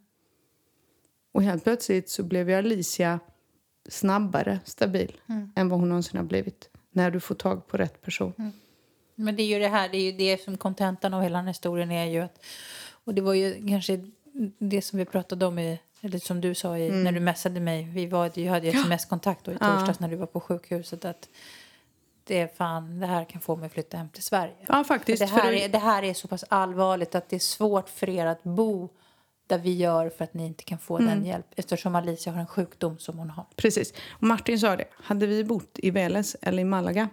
Och 1.32 1.42
helt 1.42 1.64
plötsligt 1.64 2.08
så 2.08 2.22
blev 2.22 2.50
ju 2.50 2.54
Alicia 2.56 3.20
snabbare 3.88 4.60
stabil 4.64 5.12
mm. 5.28 5.52
än 5.56 5.68
vad 5.68 5.80
hon 5.80 5.88
någonsin 5.88 6.16
har 6.16 6.24
blivit. 6.24 6.68
När 6.90 7.10
du 7.10 7.20
får 7.20 7.34
tag 7.34 7.66
på 7.66 7.76
rätt 7.76 8.02
person. 8.02 8.32
Mm. 8.38 8.52
Men 9.14 9.36
det 9.36 9.42
är 9.42 9.46
ju 9.46 9.58
det 9.58 9.68
här, 9.68 9.88
det 9.88 9.96
är 9.96 10.12
ju 10.12 10.12
det 10.12 10.42
som 10.42 10.56
kontentan 10.56 11.14
av 11.14 11.22
hela 11.22 11.38
den 11.38 11.44
här 11.44 11.52
historien 11.52 11.90
är 11.90 12.04
ju 12.04 12.20
att, 12.20 12.44
och 13.04 13.14
det 13.14 13.22
var 13.22 13.34
ju 13.34 13.68
kanske 13.68 14.00
det 14.58 14.82
som 14.82 14.98
vi 14.98 15.04
pratade 15.04 15.46
om 15.46 15.58
i, 15.58 15.80
eller 16.00 16.18
som 16.18 16.40
du 16.40 16.54
sa 16.54 16.78
i, 16.78 16.88
mm. 16.88 17.04
när 17.04 17.12
du 17.12 17.20
messade 17.20 17.60
mig, 17.60 17.84
vi 17.84 18.06
var, 18.06 18.30
jag 18.34 18.52
hade 18.52 18.66
ju 18.66 18.72
sms-kontakt 18.72 19.48
i 19.48 19.52
torsdags 19.52 19.88
ja. 19.88 19.94
när 19.98 20.08
du 20.08 20.16
var 20.16 20.26
på 20.26 20.40
sjukhuset 20.40 21.04
att 21.04 21.28
det 22.24 22.40
är 22.40 22.46
fan, 22.46 23.00
det 23.00 23.06
här 23.06 23.24
kan 23.24 23.40
få 23.40 23.56
mig 23.56 23.66
att 23.66 23.72
flytta 23.72 23.96
hem 23.96 24.08
till 24.08 24.22
Sverige. 24.22 24.54
Ja, 24.68 24.84
faktiskt. 24.84 25.22
det, 25.22 25.26
här 25.26 25.52
är, 25.52 25.68
det 25.68 25.78
här 25.78 26.02
är 26.02 26.14
så 26.14 26.28
pass 26.28 26.44
allvarligt 26.48 27.14
att 27.14 27.28
det 27.28 27.36
är 27.36 27.40
svårt 27.40 27.88
för 27.88 28.08
er 28.08 28.26
att 28.26 28.42
bo 28.42 28.88
där 29.46 29.58
vi 29.58 29.74
gör 29.76 30.10
för 30.10 30.24
att 30.24 30.34
ni 30.34 30.46
inte 30.46 30.64
kan 30.64 30.78
få 30.78 30.98
den 30.98 31.24
hjälp 31.24 31.46
eftersom 31.56 31.94
Alicia 31.94 32.32
har 32.32 32.40
en 32.40 32.46
sjukdom 32.46 32.98
som 32.98 33.18
hon 33.18 33.30
har. 33.30 33.46
Precis. 33.56 33.92
Och 34.10 34.22
Martin 34.22 34.58
sa 34.58 34.76
det. 34.76 34.84
Hade 34.92 35.26
vi 35.26 35.44
bott 35.44 35.78
i 35.82 35.90
Veles 35.90 36.36
eller 36.40 36.62
i 36.62 36.64
Malaga 36.64 37.08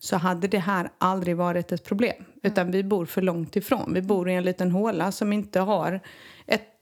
så 0.00 0.16
hade 0.16 0.48
det 0.48 0.58
här 0.58 0.90
aldrig 0.98 1.36
varit 1.36 1.72
ett 1.72 1.84
problem. 1.84 2.24
Utan 2.42 2.70
vi 2.70 2.84
bor 2.84 3.06
för 3.06 3.22
långt 3.22 3.56
ifrån. 3.56 3.94
Vi 3.94 4.02
bor 4.02 4.28
i 4.28 4.34
en 4.34 4.44
liten 4.44 4.70
håla 4.70 5.12
som 5.12 5.32
inte 5.32 5.60
har 5.60 6.00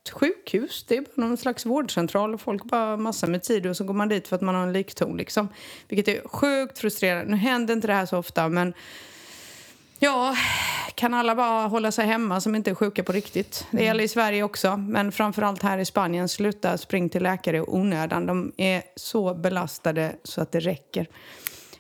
ett 0.04 0.10
sjukhus. 0.10 0.84
Det 0.88 0.96
är 0.96 1.00
bara 1.00 1.26
någon 1.26 1.36
slags 1.36 1.66
vårdcentral 1.66 2.34
och 2.34 2.40
folk 2.40 2.64
bara 2.64 2.96
massor 2.96 3.26
med 3.26 3.42
tid 3.42 3.66
och 3.66 3.76
så 3.76 3.84
går 3.84 3.94
man 3.94 4.08
dit 4.08 4.28
för 4.28 4.36
att 4.36 4.42
man 4.42 4.54
har 4.54 4.62
en 4.62 4.72
likton 4.72 5.16
liksom. 5.16 5.48
Vilket 5.88 6.08
är 6.08 6.28
sjukt 6.28 6.78
frustrerande. 6.78 7.30
Nu 7.30 7.36
händer 7.36 7.74
inte 7.74 7.86
det 7.86 7.94
här 7.94 8.06
så 8.06 8.18
ofta 8.18 8.48
men 8.48 8.74
Ja, 9.98 10.36
kan 10.94 11.14
alla 11.14 11.34
bara 11.34 11.66
hålla 11.66 11.92
sig 11.92 12.06
hemma 12.06 12.40
som 12.40 12.54
inte 12.54 12.70
är 12.70 12.74
sjuka 12.74 13.02
på 13.02 13.12
riktigt? 13.12 13.66
Det 13.70 13.84
gäller 13.84 14.04
i 14.04 14.08
Sverige 14.08 14.42
också, 14.42 14.76
men 14.76 15.12
framförallt 15.12 15.62
här 15.62 15.78
i 15.78 15.84
Spanien. 15.84 16.28
Sluta 16.28 16.78
spring 16.78 17.08
till 17.08 17.22
läkare 17.22 17.56
i 17.56 17.60
onödan. 17.60 18.26
De 18.26 18.52
är 18.56 18.82
så 18.96 19.34
belastade 19.34 20.16
så 20.24 20.40
att 20.40 20.52
det 20.52 20.60
räcker. 20.60 21.06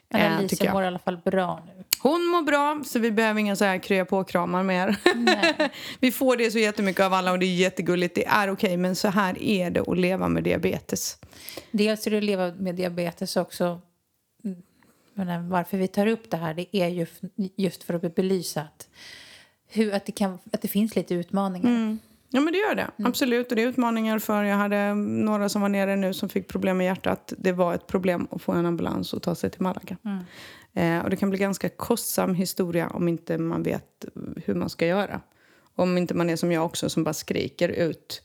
Men 0.08 0.20
eh, 0.20 0.38
tycker 0.38 0.38
Alicia 0.38 0.72
mår 0.72 0.82
i 0.82 0.86
alla 0.86 0.98
fall 0.98 1.16
bra 1.16 1.62
nu. 1.66 1.84
Hon 1.98 2.26
mår 2.26 2.42
bra, 2.42 2.82
så 2.86 2.98
vi 2.98 3.10
behöver 3.10 3.40
inga 3.40 3.56
så 3.56 3.64
här 3.64 3.78
krya 3.78 4.04
på-kramar 4.04 4.62
mer. 4.62 4.96
vi 6.00 6.12
får 6.12 6.36
det 6.36 6.50
så 6.50 6.58
jättemycket 6.58 7.04
av 7.04 7.12
alla 7.12 7.32
och 7.32 7.38
det 7.38 7.46
är 7.46 7.54
jättegulligt. 7.54 8.14
Det 8.14 8.26
är 8.26 8.50
okej, 8.50 8.76
men 8.76 8.96
så 8.96 9.08
här 9.08 9.42
är 9.42 9.70
det 9.70 9.80
att 9.80 9.98
leva 9.98 10.28
med 10.28 10.44
diabetes. 10.44 11.18
Dels 11.70 12.06
är 12.06 12.10
det 12.10 12.18
att 12.18 12.24
leva 12.24 12.52
med 12.54 12.74
diabetes 12.74 13.36
också. 13.36 13.80
Mm, 14.44 14.62
Men 15.14 15.48
varför 15.48 15.76
vi 15.78 15.88
tar 15.88 16.06
upp 16.06 16.30
det 16.30 16.36
här 16.36 16.54
det 16.54 16.76
är 16.76 16.88
ju 16.88 17.06
just 17.56 17.82
för 17.82 17.94
att 17.94 18.14
belysa 18.14 18.60
att, 18.60 18.88
hur, 19.68 19.94
att, 19.94 20.06
det, 20.06 20.12
kan, 20.12 20.38
att 20.52 20.62
det 20.62 20.68
finns 20.68 20.96
lite 20.96 21.14
utmaningar. 21.14 21.68
Ja, 22.34 22.40
men 22.40 22.52
det 22.52 22.58
gör 22.58 22.74
det. 22.74 22.90
Absolut. 23.04 23.50
Och 23.50 23.56
det 23.56 23.62
är 23.62 23.66
utmaningar 23.66 24.18
för 24.18 24.44
jag 24.44 24.56
hade 24.56 24.94
några 24.94 25.48
som 25.48 25.62
var 25.62 25.68
nere 25.68 25.96
nu 25.96 26.14
som 26.14 26.28
fick 26.28 26.48
problem 26.48 26.76
med 26.76 26.86
hjärtat. 26.86 27.32
Det 27.38 27.52
var 27.52 27.74
ett 27.74 27.86
problem 27.86 28.28
att 28.30 28.42
få 28.42 28.52
en 28.52 28.66
ambulans 28.66 29.12
och 29.12 29.22
ta 29.22 29.34
sig 29.34 29.50
till 29.50 29.62
Malaga. 29.62 29.96
Eh, 30.72 30.98
och 30.98 31.10
det 31.10 31.16
kan 31.16 31.30
bli 31.30 31.38
ganska 31.38 31.68
kostsam 31.68 32.34
historia 32.34 32.88
om 32.88 33.08
inte 33.08 33.38
man 33.38 33.62
vet 33.62 34.04
hur 34.44 34.54
man 34.54 34.70
ska 34.70 34.86
göra. 34.86 35.20
Om 35.74 35.98
inte 35.98 36.14
man 36.14 36.30
är 36.30 36.36
som 36.36 36.52
jag 36.52 36.64
också 36.64 36.88
som 36.88 37.04
bara 37.04 37.14
skriker 37.14 37.68
ut 37.68 38.22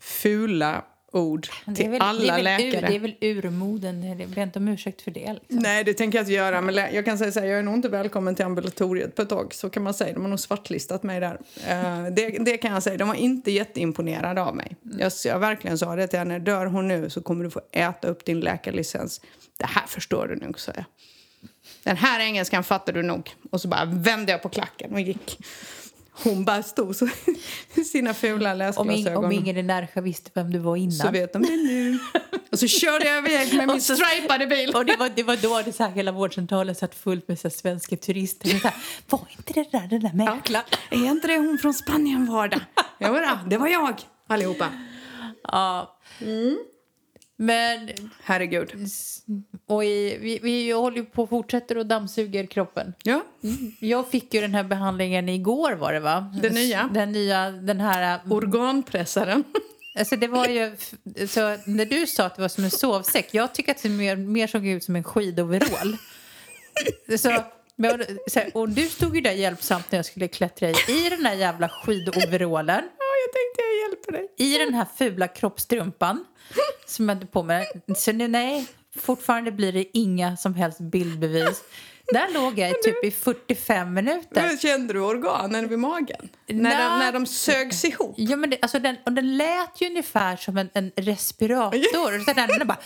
fula 0.00 0.84
ord 1.12 1.48
till 1.76 1.90
väl, 1.90 2.00
alla 2.00 2.36
det 2.36 2.42
läkare. 2.42 2.86
Ur, 2.86 2.88
det 2.88 2.96
är 2.96 2.98
väl 2.98 3.14
urmoden. 3.20 4.00
Ber 4.34 4.42
inte 4.42 4.58
om 4.58 4.68
ursäkt 4.68 5.02
för 5.02 5.10
det. 5.10 5.32
Liksom. 5.32 5.58
Nej, 5.58 5.84
det 5.84 5.94
tänker 5.94 6.18
jag 6.18 6.22
inte 6.22 6.32
göra. 6.32 6.60
Men 6.60 6.74
jag 6.74 7.04
kan 7.04 7.18
säga 7.18 7.32
så 7.32 7.40
här, 7.40 7.46
jag 7.46 7.58
är 7.58 7.62
nog 7.62 7.74
inte 7.74 7.88
välkommen 7.88 8.34
till 8.34 8.44
ambulatoriet 8.44 9.16
på 9.16 9.22
ett 9.22 9.28
tag. 9.28 9.54
Så 9.54 9.70
kan 9.70 9.82
man 9.82 9.94
säga. 9.94 10.14
De 10.14 10.22
har 10.22 10.28
nog 10.28 10.40
svartlistat 10.40 11.02
mig 11.02 11.20
där. 11.20 11.38
Eh, 11.68 12.04
det, 12.12 12.28
det 12.44 12.56
kan 12.56 12.72
jag 12.72 12.82
säga. 12.82 12.96
De 12.96 13.08
var 13.08 13.14
inte 13.14 13.50
jätteimponerade 13.50 14.42
av 14.42 14.56
mig. 14.56 14.76
Jag, 14.98 15.12
jag 15.24 15.38
verkligen 15.38 15.78
sa 15.78 15.96
det 15.96 16.06
till 16.06 16.18
henne. 16.18 16.38
Dör 16.38 16.66
hon 16.66 16.88
nu 16.88 17.10
så 17.10 17.22
kommer 17.22 17.44
du 17.44 17.50
få 17.50 17.60
äta 17.72 18.08
upp 18.08 18.24
din 18.24 18.40
läkarlicens. 18.40 19.20
Det 19.58 19.66
här 19.66 19.86
förstår 19.86 20.26
du 20.26 20.36
nog, 20.36 20.60
sa 20.60 20.72
jag. 20.74 20.84
Den 21.82 21.96
här 21.96 22.20
engelskan 22.20 22.64
fattar 22.64 22.92
du 22.92 23.02
nog. 23.02 23.34
Och 23.50 23.60
så 23.60 23.68
bara 23.68 23.84
vände 23.84 24.32
jag 24.32 24.42
på 24.42 24.48
klacken 24.48 24.92
och 24.92 25.00
gick. 25.00 25.38
Hon 26.14 26.44
bara 26.44 26.62
stod 26.62 26.96
så 26.96 27.08
sina 27.92 28.14
fula 28.14 28.52
Om, 28.52 28.58
läsglasögon. 28.58 29.06
ing, 29.08 29.16
om 29.24 29.32
ingen 29.32 29.56
i 29.56 29.62
Närsjö 29.62 30.00
visste 30.00 30.30
vem 30.34 30.50
du 30.52 30.58
var 30.58 30.76
innan. 30.76 30.92
Så 30.92 31.10
vet 31.10 31.32
de 31.32 31.42
det 31.42 31.56
nu. 31.56 31.98
Och 32.52 32.58
så 32.58 32.66
körde 32.66 33.04
jag 33.08 33.18
iväg 33.28 33.54
med 33.56 33.68
min 33.68 33.80
så- 33.80 33.96
stripade 33.96 34.46
bil. 34.46 34.74
Och 34.76 34.86
det 34.86 34.96
var, 34.96 35.10
det 35.14 35.22
var 35.22 35.36
då 35.36 35.62
det 35.64 35.72
så 35.72 35.82
här, 35.82 35.90
hela 35.90 36.12
vårdcentralen 36.12 36.74
satt 36.74 36.94
fullt 36.94 37.28
med 37.28 37.38
så 37.38 37.48
här, 37.48 37.52
svenska 37.56 37.96
turister. 37.96 38.48
Så 38.48 38.68
här, 38.68 38.74
var 39.08 39.20
inte 39.38 39.52
det 39.52 39.72
där 39.72 39.86
den 39.86 40.00
där 40.00 40.12
mäklaren? 40.12 40.64
Är 40.90 40.96
inte 41.10 41.26
det 41.28 41.36
hon 41.38 41.58
från 41.58 41.74
Spanien 41.74 42.26
var 42.26 42.48
det? 42.48 42.60
Jo, 43.00 43.12
då, 43.12 43.38
det 43.46 43.58
var 43.58 43.68
jag 43.68 44.00
allihopa. 44.26 44.68
Ja. 45.42 45.98
Mm. 46.20 46.58
Men 47.36 47.88
Herregud. 48.22 48.72
och 49.66 49.84
i, 49.84 50.18
vi, 50.20 50.38
vi 50.42 50.70
håller 50.72 51.02
på 51.02 51.22
och 51.22 51.28
fortsätter 51.28 51.78
och 51.78 51.86
dammsuger 51.86 52.46
kroppen. 52.46 52.94
Ja, 53.02 53.24
Jag 53.80 54.10
fick 54.10 54.34
ju 54.34 54.40
den 54.40 54.54
här 54.54 54.64
behandlingen 54.64 55.28
igår 55.28 55.72
var 55.72 55.92
det 55.92 56.00
va? 56.00 56.34
Den 56.42 56.54
nya? 56.54 56.90
Den 56.94 57.12
nya, 57.12 57.50
den 57.50 57.80
här... 57.80 58.20
organpressaren. 58.30 59.44
Alltså 59.98 60.16
det 60.16 60.28
var 60.28 60.46
ju, 60.46 60.76
så 61.28 61.40
när 61.66 61.86
du 61.86 62.06
sa 62.06 62.24
att 62.24 62.36
det 62.36 62.42
var 62.42 62.48
som 62.48 62.64
en 62.64 62.70
sovsäck, 62.70 63.28
jag 63.34 63.54
tycker 63.54 63.72
att 63.72 63.82
det 63.82 63.88
mer, 63.88 64.16
mer 64.16 64.46
såg 64.46 64.66
ut 64.66 64.84
som 64.84 64.96
en 64.96 65.04
skidoverall. 65.04 65.96
Så, 67.18 67.42
men, 67.76 68.04
så 68.26 68.38
här, 68.38 68.56
och 68.56 68.68
du 68.68 68.82
stod 68.88 69.14
ju 69.16 69.20
där 69.20 69.32
hjälpsamt 69.32 69.92
när 69.92 69.98
jag 69.98 70.06
skulle 70.06 70.28
klättra 70.28 70.70
i, 70.70 70.74
i 70.88 71.08
den 71.10 71.26
här 71.26 71.34
jävla 71.34 71.68
skidoverallen, 71.68 72.84
jag 73.26 73.32
tänkte 73.32 73.62
jag 73.62 73.90
hjälper 73.90 74.12
dig. 74.12 74.28
i 74.36 74.58
den 74.58 74.74
här 74.74 74.86
fula 74.98 75.28
kroppstrumpan 75.28 76.24
som 76.86 77.08
jag 77.08 77.16
hade 77.16 77.26
på 77.26 77.42
mig. 77.42 77.66
Så 77.96 78.12
nu, 78.12 78.28
nej, 78.28 78.66
fortfarande 78.96 79.52
blir 79.52 79.72
det 79.72 79.98
inga 79.98 80.36
som 80.36 80.54
helst 80.54 80.80
bildbevis. 80.80 81.62
Där 82.12 82.34
låg 82.34 82.58
jag 82.58 82.70
i 82.70 82.74
typ 82.82 83.04
i 83.04 83.10
45 83.10 83.94
minuter. 83.94 84.42
Men 84.42 84.58
Kände 84.58 84.92
du 84.94 85.00
organen 85.00 85.68
vid 85.68 85.78
magen? 85.78 86.28
När, 86.46 86.62
Nej. 86.62 86.76
de, 86.76 86.98
när 86.98 87.12
de 87.12 87.26
sögs 87.26 87.84
ihop? 87.84 88.14
Ja, 88.18 88.36
men 88.36 88.50
det, 88.50 88.58
alltså 88.62 88.78
den, 88.78 88.96
och 89.06 89.12
den 89.12 89.36
lät 89.36 89.80
ju 89.80 89.86
ungefär 89.86 90.36
som 90.36 90.56
en, 90.56 90.70
en 90.74 90.92
respirator. 90.96 92.18
Så 92.24 92.32
den, 92.32 92.48
den 92.48 92.66
bara... 92.66 92.78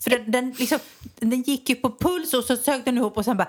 För 0.00 0.10
den, 0.10 0.30
den, 0.30 0.54
liksom, 0.58 0.78
den 1.18 1.42
gick 1.42 1.68
ju 1.68 1.74
på 1.74 1.96
puls 2.00 2.34
och 2.34 2.44
så 2.44 2.56
sög 2.56 2.84
den 2.84 2.96
ihop 2.96 3.16
och 3.16 3.24
sen 3.24 3.36
bara... 3.36 3.48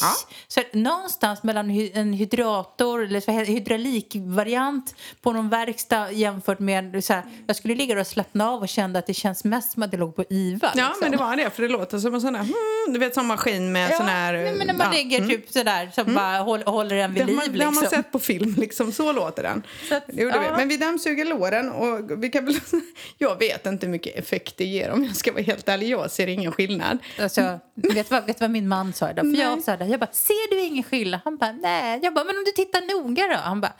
Ja. 0.00 0.14
Så 0.48 0.60
någonstans 0.72 1.42
mellan 1.42 1.70
en 1.70 2.12
hydrator 2.12 3.04
eller 3.04 3.20
så 3.20 3.30
hydraulikvariant 3.30 4.94
på 5.22 5.32
någon 5.32 5.48
verkstad 5.48 6.12
jämfört 6.12 6.58
med... 6.58 7.04
Så 7.04 7.12
här, 7.12 7.22
jag 7.46 7.56
skulle 7.56 7.74
ligga 7.74 7.94
där 7.94 8.00
och 8.00 8.06
slappna 8.06 8.50
av 8.50 8.60
och 8.60 8.68
kände 8.68 8.98
att 8.98 9.06
det 9.06 9.14
känns 9.14 9.44
mest 9.44 9.72
som 9.72 9.82
att 9.82 9.92
jag 9.92 10.00
låg 10.00 10.16
på 10.16 10.24
IVA. 10.30 10.72
Ja, 10.74 10.86
liksom. 10.86 10.96
men 11.00 11.10
det 11.10 11.16
var 11.16 11.36
det. 11.36 11.50
För 11.50 11.62
det 11.62 11.68
låter 11.68 11.98
som 11.98 12.14
en 12.14 12.20
sån 12.20 12.34
här, 12.34 12.42
hmm, 12.42 12.92
du 12.92 12.98
vet, 12.98 13.14
sån 13.14 13.26
maskin 13.26 13.72
med 13.72 13.94
sån 13.96 14.06
här... 14.06 14.32
nej, 14.32 14.54
men 14.54 14.66
när 14.66 14.74
man 14.74 14.86
ja. 14.86 14.98
ligger 14.98 15.26
typ 15.26 15.52
sådär 15.52 15.90
som 15.94 16.14
bara 16.14 16.38
håller, 16.38 16.64
håller 16.64 16.96
en 16.96 17.14
vid 17.14 17.22
Det 17.22 17.26
liv. 17.26 17.36
man, 17.36 17.44
det 17.44 17.52
liksom. 17.52 17.74
har 17.74 17.82
man 17.82 17.90
sett 17.90 18.12
på 18.12 18.18
film, 18.18 18.54
liksom. 18.58 18.92
så 18.92 19.12
låter 19.12 19.42
den. 19.42 19.62
Så 19.88 19.94
att, 19.94 20.04
det 20.06 20.22
gjorde 20.22 20.36
ja. 20.36 20.42
vi. 20.42 20.56
Men 20.56 20.68
vi 20.68 20.76
dammsuger 20.76 21.24
låren 21.24 21.70
och 21.70 22.22
vi 22.22 22.28
kan 22.28 22.44
väl, 22.44 22.54
jag 23.18 23.38
vet 23.38 23.66
inte 23.66 23.86
mycket 23.90 24.16
effekt 24.16 24.56
det 24.56 24.64
ger 24.64 24.90
om 24.90 25.04
jag 25.04 25.16
ska 25.16 25.32
vara 25.32 25.42
helt 25.42 25.68
ärlig. 25.68 25.88
Jag 25.88 26.10
ser 26.10 26.26
ingen 26.26 26.52
skillnad. 26.52 26.98
Alltså, 27.18 27.60
vet, 27.74 28.10
vad, 28.10 28.26
vet 28.26 28.40
vad 28.40 28.50
min 28.50 28.68
man 28.68 28.92
sa 28.92 29.10
idag? 29.10 29.22
För 29.22 29.30
Nej. 29.32 29.40
jag 29.40 29.62
sa 29.62 29.76
det, 29.76 29.86
jag 29.86 30.00
bara, 30.00 30.12
ser 30.12 30.50
du 30.50 30.60
ingen 30.60 30.84
skillnad? 30.84 31.20
Han 31.24 31.36
bara, 31.36 31.52
nej. 31.52 32.00
Jag 32.02 32.14
bara, 32.14 32.24
men 32.24 32.36
om 32.36 32.44
du 32.44 32.52
tittar 32.52 33.02
noga 33.02 33.26
då? 33.26 33.36
Han 33.36 33.60
bara, 33.60 33.72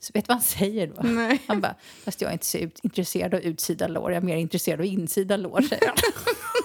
så 0.00 0.10
vet 0.14 0.28
vad 0.28 0.34
han 0.36 0.42
säger 0.42 0.86
då? 0.86 1.02
Nej. 1.02 1.42
Han 1.46 1.60
bara, 1.60 1.74
fast 2.04 2.20
jag 2.20 2.28
är 2.28 2.32
inte 2.32 2.46
så 2.46 2.58
ut, 2.58 2.80
intresserad 2.82 3.34
av 3.34 3.40
utsida 3.40 3.88
lår, 3.88 4.12
jag 4.12 4.22
är 4.22 4.26
mer 4.26 4.36
intresserad 4.36 4.80
av 4.80 4.86
insida 4.86 5.36
lår, 5.36 5.60
säger 5.62 5.86
han. 5.86 5.96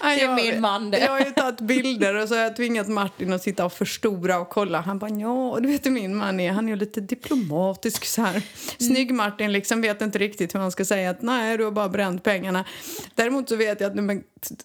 Ja, 0.00 0.06
Det 0.08 0.14
är 0.20 0.24
jag- 0.24 0.34
min 0.36 0.60
man 0.60 0.90
det. 0.90 0.98
Jag 0.98 1.10
har 1.10 1.18
ju 1.20 1.30
tagit 1.30 1.60
bilder 1.60 2.14
och 2.14 2.28
så 2.28 2.34
har 2.34 2.42
jag 2.42 2.56
tvingat 2.56 2.88
Martin 2.88 3.32
att 3.32 3.42
sitta 3.42 3.64
och 3.64 3.72
förstora 3.72 4.38
och 4.38 4.48
kolla. 4.48 4.80
Han 4.80 4.98
bara 4.98 5.10
ja, 5.10 5.58
du 5.62 5.68
vet 5.68 5.86
hur 5.86 5.90
min 5.90 6.16
man 6.16 6.40
är. 6.40 6.52
Han 6.52 6.68
är 6.68 6.76
lite 6.76 7.00
diplomatisk 7.00 8.04
så 8.04 8.22
här. 8.22 8.42
Snygg 8.78 9.14
Martin 9.14 9.52
liksom 9.52 9.80
vet 9.80 10.02
inte 10.02 10.18
riktigt 10.18 10.54
hur 10.54 10.60
han 10.60 10.70
ska 10.72 10.84
säga 10.84 11.10
att 11.10 11.22
nej, 11.22 11.58
du 11.58 11.64
har 11.64 11.70
bara 11.70 11.88
bränt 11.88 12.22
pengarna. 12.22 12.64
Däremot 13.14 13.48
så 13.48 13.56
vet 13.56 13.80
jag 13.80 13.90
att 13.90 13.96
nummer, 13.96 14.22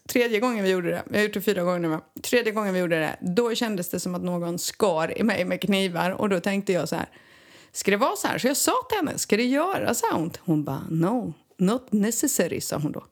tredje 0.09 0.39
gången 0.39 0.63
vi 0.63 0.69
gjorde 0.71 0.89
det, 0.89 1.03
vi 1.05 1.17
har 1.17 1.23
gjort 1.23 1.33
det 1.33 1.41
fyra 1.41 1.63
gånger 1.63 1.79
nu, 1.89 1.99
tredje 2.21 2.51
gången 2.51 2.73
vi 2.73 2.79
gjorde 2.79 2.99
det, 2.99 3.15
då 3.21 3.55
kändes 3.55 3.89
det 3.89 3.99
som 3.99 4.15
att 4.15 4.23
någon 4.23 4.59
skar 4.59 5.17
i 5.17 5.23
mig 5.23 5.45
med 5.45 5.61
knivar 5.61 6.11
och 6.11 6.29
då 6.29 6.39
tänkte 6.39 6.73
jag 6.73 6.89
så 6.89 6.95
här, 6.95 7.05
ska 7.71 7.91
det 7.91 7.97
vara 7.97 8.15
så 8.15 8.27
här? 8.27 8.37
Så 8.37 8.47
jag 8.47 8.57
sa 8.57 8.73
till 8.89 8.97
henne, 8.97 9.17
ska 9.17 9.37
det 9.37 9.43
göra 9.45 9.93
så 9.93 10.05
här 10.11 10.17
ont? 10.17 10.39
Hon 10.43 10.63
bara 10.63 10.81
no, 10.89 11.33
not 11.57 11.91
necessary, 11.91 12.61
sa 12.61 12.77
hon 12.77 12.91
då 12.91 13.03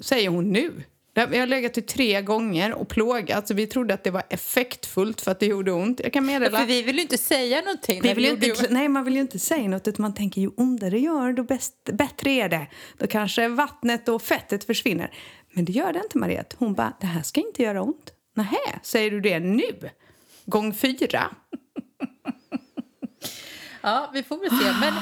säger 0.00 0.28
hon 0.28 0.52
nu. 0.52 0.72
Vi 1.14 1.38
har 1.38 1.46
legat 1.46 1.78
i 1.78 1.82
tre 1.82 2.22
gånger 2.22 2.72
och 2.72 2.88
plågat. 2.88 3.48
Så 3.48 3.54
vi 3.54 3.66
trodde 3.66 3.94
att 3.94 4.04
det 4.04 4.10
var 4.10 4.22
effektfullt 4.28 5.20
för 5.20 5.30
att 5.30 5.40
det 5.40 5.46
gjorde 5.46 5.72
ont. 5.72 6.00
Jag 6.04 6.12
kan 6.12 6.26
meddela... 6.26 6.58
För 6.58 6.66
vi 6.66 6.82
vill 6.82 6.96
ju 6.96 7.02
inte 7.02 7.18
säga 7.18 7.60
någonting. 7.60 8.02
Vi 8.02 8.14
vill 8.14 8.24
inte, 8.24 8.66
nej, 8.70 8.88
man 8.88 9.04
vill 9.04 9.14
ju 9.14 9.20
inte 9.20 9.38
säga 9.38 9.68
något. 9.68 9.88
Utan 9.88 10.02
man 10.02 10.14
tänker 10.14 10.40
ju 10.40 10.50
ondare 10.56 10.90
det 10.90 10.98
gör, 10.98 11.32
då 11.32 11.42
bäst, 11.42 11.74
bättre 11.92 12.30
är 12.30 12.48
det. 12.48 12.66
Då 12.98 13.06
kanske 13.06 13.48
vattnet 13.48 14.08
och 14.08 14.22
fettet 14.22 14.64
försvinner. 14.64 15.10
Men 15.52 15.64
det 15.64 15.72
gör 15.72 15.92
det 15.92 15.98
inte, 15.98 16.18
Mariette. 16.18 16.56
Hon 16.58 16.74
bara, 16.74 16.92
det 17.00 17.06
här 17.06 17.22
ska 17.22 17.40
inte 17.40 17.62
göra 17.62 17.82
ont. 17.82 18.12
Nähä, 18.34 18.80
säger 18.82 19.10
du 19.10 19.20
det 19.20 19.40
nu? 19.40 19.90
Gång 20.46 20.74
fyra? 20.74 21.30
Ja, 23.82 24.10
vi 24.14 24.22
får 24.22 24.38
väl 24.38 24.50
se. 24.50 24.72
Men 24.80 24.94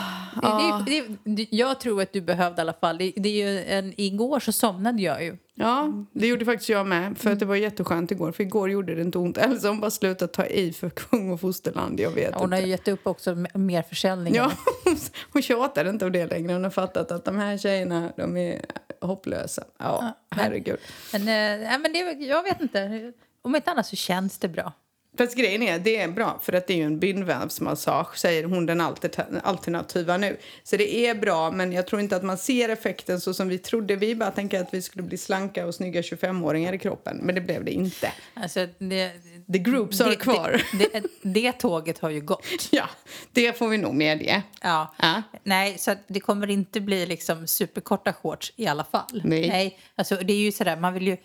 det, 0.87 1.07
det, 1.25 1.35
det, 1.37 1.49
jag 1.51 1.81
tror 1.81 2.03
att 2.03 2.13
du 2.13 2.21
behövde 2.21 2.61
i 2.61 2.63
alla 2.63 2.73
fall. 2.73 2.99
Det, 2.99 3.13
det 3.17 3.29
är 3.29 3.51
ju 3.51 3.65
en, 3.65 3.95
igår 3.97 4.41
så 4.41 4.53
somnade 4.53 5.03
jag 5.03 5.25
ju. 5.25 5.37
Ja, 5.61 5.93
det 6.13 6.27
gjorde 6.27 6.45
faktiskt 6.45 6.69
jag 6.69 6.87
med. 6.87 7.19
För 7.19 7.31
att 7.33 7.39
det 7.39 7.45
var 7.47 7.57
jätteskönt 7.57 8.11
igår. 8.11 8.33
För 8.33 8.43
igår 8.43 8.71
gjorde 8.71 8.95
det 8.95 9.03
inte 9.03 9.19
ont. 9.19 9.39
Eller 9.39 9.57
så 9.57 9.69
hon 9.69 9.81
bara 9.81 9.91
slutat 9.91 10.33
ta 10.33 10.47
i 10.47 10.73
för 10.73 10.91
kung 10.91 11.31
och 11.31 11.41
fosterland. 11.41 12.01
Jag 12.01 12.11
vet 12.11 12.35
Hon 12.35 12.45
inte. 12.45 12.57
har 12.57 12.61
ju 12.63 12.69
gett 12.69 12.89
upp 12.89 13.07
också 13.07 13.35
mer 13.55 13.83
försäljning. 13.83 14.35
Ja, 14.35 14.53
hon 15.33 15.43
tjatar 15.43 15.85
inte 15.85 16.05
om 16.07 16.13
det 16.13 16.27
längre. 16.27 16.53
Hon 16.53 16.65
har 16.65 16.71
fattat 16.71 17.13
att 17.13 17.25
de 17.25 17.37
här 17.39 17.59
tjejerna, 17.59 18.13
de 18.17 18.37
är 18.37 18.65
hopplösa. 19.01 19.65
Ja, 19.79 20.15
men- 20.31 20.39
herregud. 20.45 20.79
Men, 21.13 21.21
eh, 21.23 21.67
nej, 21.69 21.79
men 21.79 21.93
det, 21.93 21.99
jag 22.25 22.43
vet 22.43 22.61
inte. 22.61 23.13
Om 23.43 23.57
inte 23.57 23.71
annat 23.71 23.87
så 23.87 23.97
känns 23.97 24.39
det 24.39 24.49
bra. 24.49 24.73
Fast 25.19 25.35
grejen 25.35 25.63
är, 25.63 25.79
det 25.79 25.97
är 25.97 26.09
bra 26.09 26.39
för 26.43 26.53
att 26.53 26.67
det 26.67 26.73
är 26.75 26.77
ju 26.77 26.85
en 26.85 26.99
bindvävsmassage 26.99 28.19
säger 28.19 28.45
hon 28.45 28.67
den 28.67 28.81
alter- 28.81 29.41
alternativa 29.45 30.17
nu. 30.17 30.37
Så 30.63 30.77
det 30.77 30.97
är 31.07 31.15
bra 31.15 31.51
men 31.51 31.73
jag 31.73 31.87
tror 31.87 32.01
inte 32.01 32.17
att 32.17 32.23
man 32.23 32.39
ser 32.39 32.69
effekten 32.69 33.21
så 33.21 33.35
som 33.35 33.49
vi 33.49 33.59
trodde. 33.59 33.97
Vi 33.97 34.15
bara 34.15 34.31
tänker 34.31 34.61
att 34.61 34.75
vi 34.75 34.83
skulle 34.83 35.03
bli 35.03 35.19
slanka 35.19 35.67
och 35.67 35.75
snygga 35.75 36.01
25-åringar 36.01 36.73
i 36.73 36.79
kroppen 36.79 37.17
men 37.23 37.35
det 37.35 37.41
blev 37.41 37.65
det 37.65 37.71
inte. 37.71 38.13
Alltså, 38.35 38.67
det, 38.79 39.13
The 39.53 39.59
groups 39.59 40.01
are 40.01 40.11
det, 40.11 40.17
kvar. 40.17 40.63
Det, 40.79 41.03
det, 41.23 41.53
tåget 41.53 41.99
har 41.99 42.11
ju 42.11 42.21
gått. 42.21 42.45
Ja, 42.71 42.89
det 43.33 43.59
får 43.59 43.69
vi 43.69 43.79
nog 43.79 43.95
medge. 43.95 44.43
Ja. 44.63 44.95
Ja. 45.03 45.23
Nej, 45.45 45.79
så 45.79 45.95
det 46.07 46.21
kommer 46.21 46.51
inte 46.51 46.81
bli 46.81 47.07
liksom 47.07 47.47
superkorta 47.47 48.13
shorts 48.13 48.53
i 48.57 48.67
alla 48.67 48.85
fall. 48.85 49.23
Nej. 49.25 49.79
alltså, 49.95 50.17
det 50.17 50.33
är 50.33 50.37
ju 50.39 50.53
sådär, 50.53 50.77
man 50.77 50.95
vill 50.95 51.07
ju... 51.07 51.17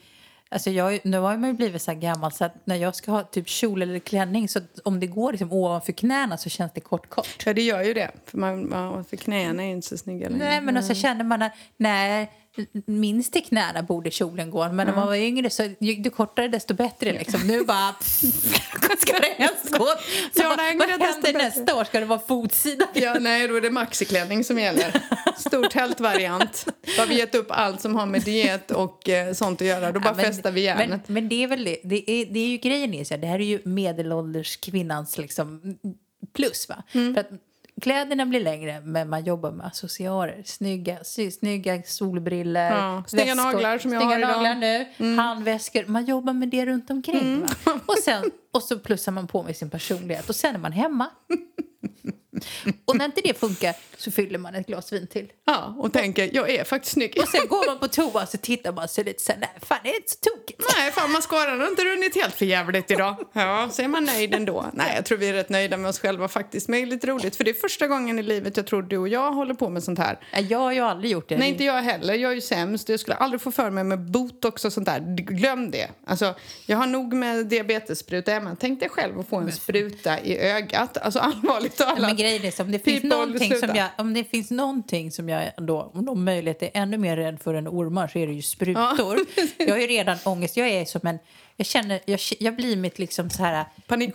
Alltså 0.54 0.70
jag, 0.70 1.00
nu 1.04 1.18
har 1.18 1.38
man 1.38 1.50
ju 1.50 1.56
blivit 1.56 1.82
så 1.82 1.92
här 1.92 2.00
gammal 2.00 2.32
så 2.32 2.46
att 2.46 2.56
när 2.66 2.76
jag 2.76 2.96
ska 2.96 3.12
ha 3.12 3.24
typ 3.24 3.48
kjol 3.48 3.82
eller 3.82 4.00
klänning 4.00 4.50
så 4.50 4.60
om 4.84 5.00
det 5.00 5.08
går 5.08 5.32
liksom 5.32 5.54
ovanför 5.54 5.92
knäna 5.92 6.38
så 6.38 6.50
känns 6.50 6.72
det 6.74 6.82
kort 6.82 7.10
kort. 7.10 7.44
Ja, 7.46 7.54
det 7.54 7.62
gör 7.62 7.84
ju 7.84 7.94
det. 7.94 8.12
För, 8.26 8.38
man, 8.38 8.70
man, 8.70 9.06
för 9.06 9.18
knäna 9.18 9.64
är 9.64 9.68
inte 9.68 9.88
så 9.88 9.98
snygga 9.98 10.30
längre. 10.30 10.46
Nej, 10.46 10.62
men 10.62 10.78
och 10.78 10.84
så 10.84 10.94
känner 10.94 11.24
man 11.24 11.42
att 11.42 11.52
nej, 11.78 12.32
minst 12.86 13.34
till 13.34 13.44
knäna 13.44 13.84
borde 13.84 14.12
kjolen 14.12 14.52
gå. 14.52 14.70
Men 14.72 14.90
om 14.90 14.96
man 14.96 15.08
var 15.08 15.16
yngre 15.16 15.50
så 15.50 15.70
ju 15.80 16.10
kortare 16.10 16.48
desto 16.48 16.74
bättre. 16.74 17.12
Liksom. 17.12 17.48
Nu 17.48 17.64
bara... 17.64 17.96
ska 19.00 19.20
det 19.20 19.34
helst 19.38 19.72
gå? 19.72 19.88
Så 20.38 20.44
vad, 20.44 20.60
händer 20.60 21.34
nästa 21.34 21.76
år? 21.76 21.84
Ska 21.84 22.00
det 22.00 22.06
vara 22.06 22.20
fotsida? 22.20 22.88
Ja, 22.94 23.18
nej, 23.20 23.48
då 23.48 23.56
är 23.56 23.62
det 23.62 23.70
maxiklänning 23.70 24.44
som 24.44 24.60
gäller. 24.60 25.02
Stor 25.38 25.64
tältvariant. 25.64 26.66
Då 26.96 27.02
har 27.02 27.08
vi 27.08 27.18
gett 27.18 27.36
upp 27.36 27.48
allt 27.50 27.82
som 27.82 27.96
har 27.96 28.06
med 28.06 28.22
diet 28.22 28.72
och 28.72 29.10
eh, 29.10 29.34
sånt 29.34 29.62
att 29.62 29.68
göra. 29.68 29.92
Då 29.92 30.00
bara 30.00 30.10
Ja, 30.10 30.16
men- 30.16 30.26
festar 30.26 30.52
vi 30.52 30.62
järnet. 30.62 30.90
Men, 30.90 31.14
men 31.14 31.30
det 31.30 31.44
är 31.44 31.48
väl 31.48 31.64
det. 31.64 31.78
Det 31.84 32.12
är, 32.12 32.26
det 32.26 32.40
är 32.40 32.48
ju 32.48 32.58
grejen 32.58 32.94
är 32.94 33.04
så 33.04 33.14
här, 33.14 33.22
det 33.22 33.28
här 33.28 33.40
är 33.40 33.46
ju 33.46 33.62
medelålders 33.66 34.58
kvinnans 34.58 35.18
liksom 35.18 35.78
plus 36.34 36.70
va. 36.70 36.84
Mm. 36.92 37.14
För 37.14 37.22
att 37.22 37.30
kläderna 37.82 38.26
blir 38.26 38.40
längre 38.40 38.82
men 38.82 39.10
man 39.10 39.24
jobbar 39.24 39.52
med 39.52 39.66
accessoarer. 39.66 40.44
Snygga, 40.46 40.98
snygga 41.32 41.84
solbrillor, 41.86 42.64
Ja, 42.64 43.04
snygga 43.08 43.36
naglar 43.36 43.78
som 43.78 43.94
jag 43.94 44.02
har 44.02 44.18
idag. 44.18 44.30
Mm. 44.30 44.60
naglar 44.60 44.86
nu, 44.98 45.16
handväskor. 45.16 45.86
Man 45.88 46.06
jobbar 46.06 46.34
med 46.34 46.50
det 46.50 46.66
runt 46.66 46.90
omkring 46.90 47.42
va. 47.42 47.48
Och, 47.86 47.98
sen, 48.04 48.24
och 48.54 48.64
så 48.64 48.80
plussar 48.80 49.12
man 49.12 49.28
på 49.28 49.44
med 49.44 49.58
sin 49.58 49.70
personlighet 49.70 50.30
och 50.30 50.36
sen 50.36 50.56
är 50.56 50.60
man 50.60 50.72
hemma. 50.72 51.10
Och 52.86 52.96
när 52.98 53.06
inte 53.06 53.22
det 53.22 53.40
funkar 53.40 53.76
så 53.98 54.12
fyller 54.12 54.40
man 54.40 54.56
ett 54.56 54.68
glas 54.68 54.94
vin 54.94 55.08
till. 55.08 55.32
Ja, 55.46 55.76
och 55.80 55.94
tänker, 55.94 56.30
jag 56.34 56.50
är 56.50 56.64
faktiskt 56.64 56.94
snygg. 56.94 57.18
Och 57.22 57.28
sen 57.28 57.48
går 57.48 57.66
man 57.68 57.80
på 57.80 57.88
toa 57.88 58.24
och 58.24 58.30
så 58.30 58.38
tittar 58.38 58.72
man 58.72 58.88
sig 58.88 59.04
lite 59.04 59.24
så 59.24 59.32
här, 59.32 59.40
nej 59.40 59.50
fan 59.62 59.78
det 59.84 59.90
är 59.90 59.96
inte 59.96 60.12
så 60.12 60.18
tokigt. 60.20 60.64
Nej, 60.78 60.92
fan 60.92 61.12
mascaran 61.12 61.60
har 61.60 61.68
inte 61.68 61.84
runnit 61.86 62.16
helt 62.16 62.36
för 62.36 62.46
jävligt 62.46 62.92
idag. 62.92 63.16
Ja, 63.34 63.70
så 63.72 63.82
är 63.82 63.88
man 63.88 64.04
nöjd 64.04 64.34
ändå. 64.34 64.66
Nej, 64.74 64.92
jag 64.96 65.06
tror 65.06 65.18
vi 65.18 65.30
är 65.30 65.34
rätt 65.34 65.50
nöjda 65.50 65.78
med 65.78 65.90
oss 65.90 66.00
själva 66.00 66.28
faktiskt. 66.28 66.68
Men 66.68 66.80
det 66.80 66.86
är 66.86 66.90
lite 66.90 67.08
roligt, 67.08 67.36
för 67.36 67.44
det 67.44 67.50
är 67.52 67.54
första 67.54 67.88
gången 67.88 68.20
i 68.20 68.24
livet 68.24 68.58
jag 68.58 68.68
tror 68.68 68.82
du 68.82 68.98
och 68.98 69.08
jag 69.08 69.32
håller 69.32 69.54
på 69.54 69.70
med 69.70 69.84
sånt 69.84 70.00
här. 70.00 70.20
Ja, 70.32 70.40
Jag 70.40 70.60
har 70.60 70.72
ju 70.72 70.80
aldrig 70.80 71.12
gjort 71.12 71.30
det. 71.30 71.38
Nej, 71.38 71.50
inte 71.50 71.64
jag 71.64 71.82
heller. 71.82 72.14
Jag 72.14 72.32
är 72.32 72.36
ju 72.36 72.42
sämst. 72.42 72.90
Jag 72.90 73.00
skulle 73.00 73.16
aldrig 73.16 73.42
få 73.42 73.52
för 73.52 73.70
mig 73.70 73.84
med 73.84 74.00
botox 74.00 74.66
och 74.66 74.74
sånt 74.74 74.86
där. 74.86 75.00
Glöm 75.16 75.72
det. 75.72 75.90
Alltså, 76.06 76.36
jag 76.66 76.78
har 76.78 76.88
nog 76.88 77.14
med 77.14 77.46
diabetesspruta. 77.46 78.56
Tänk 78.60 78.80
dig 78.80 78.90
själv 78.90 79.20
att 79.20 79.30
få 79.30 79.38
en 79.38 79.52
spruta 79.52 80.20
i 80.20 80.38
ögat. 80.38 80.98
Alltså 80.98 81.20
allvarligt 81.20 81.78
talat. 81.78 82.00
Grejen 82.24 82.46
är 82.46 82.52
så, 82.52 82.64
om 82.64 82.72
det 82.72 82.80
finns 82.80 83.02
People, 83.02 83.18
någonting 83.18 83.56
som 83.56 83.76
jag, 83.76 83.88
om 83.98 84.14
det 84.14 84.24
finns 84.24 84.52
någonting 84.52 85.12
som 85.12 85.30
jag 85.30 85.52
då, 85.58 85.92
om 85.94 86.06
de 86.06 86.26
möjlighet 86.26 86.64
är 86.64 86.70
ännu 86.74 86.98
mer 86.98 87.18
rädd 87.18 87.40
för 87.42 87.54
än 87.54 87.68
ormar 87.68 88.08
så 88.08 88.20
är 88.20 88.28
det 88.28 88.34
ju 88.34 88.42
sprutor. 88.42 89.20
jag 89.58 89.70
har 89.72 89.78
ju 89.78 89.88
redan 89.88 90.18
ångest. 90.26 90.58
Jag 90.58 90.68
är 90.68 90.86
som 90.86 91.08
en, 91.08 91.20
jag 91.58 91.68
känner, 91.68 92.00
jag, 92.06 92.20
jag 92.40 92.56
blir 92.56 92.76
mitt 92.76 93.00
liksom 93.00 93.30
så 93.30 93.44
här 93.44 93.66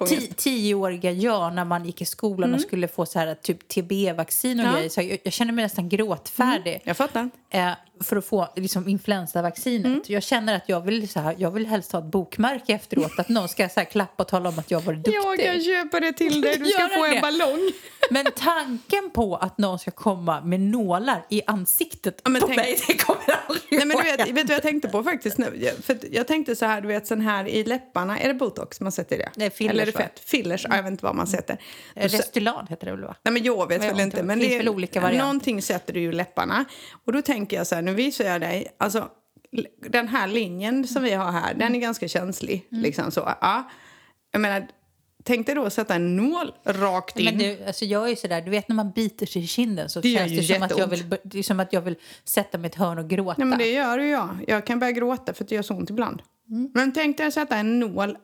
ti, 0.06 0.32
tioåriga 0.36 1.10
jag 1.12 1.54
när 1.54 1.64
man 1.64 1.84
gick 1.84 2.02
i 2.02 2.04
skolan 2.04 2.54
och 2.54 2.60
skulle 2.60 2.88
få 2.88 3.06
så 3.06 3.18
här 3.18 3.34
typ 3.34 3.68
TB-vaccin 3.68 4.60
och 4.60 4.66
Ja. 4.66 4.72
grejer. 4.72 4.88
Så 4.88 5.00
jag, 5.02 5.18
jag 5.22 5.32
känner 5.32 5.52
mig 5.52 5.62
nästan 5.64 5.88
gråtfärdig. 5.88 6.80
Jag 6.84 6.96
fattar. 6.96 7.30
eh, 7.50 7.70
för 8.00 8.16
att 8.16 8.24
få 8.24 8.48
liksom, 8.56 8.88
influensavaccinet. 8.88 9.86
Mm. 9.86 10.00
Jag 10.06 10.22
känner 10.22 10.56
att 10.56 10.68
jag 10.68 10.80
vill, 10.80 11.08
så 11.08 11.20
här, 11.20 11.34
jag 11.38 11.50
vill 11.50 11.66
helst 11.66 11.92
ha 11.92 11.98
ett 11.98 12.04
bokmärke 12.04 12.72
efteråt. 12.72 13.18
Att 13.18 13.28
någon 13.28 13.48
ska 13.48 13.68
så 13.68 13.80
här, 13.80 13.84
klappa 13.84 14.22
och 14.22 14.28
tala 14.28 14.48
om 14.48 14.58
att 14.58 14.70
jag 14.70 14.80
var 14.80 14.92
duktig. 14.94 15.14
Jag 15.14 15.38
kan 15.40 15.60
köpa 15.62 16.00
det 16.00 16.12
till 16.12 16.40
dig. 16.40 16.56
Du 16.58 16.64
ska 16.66 16.88
få 16.96 17.04
en 17.04 17.14
det. 17.14 17.20
ballong. 17.20 17.70
Men 18.10 18.26
tanken 18.36 19.10
på 19.14 19.36
att 19.36 19.58
någon 19.58 19.78
ska 19.78 19.90
komma 19.90 20.40
med 20.40 20.60
nålar 20.60 21.26
i 21.30 21.42
ansiktet 21.46 22.20
Ja, 22.24 22.30
men 22.30 22.40
på 22.40 22.46
tänk- 22.46 22.56
mig, 22.58 22.78
det 22.86 22.94
kommer 22.94 23.20
aldrig 23.48 23.62
Nej, 23.70 23.86
men 23.86 23.96
du 23.96 24.02
vet, 24.02 24.20
vet 24.20 24.34
du 24.36 24.42
vad 24.42 24.50
jag 24.50 24.62
tänkte 24.62 24.88
på 24.88 25.02
faktiskt 25.02 25.38
nu? 25.38 25.70
För 25.82 25.98
jag 26.12 26.26
tänkte 26.26 26.56
så 26.56 26.66
här, 26.66 26.80
du 26.80 26.88
vet 26.88 27.06
sån 27.06 27.20
här 27.20 27.48
i 27.48 27.64
läpparna, 27.64 28.18
är 28.20 28.28
det 28.28 28.34
botox 28.34 28.80
man 28.80 28.92
sätter 28.92 29.16
i 29.16 29.18
det? 29.36 29.44
Är 29.44 29.50
fillers, 29.50 29.72
Eller 29.72 29.82
är 29.82 29.86
det 29.86 29.92
va? 29.92 29.98
fett? 30.00 30.20
Fillers, 30.24 30.66
ja, 30.68 30.76
jag 30.76 30.82
vet 30.82 30.90
inte 30.92 31.04
vad 31.04 31.14
man 31.14 31.26
sätter. 31.26 31.56
Då 31.94 32.00
sä- 32.00 32.08
Restylan 32.08 32.66
heter 32.70 32.86
det 32.86 32.92
väl 32.92 33.04
va? 33.04 33.14
Nej 33.22 33.32
men 33.32 33.42
jag 33.42 33.68
vet 33.68 33.82
Jag 33.84 33.90
väl 33.90 34.00
inte. 34.00 34.22
Men 34.22 34.38
Det 34.38 34.44
finns 34.44 34.54
är- 34.54 34.58
väl 34.58 34.68
olika 34.68 35.00
varianter. 35.00 35.24
Någonting 35.24 35.62
sätter 35.62 35.92
du 35.92 36.00
i 36.00 36.12
läpparna. 36.12 36.64
Och 37.04 37.12
då 37.12 37.22
tänker 37.22 37.56
jag 37.56 37.66
så 37.66 37.74
här, 37.74 37.82
nu 37.88 37.94
visar 37.94 38.24
jag 38.24 38.40
dig. 38.40 38.66
Alltså, 38.78 39.10
den 39.88 40.08
här 40.08 40.28
linjen 40.28 40.86
som 40.86 41.02
vi 41.02 41.12
har 41.12 41.32
här, 41.32 41.54
den 41.54 41.74
är 41.74 41.78
ganska 41.78 42.08
känslig. 42.08 42.68
Mm. 42.72 42.82
Liksom 42.82 43.10
så. 43.10 43.20
Ja. 43.40 43.70
Jag 44.32 44.40
menar, 44.40 44.68
tänk 45.24 45.46
dig 45.46 45.54
då 45.54 45.64
att 45.64 45.72
sätta 45.72 45.94
en 45.94 46.16
nål 46.16 46.52
rakt 46.64 47.18
in. 47.18 47.24
Men 47.24 47.38
du, 47.38 47.64
alltså 47.66 47.84
jag 47.84 48.10
är 48.10 48.16
sådär, 48.16 48.40
du 48.40 48.50
vet 48.50 48.68
när 48.68 48.76
man 48.76 48.90
biter 48.90 49.26
sig 49.26 49.44
i 49.44 49.46
kinden 49.46 49.88
så 49.88 50.00
Det 50.00 50.16
känns 50.16 50.32
det 50.32 50.54
som 50.54 50.62
att, 50.62 50.78
jag 50.78 50.86
vill, 50.86 51.16
det 51.24 51.42
som 51.42 51.60
att 51.60 51.72
jag 51.72 51.80
vill 51.80 51.96
sätta 52.24 52.58
mig 52.58 52.68
i 52.68 52.70
ett 52.70 52.74
hörn 52.74 52.98
och 52.98 53.08
gråta. 53.08 53.34
Nej, 53.38 53.46
men 53.46 53.58
det 53.58 53.70
gör 53.72 53.98
ju 53.98 54.08
jag. 54.08 54.44
Jag 54.46 54.66
kan 54.66 54.78
börja 54.78 54.92
gråta 54.92 55.34
för 55.34 55.44
att 55.44 55.48
det 55.48 55.54
gör 55.54 55.62
så 55.62 55.74
ont 55.74 55.90
ibland. 55.90 56.22
Mm. 56.50 56.70
Men 56.74 56.92
tänk 56.92 57.16
dig 57.16 57.26
att 57.26 57.34
sätta 57.34 57.56
en 57.56 57.80
nål 57.80 58.16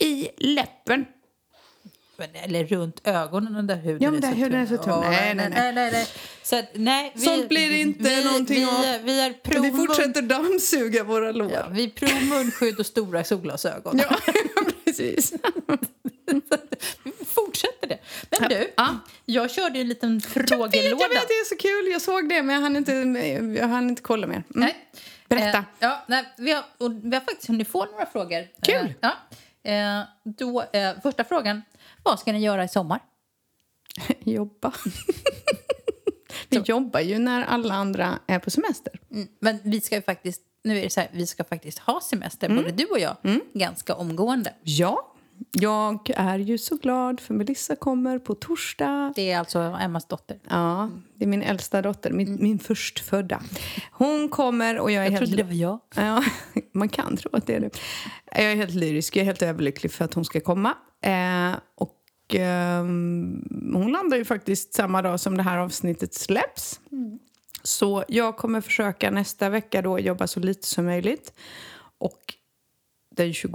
i 0.00 0.28
läppen. 0.36 1.04
Men- 2.32 2.44
Eller 2.44 2.64
runt 2.66 3.00
ögonen 3.04 3.56
och 3.56 3.64
där 3.64 3.76
huden 3.76 4.02
Ja, 4.02 4.10
men 4.10 4.18
är 4.18 4.20
där 4.22 4.30
så 4.30 4.34
huden 4.36 4.60
är 4.60 4.66
så 4.66 4.76
tunn. 4.76 4.92
Åh, 4.92 5.10
Nej, 5.10 5.34
nej, 5.34 5.50
nej. 5.50 5.72
nej, 5.72 5.92
nej. 5.92 6.06
Så 6.42 6.56
att, 6.58 6.64
nej 6.74 7.12
vi, 7.14 7.20
Sånt 7.20 7.48
blir 7.48 7.70
det 7.70 7.78
inte 7.78 8.02
vi, 8.08 8.24
någonting 8.24 8.56
vi, 8.60 8.64
av. 8.64 9.02
Vi 9.04 9.20
är 9.20 9.60
Vi 9.62 9.70
fortsätter 9.70 10.22
dammsuga 10.22 11.04
våra 11.04 11.32
lår. 11.32 11.50
ja, 11.52 11.66
vi 11.70 11.84
är 11.84 12.28
munskydd 12.38 12.78
och 12.78 12.86
stora 12.86 13.24
solglasögon. 13.24 13.98
Ja, 14.08 14.16
precis. 14.84 15.32
Vi 17.04 17.24
fortsätter 17.26 17.88
det. 17.88 17.98
Men 18.40 18.48
du, 18.48 18.70
Ja. 18.76 18.98
jag 19.24 19.50
körde 19.50 19.78
en 19.80 19.88
liten 19.88 20.10
Jag 20.34 20.40
vet, 20.40 20.48
frågelåda. 20.48 20.76
jag 21.02 21.08
vet, 21.08 21.28
det 21.28 21.34
är 21.34 21.48
så 21.48 21.56
kul. 21.56 21.92
Jag 21.92 22.02
såg 22.02 22.28
det, 22.28 22.42
men 22.42 22.54
jag 22.54 22.62
hann 22.62 22.76
inte, 22.76 22.92
jag 23.60 23.68
hann 23.68 23.88
inte 23.88 24.02
kolla 24.02 24.26
mer. 24.26 24.34
Mm. 24.36 24.44
Nej. 24.50 24.76
Berätta. 25.28 25.58
Eh, 25.58 25.64
ja, 25.78 26.04
nej, 26.08 26.24
vi, 26.38 26.52
har, 26.52 26.62
vi 27.10 27.16
har 27.16 27.20
faktiskt 27.20 27.48
hunnit 27.48 27.68
få 27.68 27.84
några 27.84 28.06
frågor. 28.06 28.46
Kul. 28.62 28.76
Eh, 28.76 28.90
ja. 29.00 29.12
Eh, 29.70 30.00
då, 30.24 30.62
eh, 30.72 30.90
första 31.02 31.24
frågan. 31.24 31.62
Vad 32.02 32.20
ska 32.20 32.32
ni 32.32 32.38
göra 32.38 32.64
i 32.64 32.68
sommar? 32.68 33.00
Jobba. 34.24 34.72
Vi 36.48 36.58
jobbar 36.58 37.00
ju 37.00 37.18
när 37.18 37.44
alla 37.44 37.74
andra 37.74 38.18
är 38.26 38.38
på 38.38 38.50
semester. 38.50 38.92
Mm, 39.10 39.28
Men 39.40 39.58
vi 39.64 39.80
ska 39.80 39.94
ju 39.96 40.02
faktiskt, 40.02 40.42
nu 40.64 40.78
är 40.78 40.82
det 40.82 40.90
så 40.90 41.00
här, 41.00 41.10
vi 41.12 41.26
ska 41.26 41.44
faktiskt 41.44 41.78
ha 41.78 42.00
semester, 42.00 42.46
Mm. 42.50 42.62
både 42.62 42.72
du 42.76 42.84
och 42.84 42.98
jag, 42.98 43.16
ganska 43.54 43.94
omgående. 43.94 44.54
Ja, 44.62 45.14
jag 45.52 46.10
är 46.16 46.38
ju 46.38 46.58
så 46.58 46.76
glad 46.76 47.20
för 47.20 47.34
Melissa 47.34 47.76
kommer 47.76 48.18
på 48.18 48.34
torsdag. 48.34 49.12
Det 49.16 49.30
är 49.30 49.38
alltså 49.38 49.58
Emmas 49.58 50.06
dotter. 50.06 50.38
Ja, 50.48 50.90
det 51.14 51.24
är 51.24 51.28
min 51.28 51.42
äldsta 51.42 51.82
dotter, 51.82 52.10
min, 52.12 52.38
min 52.42 52.58
förstfödda. 52.58 53.42
Hon 53.92 54.28
kommer 54.28 54.78
och 54.78 54.90
jag 54.90 55.00
är 55.06 55.10
Jag 55.10 55.18
helt... 55.18 55.26
trodde 55.30 55.42
det 55.42 55.48
var 55.48 55.54
jag. 55.54 55.78
Ja, 55.96 56.24
man 56.72 56.88
kan 56.88 57.16
tro 57.16 57.30
att 57.32 57.46
det 57.46 57.54
är 57.54 57.60
det. 57.60 57.70
Jag 58.32 58.44
är 58.52 58.56
helt 58.56 58.74
lyrisk, 58.74 59.16
jag 59.16 59.20
är 59.20 59.26
helt 59.26 59.42
överlycklig 59.42 59.92
för 59.92 60.04
att 60.04 60.14
hon 60.14 60.24
ska 60.24 60.40
komma. 60.40 60.74
Eh, 61.02 61.52
och 61.74 61.98
ehm, 62.34 63.44
hon 63.74 63.92
landar 63.92 64.16
ju 64.16 64.24
faktiskt 64.24 64.74
samma 64.74 65.02
dag 65.02 65.20
som 65.20 65.36
det 65.36 65.42
här 65.42 65.58
avsnittet 65.58 66.14
släpps. 66.14 66.80
Så 67.62 68.04
jag 68.08 68.36
kommer 68.36 68.60
försöka 68.60 69.10
nästa 69.10 69.48
vecka 69.48 69.82
då 69.82 69.98
jobba 69.98 70.26
så 70.26 70.40
lite 70.40 70.66
som 70.66 70.84
möjligt. 70.84 71.32
Och 71.98 72.34
den 73.14 73.32
21 73.34 73.52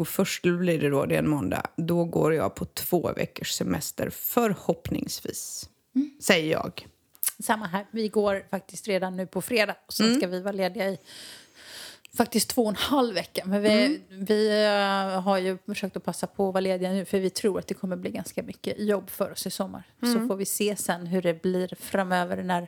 blir 0.59 0.79
det 0.79 0.89
då, 0.89 1.05
det 1.05 1.15
är 1.15 1.19
en 1.19 1.29
måndag. 1.29 1.61
Då 1.75 2.05
går 2.05 2.33
jag 2.33 2.55
på 2.55 2.65
två 2.65 3.13
veckors 3.15 3.51
semester 3.51 4.09
förhoppningsvis. 4.09 5.69
Säger 6.21 6.51
jag. 6.51 6.87
Samma 7.39 7.65
här. 7.67 7.85
Vi 7.91 8.07
går 8.07 8.43
faktiskt 8.51 8.87
redan 8.87 9.17
nu 9.17 9.27
på 9.27 9.41
fredag 9.41 9.75
och 9.87 9.93
sen 9.93 10.05
Mm. 10.05 10.17
ska 10.19 10.27
vi 10.27 10.41
vara 10.41 10.51
lediga 10.51 10.89
i 10.89 10.97
faktiskt 12.17 12.49
två 12.49 12.61
och 12.63 12.69
en 12.69 12.75
halv 12.75 13.13
vecka. 13.13 13.43
Men 13.45 13.61
vi, 13.61 13.85
Mm. 13.85 14.01
vi 14.25 14.63
eh, 14.65 15.21
har 15.21 15.37
ju 15.37 15.57
försökt 15.65 15.97
att 15.97 16.03
passa 16.03 16.27
på 16.27 16.47
att 16.47 16.53
vara 16.53 16.61
lediga 16.61 16.91
nu 16.91 17.05
för 17.05 17.19
vi 17.19 17.29
tror 17.29 17.59
att 17.59 17.67
det 17.67 17.73
kommer 17.73 17.95
bli 17.95 18.11
ganska 18.11 18.43
mycket 18.43 18.79
jobb 18.79 19.09
för 19.09 19.31
oss 19.31 19.47
i 19.47 19.49
sommar. 19.51 19.83
Mm. 20.03 20.13
Så 20.21 20.27
får 20.27 20.35
vi 20.35 20.45
se 20.45 20.75
sen 20.75 21.07
hur 21.07 21.21
det 21.21 21.41
blir 21.41 21.73
framöver 21.79 22.43
när 22.43 22.67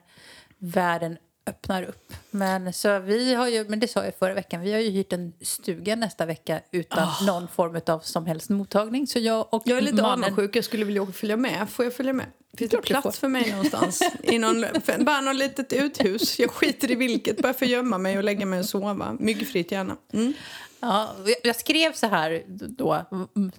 världen 0.57 1.17
öppnar 1.49 1.83
upp. 1.83 2.13
Men, 2.31 2.73
så 2.73 2.99
vi 2.99 3.33
har 3.33 3.47
ju, 3.47 3.65
men 3.69 3.79
det 3.79 3.87
sa 3.87 4.05
jag 4.05 4.15
förra 4.19 4.33
veckan, 4.33 4.61
vi 4.61 4.71
har 4.73 4.79
ju 4.79 4.89
hyrt 4.89 5.13
en 5.13 5.33
stuga 5.41 5.95
nästa 5.95 6.25
vecka 6.25 6.61
utan 6.71 7.07
någon 7.27 7.47
form 7.47 7.81
av 7.87 7.99
som 7.99 8.25
helst 8.25 8.49
mottagning. 8.49 9.07
Så 9.07 9.19
jag 9.19 9.53
och. 9.53 9.63
Jag 9.65 9.77
är 9.77 9.81
lite 9.81 10.01
mannen, 10.01 10.23
avundsjuk. 10.33 10.55
Jag 10.55 10.63
skulle 10.63 10.85
vilja 10.85 11.05
följa 11.05 11.37
med. 11.37 11.69
Får 11.69 11.85
jag 11.85 11.93
följa 11.93 12.13
med? 12.13 12.25
Finns 12.57 12.71
det 12.71 12.81
plats 12.81 13.19
för 13.19 13.27
mig 13.27 13.51
någonstans? 13.51 14.01
I 14.23 14.39
någon, 14.39 14.65
bara 14.99 15.21
något 15.21 15.35
litet 15.35 15.73
uthus. 15.73 16.39
Jag 16.39 16.51
skiter 16.51 16.91
i 16.91 16.95
vilket. 16.95 17.41
Bara 17.41 17.53
för 17.53 17.65
att 17.65 17.71
gömma 17.71 17.97
mig 17.97 18.17
och 18.17 18.23
lägga 18.23 18.45
mig 18.45 18.59
och 18.59 18.65
sova. 18.65 19.17
Myggfritt 19.19 19.71
gärna. 19.71 19.97
Mm. 20.13 20.33
Ja, 20.79 21.15
jag- 21.43 21.55
skrev 21.55 21.93
så 21.93 22.07
här 22.07 22.43
då, 22.47 23.05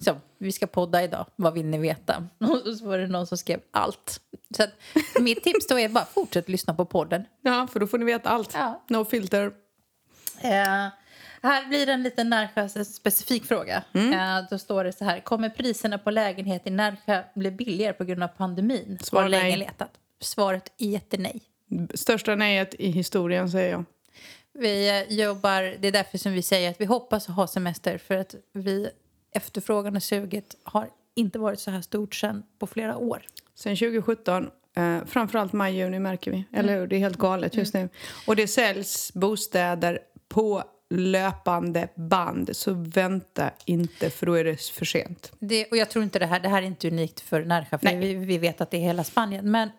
så, 0.00 0.16
vi 0.40 0.52
ska 0.52 0.66
podda 0.66 1.04
idag, 1.04 1.26
vad 1.36 1.54
vill 1.54 1.66
ni 1.66 1.78
veta? 1.78 2.26
Och 2.38 2.76
så 2.76 2.86
var 2.86 2.98
det 2.98 3.06
någon 3.06 3.26
som 3.26 3.38
skrev 3.38 3.60
allt. 3.70 4.20
Så 4.56 4.62
att, 4.62 4.70
mitt 5.20 5.44
tips 5.44 5.66
då 5.66 5.78
är 5.78 5.88
bara 5.88 6.04
fortsätt 6.04 6.48
lyssna 6.48 6.74
på 6.74 6.84
podden. 6.84 7.24
Ja, 7.40 7.68
för 7.72 7.80
då 7.80 7.86
får 7.86 7.98
ni 7.98 8.04
veta 8.04 8.28
allt. 8.28 8.50
Ja. 8.54 8.84
No 8.88 9.04
filter. 9.04 9.52
Eh, 10.42 10.88
här 11.42 11.68
blir 11.68 11.86
det 11.86 11.92
en 11.92 12.02
liten 12.02 12.30
Närsjö-specifik 12.30 13.44
fråga. 13.44 13.82
Eh, 13.94 14.48
då 14.50 14.58
står 14.58 14.84
det 14.84 14.92
så 14.92 15.04
här. 15.04 15.20
Kommer 15.20 15.50
priserna 15.50 15.98
på 15.98 16.10
lägenhet 16.10 16.66
i 16.66 16.70
Närsjö 16.70 17.22
bli 17.34 17.50
billigare 17.50 17.92
på 17.92 18.04
grund 18.04 18.22
av 18.22 18.28
pandemin? 18.28 18.98
Svar 19.02 19.22
Har 19.22 19.28
länge 19.28 19.44
nej. 19.44 19.56
letat. 19.56 19.90
Svaret 20.20 20.72
är 20.78 20.86
jättenej. 20.86 21.42
Största 21.94 22.34
nejet 22.34 22.74
i 22.74 22.90
historien, 22.90 23.50
säger 23.50 23.70
jag. 23.70 23.84
Vi 24.52 25.06
jobbar, 25.08 25.62
det 25.62 25.88
är 25.88 25.92
därför 25.92 26.18
som 26.18 26.32
vi 26.32 26.42
säger 26.42 26.70
att 26.70 26.80
vi 26.80 26.84
hoppas 26.84 27.26
ha 27.26 27.46
semester 27.46 27.98
för 27.98 28.16
att 28.16 28.34
vi 28.52 28.90
efterfrågan 29.32 29.96
och 29.96 30.02
suget 30.02 30.56
har 30.62 30.88
inte 31.14 31.38
varit 31.38 31.60
så 31.60 31.70
här 31.70 31.80
stort 31.80 32.14
sedan 32.14 32.42
på 32.58 32.66
flera 32.66 32.96
år. 32.96 33.22
Sen 33.54 33.76
2017, 33.76 34.50
eh, 34.76 35.04
framförallt 35.06 35.52
maj, 35.52 35.76
juni 35.76 35.98
märker 35.98 36.30
vi. 36.30 36.44
Eller 36.52 36.78
hur? 36.78 36.86
Det 36.86 36.96
är 36.96 37.00
helt 37.00 37.18
galet 37.18 37.56
just 37.56 37.74
nu. 37.74 37.88
Och 38.26 38.36
det 38.36 38.48
säljs 38.48 39.12
bostäder 39.14 39.98
på 40.28 40.64
löpande 40.90 41.88
band. 41.94 42.56
Så 42.56 42.72
vänta 42.74 43.50
inte, 43.64 44.10
för 44.10 44.26
då 44.26 44.34
är 44.34 44.44
det 44.44 44.60
för 44.60 44.84
sent. 44.84 45.32
Det, 45.38 45.66
och 45.66 45.76
jag 45.76 45.90
tror 45.90 46.04
inte 46.04 46.18
det 46.18 46.26
här, 46.26 46.40
det 46.40 46.48
här 46.48 46.62
är 46.62 46.66
inte 46.66 46.88
unikt 46.88 47.20
för 47.20 47.44
Närsjö, 47.44 47.78
för 47.78 47.96
vi, 47.96 48.14
vi 48.14 48.38
vet 48.38 48.60
att 48.60 48.70
det 48.70 48.76
är 48.76 48.80
hela 48.80 49.04
Spanien. 49.04 49.50
Men 49.50 49.70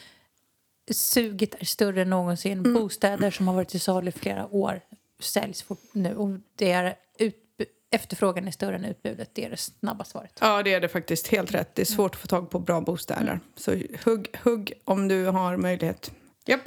suget 0.90 1.54
är 1.60 1.64
större 1.64 2.02
än 2.02 2.10
någonsin. 2.10 2.58
Mm. 2.58 2.74
Bostäder 2.74 3.30
som 3.30 3.48
har 3.48 3.54
varit 3.54 3.74
i 3.74 3.78
salu 3.78 4.08
i 4.08 4.12
flera 4.12 4.46
år 4.46 4.80
säljs 5.20 5.64
nu. 5.92 6.16
Och 6.16 6.28
det 6.56 6.70
är 6.70 6.94
utbu- 7.18 7.47
efterfrågan 7.90 8.46
är 8.48 8.50
större 8.52 8.76
än 8.76 8.84
utbudet. 8.84 9.30
Det 9.32 9.44
är 9.44 9.50
det 9.50 9.56
snabba 9.56 10.04
svaret. 10.04 10.38
Ja, 10.40 10.62
det 10.62 10.74
är 10.74 10.80
det 10.80 10.88
faktiskt. 10.88 11.26
Helt 11.28 11.54
rätt. 11.54 11.74
Det 11.74 11.82
är 11.82 11.86
svårt 11.86 12.14
att 12.14 12.20
få 12.20 12.26
tag 12.26 12.50
på 12.50 12.58
bra 12.58 12.80
bostäder. 12.80 13.40
Så 13.56 13.70
hugg, 14.04 14.36
hugg 14.42 14.72
om 14.84 15.08
du 15.08 15.24
har 15.26 15.56
möjlighet. 15.56 16.10
Japp. 16.46 16.60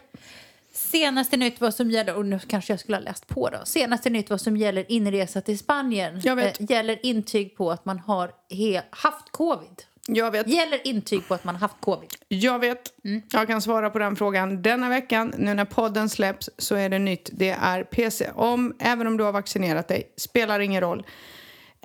Senaste 0.74 1.38
nytt 1.38 1.62
vad 1.62 1.74
som 1.74 1.92
gäller, 1.92 2.16
och 2.16 2.26
nu 2.26 2.40
kanske 2.40 2.74
jag 2.74 2.80
skulle 2.80 2.98
ha 2.98 3.02
läst 3.04 3.28
på 3.28 3.50
då. 3.50 3.58
Senaste 3.66 4.10
nytt 4.10 4.30
vad 4.30 4.42
som 4.42 4.58
gäller 4.58 4.92
inresa 4.92 5.42
till 5.42 5.60
Spanien. 5.60 6.16
Eh, 6.16 6.52
gäller 6.60 7.06
intyg 7.06 7.56
på 7.58 7.72
att 7.72 7.86
man 7.86 8.00
har 8.00 8.32
he- 8.50 8.82
haft 8.90 9.32
covid. 9.32 9.84
Jag 10.08 10.32
vet. 10.32 10.48
Gäller 10.48 10.88
intyg 10.88 11.28
på 11.28 11.34
att 11.34 11.44
man 11.44 11.56
har 11.56 11.60
haft 11.60 11.76
covid. 11.82 12.10
Jag 12.28 12.60
vet. 12.60 12.94
Jag 13.32 13.48
kan 13.48 13.62
svara 13.62 13.90
på 13.90 14.00
den 14.00 14.16
frågan 14.16 14.62
denna 14.62 14.90
veckan. 14.90 15.34
Nu 15.38 15.54
när 15.54 15.66
podden 15.66 16.10
släpps 16.10 16.50
så 16.58 16.76
är 16.76 16.90
det 16.90 17.00
nytt. 17.00 17.30
Det 17.34 17.50
är 17.50 17.84
PC. 17.84 18.30
Om, 18.36 18.76
även 18.80 19.08
om 19.08 19.18
du 19.18 19.24
har 19.24 19.32
vaccinerat 19.32 19.88
dig, 19.88 20.14
spelar 20.18 20.60
ingen 20.60 20.82
roll. 20.82 21.06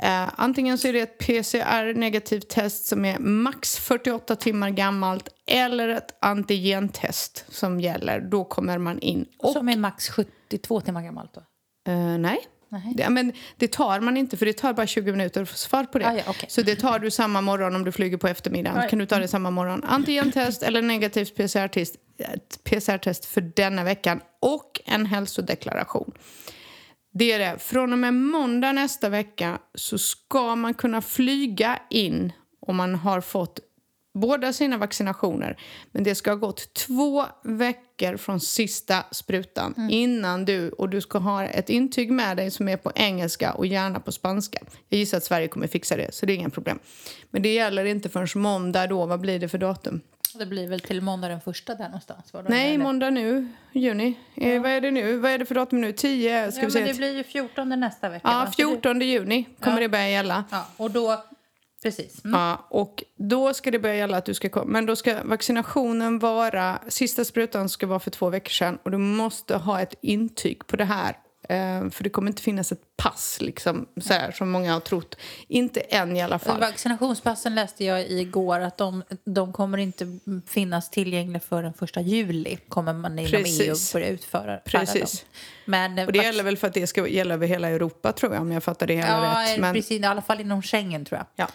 Eh, 0.03 0.29
antingen 0.37 0.79
så 0.79 0.89
är 0.89 0.93
det 0.93 1.01
ett 1.01 1.19
PCR-negativt 1.19 2.49
test 2.49 2.87
som 2.87 3.05
är 3.05 3.19
max 3.19 3.77
48 3.79 4.37
timmar 4.37 4.71
gammalt 4.71 5.29
eller 5.47 5.89
ett 5.89 6.17
antigentest 6.21 7.45
som 7.49 7.81
gäller. 7.81 8.21
Då 8.21 8.45
kommer 8.45 8.79
man 8.79 8.99
in. 8.99 9.27
Och, 9.39 9.53
Som 9.53 9.69
är 9.69 9.77
max 9.77 10.09
72 10.09 10.81
timmar 10.81 11.03
gammalt 11.03 11.35
då. 11.35 11.41
eh, 11.93 12.19
nej. 12.19 12.39
Det, 12.95 13.11
men 13.11 13.33
det 13.57 13.73
tar 13.73 14.01
man 14.01 14.17
inte, 14.17 14.37
för 14.37 14.47
det 14.47 14.53
tar 14.53 14.73
bara 14.73 14.87
20 14.87 15.13
minuter 15.13 15.43
att 15.43 15.49
få 15.49 15.57
svar 15.57 15.85
på 15.85 15.99
det. 15.99 16.07
Ah, 16.07 16.15
ja, 16.15 16.23
okej. 16.27 16.49
Så 16.51 16.63
det 16.63 16.77
tar 16.77 16.99
du 16.99 17.11
samma 17.11 17.41
morgon 17.41 17.77
om 17.77 17.85
du 17.85 17.93
flyger 17.93 18.17
på 18.17 18.29
eftermiddagen. 18.29 18.83
Ja. 18.83 18.89
kan 18.89 18.99
du 18.99 19.07
ta 19.07 19.19
det 19.19 19.29
samma 19.29 19.51
morgon. 19.51 19.85
Antigentest 19.85 20.63
eller 20.63 20.83
negativt 20.83 21.37
PCR-test 21.37 21.97
ett 22.19 22.65
PCR-test 22.65 23.25
för 23.25 23.41
denna 23.41 23.85
veckan 23.85 24.21
och 24.41 24.81
en 24.85 25.07
hälsodeklaration. 25.07 26.13
Det 27.13 27.33
är 27.33 27.39
det. 27.39 27.59
Från 27.59 27.93
och 27.93 27.99
med 27.99 28.15
måndag 28.15 28.73
nästa 28.73 29.09
vecka 29.09 29.59
så 29.75 29.99
ska 29.99 30.57
man 30.57 30.75
kunna 30.75 31.03
flyga 31.03 31.79
in 31.91 32.33
om 32.67 32.77
man 32.77 32.95
har 32.95 33.21
fått 33.21 33.61
båda 34.15 34.53
sina 34.53 34.79
vaccinationer. 34.79 35.61
Men 35.93 36.05
det 36.05 36.15
ska 36.15 36.31
ha 36.31 36.37
gått 36.37 36.75
två 36.75 37.25
veckor 37.45 37.86
från 38.17 38.41
sista 38.41 39.05
sprutan 39.11 39.89
innan 39.91 40.45
du... 40.45 40.69
Och 40.71 40.89
du 40.89 41.01
ska 41.01 41.19
ha 41.19 41.45
ett 41.45 41.71
intyg 41.71 42.11
med 42.11 42.37
dig 42.37 42.51
som 42.51 42.69
är 42.69 42.77
på 42.77 42.93
engelska 42.95 43.53
och 43.53 43.67
gärna 43.67 44.01
på 44.01 44.13
spanska. 44.13 44.59
Jag 44.89 44.99
gissar 44.99 45.17
att 45.19 45.25
Sverige 45.25 45.49
kommer 45.49 45.67
fixa 45.67 45.97
det, 45.97 46.15
så 46.15 46.27
det 46.27 46.33
är 46.33 46.35
inga 46.35 46.51
problem. 46.51 46.79
Men 47.31 47.43
det 47.43 47.55
gäller 47.55 47.85
inte 47.85 48.09
förrän 48.09 48.29
måndag 48.43 48.87
då. 48.87 49.07
Vad 49.07 49.21
blir 49.21 49.39
det 49.39 49.49
för 49.49 49.59
datum? 49.59 50.01
Det 50.39 50.47
blir 50.47 50.69
väl 50.69 50.81
till 50.81 51.01
måndag 51.01 51.29
den 51.29 51.41
första 51.41 51.75
där 51.75 51.85
någonstans? 51.85 52.33
Var 52.33 52.43
Nej, 52.49 52.75
eller? 52.75 52.85
måndag 52.85 53.11
nu, 53.11 53.49
juni. 53.73 54.15
Eh, 54.35 54.63
vad 54.63 54.71
är 54.71 54.81
det 54.81 54.91
nu? 54.91 55.17
Vad 55.19 55.31
är 55.31 55.39
det 55.39 55.47
för 55.47 55.55
datum 55.55 55.81
nu? 55.81 55.93
10? 55.93 56.53
Ska 56.53 56.61
Ja, 56.61 56.67
vi 56.67 56.73
se. 56.73 56.79
men 56.79 56.89
det 56.89 56.95
blir 56.95 57.17
ju 57.17 57.25
14 57.25 57.81
nästa 57.81 58.09
vecka. 58.09 58.29
Ja, 58.29 58.39
va? 58.39 58.45
Så 58.45 58.51
det- 58.51 58.57
14 58.57 59.01
juni 59.01 59.45
kommer 59.61 59.77
Ja. 59.77 59.81
det 59.83 59.89
börja 59.89 60.09
gälla. 60.09 60.45
Ja, 60.51 60.67
och 60.77 60.91
då... 60.91 61.25
Precis. 61.87 62.25
Mm. 62.25 62.41
Ja, 62.41 62.67
och 62.71 63.05
då 63.17 63.55
ska 63.55 63.71
det 63.71 63.79
börja 63.79 63.95
gälla 63.95 64.17
att 64.17 64.25
du 64.25 64.35
ska 64.35 64.49
komma. 64.49 64.67
Men 64.67 64.87
då 64.87 64.97
ska 64.97 65.23
vaccinationen 65.25 66.19
vara... 66.19 66.79
Sista 66.89 67.25
sprutan 67.25 67.69
ska 67.69 67.87
vara 67.87 67.99
för 67.99 68.11
två 68.11 68.31
veckor 68.31 68.51
sedan. 68.51 68.79
Och 68.83 68.91
du 68.91 68.99
måste 68.99 69.57
ha 69.57 69.81
ett 69.81 69.95
intyg 70.01 70.67
på 70.67 70.77
det 70.77 70.85
här. 70.85 71.17
Eh, 71.49 71.91
för 71.91 72.05
det 72.05 72.11
kommer 72.11 72.29
inte 72.29 72.43
finnas 72.43 72.73
ett 72.73 72.97
pass, 72.97 73.39
liksom, 73.41 73.87
så 74.01 74.13
här, 74.13 74.33
som 74.33 74.51
många 74.51 74.73
har 74.73 74.81
trott. 74.81 75.17
Inte 75.49 75.81
än 75.81 76.17
i 76.17 76.23
alla 76.23 76.39
fall. 76.39 76.61
Vaccinationspassen 76.61 77.55
läste 77.55 77.85
jag 77.85 78.11
igår 78.11 78.61
att 78.61 78.79
de, 78.79 79.03
de 79.25 79.53
kommer 79.53 79.79
inte 79.79 80.19
finnas 80.47 80.91
tillgängliga 80.91 81.41
för 81.41 81.63
den 81.63 81.73
första 81.73 82.01
juli. 82.01 82.59
Kommer 82.69 82.93
man 82.93 83.19
inom 83.19 83.31
Precis. 83.31 83.95
EU 83.95 84.01
börja 84.01 84.09
utföra 84.13 84.57
Precis. 84.57 85.21
dem. 85.21 85.29
Men, 85.67 85.99
eh, 85.99 86.07
Och 86.07 86.13
det 86.13 86.19
gäller 86.19 86.45
väl 86.45 86.57
för 86.57 86.67
att 86.67 86.75
det 86.75 86.87
ska 86.87 87.09
gälla 87.09 87.35
över 87.35 87.47
hela 87.47 87.69
Europa, 87.69 88.13
tror 88.13 88.33
jag, 88.33 88.43
om 88.43 88.53
jag 88.53 88.65
fattar 88.65 88.87
det 88.87 88.95
hela 88.95 89.09
Ja, 89.09 89.53
rätt. 89.53 89.61
Men... 89.61 89.75
precis. 89.75 90.01
I 90.01 90.05
alla 90.05 90.23
fall 90.23 90.41
inom 90.41 90.63
Schengen, 90.63 91.05
tror 91.05 91.19
jag. 91.19 91.27
Ja. 91.37 91.49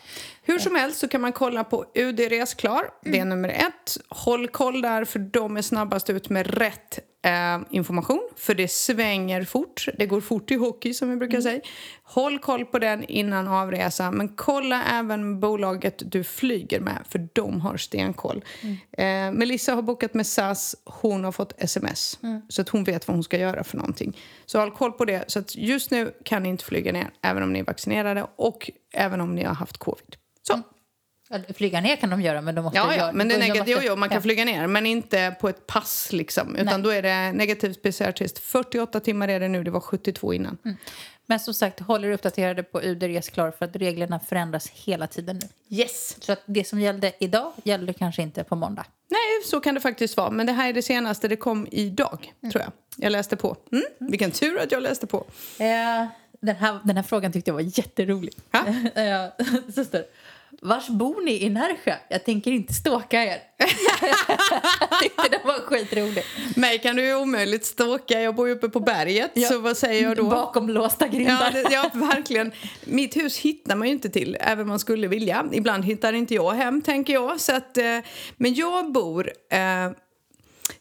Hur 0.43 0.59
som 0.59 0.76
helst 0.76 0.99
så 0.99 1.07
kan 1.07 1.22
man 1.22 1.32
kolla 1.34 1.64
på 1.64 1.86
UD 1.95 2.20
Resklar. 2.20 2.84
Det 3.03 3.20
är 3.20 3.26
nummer 3.26 3.49
ett. 3.49 3.97
Håll 4.09 4.47
koll 4.47 4.82
där, 4.82 5.05
för 5.05 5.20
de 5.20 5.57
är 5.57 5.62
snabbast 5.62 6.09
ut 6.09 6.30
med 6.30 6.47
rätt 6.57 6.99
eh, 7.26 7.59
information. 7.70 8.30
För 8.38 8.55
det 8.55 8.68
svänger 8.68 9.43
fort. 9.43 9.88
Det 9.97 10.05
går 10.05 10.22
fort 10.22 10.51
i 10.51 10.55
hockey, 10.55 10.93
som 10.93 11.09
vi 11.09 11.16
brukar 11.16 11.41
säga. 11.41 11.62
Håll 12.03 12.39
koll 12.39 12.66
på 12.66 12.80
den 12.80 13.03
innan 13.03 13.47
avresa. 13.47 14.12
Men 14.12 14.30
kolla 14.30 14.84
även 14.84 15.39
bolaget 15.39 16.12
du 16.12 16.24
flyger 16.24 16.80
med, 16.80 16.97
för 17.09 17.28
de 17.34 17.62
har 17.62 17.78
stenkoll. 17.78 18.43
Eh, 18.97 19.32
Melissa 19.32 19.74
har 19.76 19.82
bokat 19.82 20.14
med 20.14 20.28
SAS. 20.28 20.76
Hon 20.86 21.24
har 21.24 21.32
fått 21.32 21.62
sms. 21.62 22.20
Så 22.49 22.62
att 22.62 22.70
hon 22.70 22.84
vet 22.84 23.07
vad 23.07 23.16
hon 23.16 23.24
ska 23.24 23.38
göra 23.38 23.64
för 23.64 23.78
någonting. 23.78 24.01
Så 24.45 24.60
håll 24.60 24.72
koll 24.72 24.91
på 24.91 25.06
det. 25.06 25.24
Så 25.32 25.39
att 25.39 25.56
just 25.56 25.91
nu 25.91 26.14
kan 26.26 26.43
ni 26.43 26.49
inte 26.49 26.66
flyga 26.66 26.91
ner, 26.91 27.10
även 27.22 27.43
om 27.43 27.54
ni 27.54 27.60
är 27.60 27.64
vaccinerade 27.64 28.28
och 28.36 28.72
även 28.93 29.22
om 29.22 29.36
ni 29.36 29.43
har 29.43 29.54
haft 29.56 29.78
covid. 29.78 30.16
Så. 30.47 30.62
Ja, 31.30 31.54
Flyga 31.54 31.82
ner 31.82 31.95
kan 31.95 32.10
de 32.10 32.22
göra, 32.22 32.41
men 32.41 32.56
de 32.56 32.62
måste 32.62 32.78
Ja, 32.78 32.95
göra... 32.95 33.06
ja, 33.08 33.12
men 33.14 33.28
det 33.28 33.36
är 33.36 33.39
negativt. 33.39 33.68
Jo, 33.68 33.76
måste- 33.76 33.88
jo, 33.88 33.95
man 33.95 34.10
kan 34.10 34.16
ja. 34.16 34.22
flyga 34.22 34.45
ner, 34.45 34.68
men 34.68 34.86
inte 34.86 35.36
på 35.41 35.49
ett 35.49 35.68
pass. 35.68 36.10
Liksom, 36.14 36.56
utan 36.56 36.66
Nej. 36.66 36.82
då 36.84 36.89
är 36.89 37.02
det 37.02 37.32
negativt 37.34 37.82
PCR-test. 37.84 38.39
48 38.39 38.99
timmar 38.99 39.28
är 39.28 39.39
det 39.39 39.47
nu, 39.47 39.64
det 39.64 39.72
var 39.72 39.80
72 39.80 40.34
innan. 40.34 40.58
Men 41.26 41.39
som 41.39 41.53
sagt, 41.53 41.80
håll 41.80 42.05
er 42.05 42.11
uppdaterade 42.11 42.63
på 42.63 42.82
UD 42.82 43.03
Resklar 43.03 43.51
för 43.51 43.65
att 43.65 43.76
reglerna 43.76 44.19
förändras 44.19 44.69
hela 44.69 45.07
tiden 45.07 45.39
nu. 45.41 45.78
Yes! 45.78 46.17
Så 46.19 46.32
att 46.32 46.41
det 46.45 46.67
som 46.67 46.80
gällde 46.80 47.13
idag 47.19 47.51
gäller 47.63 47.93
kanske 47.93 48.22
inte 48.22 48.43
på 48.43 48.55
måndag. 48.55 48.86
Nej, 49.09 49.49
så 49.49 49.59
kan 49.59 49.76
det 49.76 49.82
faktiskt 49.82 50.17
vara. 50.17 50.32
Men 50.32 50.45
det 50.45 50.53
här 50.53 50.69
är 50.69 50.74
det 50.74 50.82
senaste. 50.82 51.28
Det 51.28 51.36
kom 51.36 51.67
idag, 51.72 52.34
tror 52.51 52.63
jag. 52.63 52.72
Jag 52.95 53.11
läste 53.11 53.36
på. 53.36 53.57
Mm, 53.72 53.84
vilken 53.99 54.32
tur 54.32 54.59
att 54.59 54.72
jag 54.72 54.84
läste 54.84 55.07
på. 55.07 55.17
Eh, 55.57 56.05
den, 56.41 56.55
här, 56.55 56.80
den 56.84 56.95
här 56.95 57.03
frågan 57.03 57.32
tyckte 57.32 57.49
jag 57.49 57.55
var 57.55 57.78
jätterolig. 57.78 58.34
Ja. 58.51 58.59
Eh, 58.67 59.30
det, 59.91 60.11
Vars 60.64 60.88
bor 60.88 61.26
ni 61.26 61.43
i 61.43 61.49
Närsjö? 61.49 61.93
Jag 62.09 62.26
tänker 62.26 62.51
inte 62.51 62.74
ståka 62.74 63.24
er. 63.24 63.38
jag 64.89 64.99
tyckte 65.01 65.30
den 65.32 65.39
var 65.45 65.53
skitrolig. 65.59 66.24
Mig 66.55 66.80
kan 66.80 66.95
du 66.95 67.05
ju 67.05 67.16
omöjligt 67.16 67.66
stalka. 67.66 68.22
Jag 68.22 68.36
bor 68.36 68.47
ju 68.47 68.53
uppe 68.53 68.70
på 68.70 68.80
berget, 68.80 69.32
Ja. 69.34 69.47
så 69.47 69.59
vad 69.59 69.78
säger 69.78 70.03
jag 70.03 70.18
då? 70.18 70.24
Bakom 70.30 70.70
låsta 70.70 71.05
Ja, 71.05 71.12
grindar. 71.12 71.51
det, 71.51 71.66
ja, 71.72 71.89
verkligen. 71.93 72.51
Mitt 72.86 73.16
hus 73.18 73.38
hittar 73.38 73.76
man 73.76 73.88
ju 73.88 73.93
inte 73.93 74.09
till, 74.09 74.38
även 74.39 74.62
om 74.62 74.68
man 74.70 74.80
skulle 74.80 75.07
vilja. 75.07 75.45
Ibland 75.51 75.86
hittar 75.86 76.14
inte 76.14 76.36
jag 76.36 76.51
hem, 76.51 76.82
tänker 76.82 77.14
jag. 77.14 77.39
Så 77.39 77.55
att, 77.55 77.78
eh, 77.78 77.97
men 78.38 78.53
jag 78.53 78.91
bor... 78.91 79.32
Eh, 79.51 79.91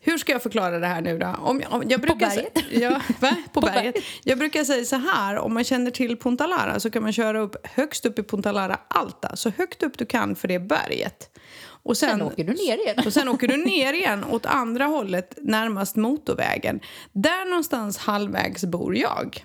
hur 0.00 0.18
ska 0.18 0.32
jag 0.32 0.42
förklara 0.42 0.78
det 0.78 0.86
här 0.86 1.00
nu 1.00 1.18
då? 1.18 1.26
Om, 1.26 1.62
om, 1.70 1.82
jag 1.88 2.00
brukar 2.00 2.16
berget? 2.28 2.54
sä- 2.54 2.80
Ja, 2.80 2.90
va? 3.20 3.36
På, 3.52 3.60
På 3.60 3.66
berget. 3.66 3.94
berget. 3.94 4.04
Jag 4.24 4.38
brukar 4.38 4.64
säga 4.64 4.84
så 4.84 4.96
här, 4.96 5.36
om 5.38 5.54
man 5.54 5.64
känner 5.64 5.90
till 5.90 6.16
Punta 6.16 6.46
Lara 6.46 6.80
så 6.80 6.90
kan 6.90 7.02
man 7.02 7.12
köra 7.12 7.40
upp 7.40 7.66
högst 7.66 8.06
upp 8.06 8.18
i 8.18 8.22
Punta 8.22 8.52
Lara 8.52 8.78
Alta. 8.88 9.36
Så 9.36 9.50
högt 9.50 9.82
upp 9.82 9.98
du 9.98 10.06
kan 10.06 10.36
för 10.36 10.48
det 10.48 10.58
berget. 10.58 11.38
Och 11.82 11.96
Sen 11.96 12.22
åker 12.22 12.44
du 12.44 12.52
ner 12.52 12.78
igen. 12.82 12.96
och 13.06 13.12
sen 13.12 13.28
åker 13.28 13.48
du 13.48 13.56
ner 13.56 13.92
igen 13.92 14.24
åt 14.24 14.46
andra 14.46 14.84
hållet, 14.84 15.38
närmast 15.42 15.96
motorvägen. 15.96 16.80
Där 17.12 17.44
någonstans 17.50 17.98
halvvägs 17.98 18.64
bor 18.64 18.96
jag. 18.96 19.44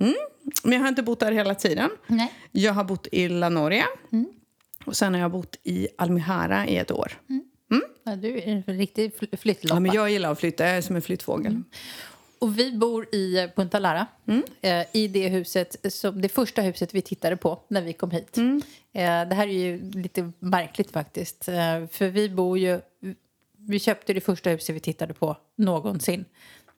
Mm. 0.00 0.14
Men 0.62 0.72
jag 0.72 0.80
har 0.80 0.88
inte 0.88 1.02
bott 1.02 1.20
där 1.20 1.32
hela 1.32 1.54
tiden. 1.54 1.90
Nej. 2.06 2.32
Jag 2.52 2.72
har 2.72 2.84
bott 2.84 3.06
i 3.12 3.28
La 3.28 3.48
Noria. 3.48 3.84
Och 4.86 4.96
sen 4.96 5.14
har 5.14 5.20
jag 5.20 5.30
bott 5.30 5.56
i 5.64 5.88
Almihara 5.98 6.66
i 6.66 6.76
ett 6.76 6.90
år. 6.90 7.12
Ja, 8.04 8.16
du 8.16 8.38
är 8.38 8.48
en 8.66 8.78
riktig 8.78 9.12
fl- 9.12 9.36
flyttloppa. 9.36 9.76
Ja, 9.76 9.80
men 9.80 9.92
jag 9.92 10.10
gillar 10.10 10.32
att 10.32 10.40
flytta, 10.40 10.66
jag 10.66 10.76
är 10.76 10.80
som 10.80 10.96
en 10.96 11.02
flyttfågel. 11.02 11.62
Och 12.38 12.58
vi 12.58 12.72
bor 12.72 13.14
i 13.14 13.48
Punta 13.56 13.78
Lara, 13.78 14.06
Mm. 14.28 14.42
eh, 14.60 14.86
i 14.92 15.08
det 15.08 15.28
huset, 15.28 15.76
som 15.92 16.22
det 16.22 16.28
första 16.28 16.62
huset 16.62 16.94
vi 16.94 17.02
tittade 17.02 17.36
på 17.36 17.58
när 17.68 17.82
vi 17.82 17.92
kom 17.92 18.10
hit. 18.10 18.36
Mm. 18.36 18.62
Eh, 18.92 19.28
det 19.28 19.34
här 19.34 19.46
är 19.48 19.52
ju 19.52 19.90
lite 19.90 20.32
märkligt 20.38 20.90
faktiskt, 20.90 21.48
eh, 21.48 21.86
för 21.90 22.08
vi 22.08 22.28
bor 22.28 22.58
ju... 22.58 22.80
Vi 23.58 23.78
köpte 23.78 24.12
det 24.12 24.20
första 24.20 24.50
huset 24.50 24.74
vi 24.76 24.80
tittade 24.80 25.14
på 25.14 25.36
någonsin. 25.56 26.24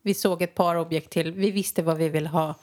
Vi 0.02 0.14
såg 0.14 0.42
ett 0.42 0.54
par 0.54 0.76
objekt 0.76 1.10
till, 1.10 1.32
vi 1.32 1.50
visste 1.50 1.82
vad 1.82 1.96
vi 1.96 2.08
ville 2.08 2.28
ha 2.28 2.54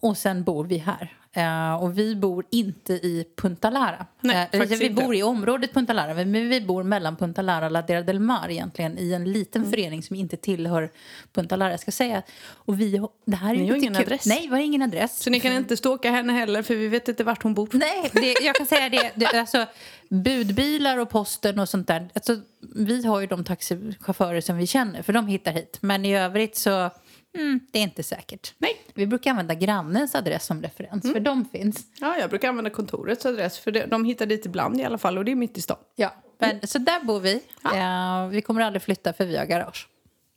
och 0.00 0.16
sen 0.16 0.44
bor 0.44 0.64
vi 0.64 0.78
här. 0.78 1.14
Eh, 1.32 1.82
och 1.82 1.98
vi 1.98 2.16
bor 2.16 2.44
inte 2.50 2.92
i 2.92 3.24
Punta 3.36 3.70
Lara. 3.70 4.06
Nej, 4.20 4.48
faktiskt 4.52 4.82
vi 4.82 4.90
bor 4.90 5.14
i 5.14 5.22
området 5.22 5.74
Punta 5.74 5.92
Lara, 5.92 6.14
men 6.14 6.32
vi 6.32 6.60
bor 6.60 6.82
mellan 6.82 7.16
Punta 7.16 7.42
Lara 7.42 7.64
och 7.66 7.70
La 7.72 7.82
Dera 7.82 8.02
del 8.02 8.20
Mar 8.20 8.50
egentligen 8.50 8.98
i 8.98 9.12
en 9.12 9.32
liten 9.32 9.62
Mm. 9.62 9.70
förening 9.72 10.02
som 10.02 10.16
inte 10.16 10.36
tillhör 10.36 10.90
Punta 11.32 11.56
Lara. 11.56 11.70
Jag 11.70 11.80
ska 11.80 11.90
säga. 11.90 12.22
Och 12.50 12.80
vi, 12.80 13.00
det 13.24 13.36
här 13.36 13.54
är 13.54 13.58
Ni 13.58 13.68
har 13.68 13.76
ingen 13.76 13.94
kul. 13.94 14.02
adress. 14.02 14.26
Nej, 14.26 14.40
vi 14.42 14.48
har 14.48 14.58
ingen 14.58 14.82
adress. 14.82 15.18
Så 15.20 15.30
ni 15.30 15.40
kan 15.40 15.52
inte 15.52 15.76
stalka 15.76 16.10
henne 16.10 16.32
heller 16.32 16.62
för 16.62 16.74
vi 16.74 16.88
vet 16.88 17.08
inte 17.08 17.24
vart 17.24 17.42
hon 17.42 17.54
bor. 17.54 17.68
Nej, 17.72 18.10
det, 18.12 18.34
jag 18.44 18.54
kan 18.54 18.66
säga 18.66 18.88
det. 18.88 19.10
det 19.14 19.26
alltså, 19.26 19.66
budbilar 20.08 20.98
och 20.98 21.10
posten 21.10 21.58
och 21.58 21.68
sånt 21.68 21.86
där. 21.86 22.08
Alltså, 22.14 22.40
vi 22.74 23.06
har 23.06 23.20
ju 23.20 23.26
de 23.26 23.44
taxichaufförer 23.44 24.40
som 24.40 24.56
vi 24.56 24.66
känner, 24.66 25.02
för 25.02 25.12
de 25.12 25.26
hittar 25.26 25.52
hit. 25.52 25.78
Men 25.80 26.04
i 26.04 26.16
övrigt 26.16 26.56
så, 26.56 26.90
mm, 27.36 27.60
det 27.72 27.78
är 27.78 27.82
inte 27.82 28.02
säkert. 28.02 28.54
Nej. 28.58 28.76
Vi 28.94 29.06
brukar 29.06 29.30
använda 29.30 29.54
grannens 29.54 30.14
adress 30.14 30.44
som 30.46 30.62
referens, 30.62 31.04
Mm. 31.04 31.14
för 31.14 31.20
de 31.20 31.44
finns. 31.44 31.80
Ja, 32.00 32.16
jag 32.18 32.30
brukar 32.30 32.48
använda 32.48 32.70
kontorets 32.70 33.26
adress 33.26 33.58
för 33.58 33.86
de 33.86 34.04
hittar 34.04 34.26
dit 34.26 34.46
ibland 34.46 34.80
i 34.80 34.84
alla 34.84 34.98
fall 34.98 35.18
och 35.18 35.24
det 35.24 35.32
är 35.32 35.36
mitt 35.36 35.58
i 35.58 35.60
stan. 35.60 35.76
Ja. 35.96 36.14
Men, 36.40 36.66
Så 36.66 36.78
där 36.78 37.04
bor 37.04 37.20
vi. 37.20 37.40
Ja. 37.62 38.24
Eh, 38.24 38.28
vi 38.28 38.42
kommer 38.42 38.62
aldrig 38.62 38.82
flytta 38.82 39.12
för 39.12 39.26
vi 39.26 39.36
har 39.36 39.44
garage. 39.44 39.88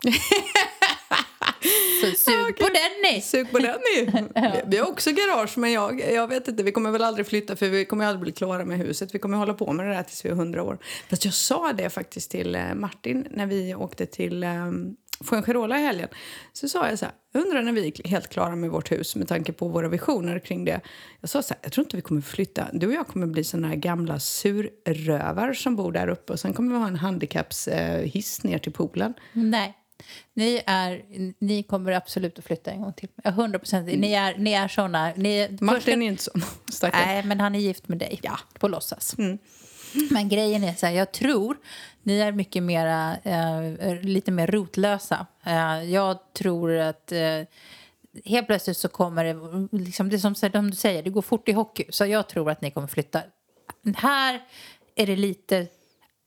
så 2.01 2.07
sug 2.31 2.57
på 2.57 2.67
den 2.67 2.91
ni! 3.13 3.21
Sug 3.21 3.51
på 3.51 3.59
den 3.59 3.79
ni! 3.95 4.05
Vi- 4.35 4.61
Vi 4.67 4.77
har 4.77 4.87
också 4.91 5.11
garage 5.11 5.57
men 5.57 5.71
jag, 5.71 6.11
jag 6.13 6.27
vet 6.27 6.47
inte, 6.47 6.63
vi 6.63 6.71
kommer 6.71 6.91
väl 6.91 7.03
aldrig 7.03 7.27
flytta 7.27 7.55
för 7.55 7.69
vi 7.69 7.85
kommer 7.85 8.05
aldrig 8.05 8.21
bli 8.21 8.31
klara 8.31 8.65
med 8.65 8.77
huset. 8.77 9.15
Vi 9.15 9.19
kommer 9.19 9.37
hålla 9.37 9.53
på 9.53 9.73
med 9.73 9.87
det 9.87 9.93
där 9.93 10.03
tills 10.03 10.25
vi 10.25 10.29
är 10.29 10.33
100 10.33 10.63
år. 10.63 10.77
Fast 11.09 11.25
jag 11.25 11.33
sa 11.33 11.73
det 11.73 11.89
faktiskt 11.89 12.31
till 12.31 12.55
eh, 12.55 12.73
Martin 12.73 13.27
när 13.31 13.45
vi 13.45 13.75
åkte 13.75 14.05
till 14.05 14.43
um, 14.43 14.95
Fuengirola 15.23 15.79
i 15.79 15.81
helgen. 15.81 16.09
Så 16.53 16.69
sa 16.69 16.89
jag 16.89 16.99
så 16.99 17.05
här, 17.05 17.13
jag 17.31 17.45
undrar 17.45 17.61
när 17.61 17.71
vi 17.71 17.87
är 17.87 18.07
helt 18.07 18.29
klara 18.29 18.55
med 18.55 18.69
vårt 18.69 18.91
hus 18.91 19.15
med 19.15 19.27
tanke 19.27 19.53
på 19.53 19.67
våra 19.67 19.87
visioner 19.87 20.39
kring 20.39 20.65
det. 20.65 20.81
Jag 21.21 21.29
sa 21.29 21.41
så 21.41 21.53
här, 21.53 21.59
jag 21.63 21.71
tror 21.71 21.85
inte 21.85 21.95
vi 21.95 22.01
kommer 22.01 22.21
flytta. 22.21 22.67
Du 22.73 22.87
och 22.87 22.93
jag 22.93 23.07
kommer 23.07 23.27
bli 23.27 23.43
såna 23.43 23.67
här 23.67 23.75
gamla 23.75 24.19
surrövar 24.19 25.53
som 25.53 25.75
bor 25.75 25.91
där 25.91 26.07
uppe 26.07 26.33
och 26.33 26.39
sen 26.39 26.53
kommer 26.53 26.73
vi 26.73 26.79
ha 26.79 26.87
en 26.87 26.95
handikappshiss 26.95 28.43
ner 28.43 28.57
till 28.57 28.71
poolen. 28.71 29.13
Nej. 29.33 29.77
Ni, 30.33 30.61
är, 30.65 31.01
ni 31.39 31.63
kommer 31.63 31.91
absolut 31.91 32.39
att 32.39 32.45
flytta 32.45 32.71
en 32.71 32.81
gång 32.81 32.93
till. 32.93 33.09
Ja, 33.23 33.29
100 33.29 33.59
procent. 33.59 33.87
Ni 33.87 34.13
är, 34.13 34.37
ni 34.37 34.53
är 34.53 34.67
såna. 34.67 35.13
Ni, 35.15 35.57
Martin 35.61 36.01
är 36.01 36.07
inte 36.07 36.23
sån. 36.23 36.41
Nej, 36.93 37.23
men 37.25 37.39
han 37.39 37.55
är 37.55 37.59
gift 37.59 37.87
med 37.87 37.97
dig. 37.97 38.19
Ja. 38.23 38.39
På 38.59 38.67
låtsas. 38.67 39.15
Mm. 39.17 39.37
Men 40.09 40.29
grejen 40.29 40.63
är 40.63 40.73
så 40.73 40.85
här, 40.85 40.93
jag 40.93 41.11
tror 41.11 41.57
ni 42.03 42.19
är 42.19 42.31
mycket 42.31 42.63
mera, 42.63 43.17
eh, 43.23 44.01
lite 44.01 44.31
mer 44.31 44.47
rotlösa. 44.47 45.25
Eh, 45.45 45.83
jag 45.83 46.33
tror 46.33 46.77
att 46.77 47.11
eh, 47.11 47.41
helt 48.25 48.47
plötsligt 48.47 48.77
så 48.77 48.87
kommer 48.87 49.23
det, 49.23 49.67
liksom 49.77 50.09
det 50.09 50.19
som 50.19 50.33
du 50.69 50.75
säger, 50.75 51.03
det 51.03 51.09
går 51.09 51.21
fort 51.21 51.49
i 51.49 51.51
hockey. 51.51 51.85
Så 51.89 52.05
jag 52.05 52.27
tror 52.29 52.51
att 52.51 52.61
ni 52.61 52.71
kommer 52.71 52.87
flytta. 52.87 53.21
Här 53.95 54.41
är 54.95 55.05
det 55.05 55.15
lite, 55.15 55.67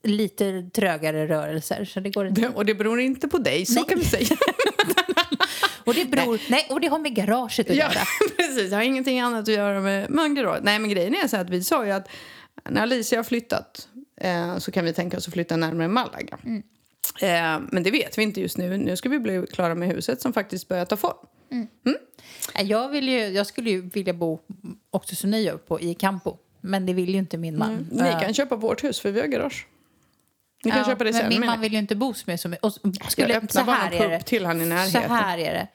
lite 0.03 0.69
trögare 0.73 1.27
rörelser. 1.27 1.85
Så 1.85 1.99
det 1.99 2.09
går 2.09 2.27
inte. 2.27 2.49
Och 2.49 2.65
det 2.65 2.75
beror 2.75 2.99
inte 2.99 3.27
på 3.27 3.37
dig, 3.37 3.65
så 3.65 3.73
Nej. 3.73 3.85
kan 3.89 3.99
vi 3.99 4.05
säga. 4.05 4.37
Och 5.85 5.93
det, 5.93 6.05
beror, 6.05 6.39
nej. 6.49 6.67
och 6.69 6.81
det 6.81 6.87
har 6.87 6.99
med 6.99 7.15
garaget 7.15 7.69
att 7.69 7.75
ja, 7.75 7.85
göra. 7.85 8.05
precis. 8.37 8.69
Det 8.69 8.75
har 8.75 8.83
ingenting 8.83 9.19
annat 9.19 9.41
att 9.41 9.55
göra 9.55 9.81
med 9.81 10.09
Mangarå. 10.09 10.57
Nej, 10.61 10.79
men 10.79 10.89
grejen 10.89 11.15
är 11.15 11.27
så 11.27 11.37
att 11.37 11.49
vi 11.49 11.63
sa 11.63 11.85
ju 11.85 11.91
att 11.91 12.07
när 12.69 12.81
Alicia 12.81 13.19
har 13.19 13.23
flyttat 13.23 13.87
eh, 14.21 14.57
så 14.57 14.71
kan 14.71 14.85
vi 14.85 14.93
tänka 14.93 15.17
oss 15.17 15.27
att 15.27 15.33
flytta 15.33 15.55
närmare 15.57 15.87
Malaga. 15.87 16.37
Mm. 16.43 16.63
Eh, 17.21 17.67
men 17.71 17.83
det 17.83 17.91
vet 17.91 18.17
vi 18.17 18.23
inte 18.23 18.41
just 18.41 18.57
nu. 18.57 18.77
Nu 18.77 18.97
ska 18.97 19.09
vi 19.09 19.19
bli 19.19 19.45
klara 19.51 19.75
med 19.75 19.87
huset 19.89 20.21
som 20.21 20.33
faktiskt 20.33 20.67
börjar 20.67 20.85
ta 20.85 20.97
form. 20.97 21.15
Nej, 22.55 22.65
Jag, 22.65 22.89
vill 22.89 23.09
ju, 23.09 23.19
jag 23.27 23.47
skulle 23.47 23.69
ju 23.69 23.81
vilja 23.89 24.13
bo 24.13 24.39
också 24.91 25.15
som 25.15 25.31
ni 25.31 25.41
gör 25.41 25.57
på, 25.57 25.81
i 25.81 25.93
Campo. 25.93 26.37
Men 26.61 26.85
det 26.85 26.93
vill 26.93 27.09
ju 27.09 27.17
inte 27.17 27.37
min 27.37 27.57
man. 27.57 27.87
Ni 27.91 28.01
Eh, 28.07 28.19
kan 28.21 28.33
köpa 28.33 28.55
vårt 28.55 28.83
hus 28.83 28.99
för 28.99 29.11
vi 29.11 29.19
har 29.19 29.27
garage. 29.27 29.67
Ni 30.63 30.71
kan 30.71 30.79
ja, 30.79 30.85
köpa 30.85 31.03
det 31.03 31.13
sen. 31.13 31.29
min 31.29 31.45
man 31.45 31.61
vill 31.61 31.73
ju 31.73 31.79
inte 31.79 31.95
bo 31.95 32.13
så 32.13 32.29
mycket. 32.31 32.63
Och 32.63 32.71
Ska 32.73 32.91
skulle, 33.09 33.33
jag 33.33 33.43
öppna 33.43 33.61
så 33.61 33.65
bara 33.65 33.89
en 33.89 34.09
pub 34.11 34.25
till 34.25 34.45
han 34.45 34.57
i 34.61 34.63
Så 34.63 34.69
närheten? 34.69 35.11
här 35.11 35.37
är 35.37 35.53
det. 35.53 35.67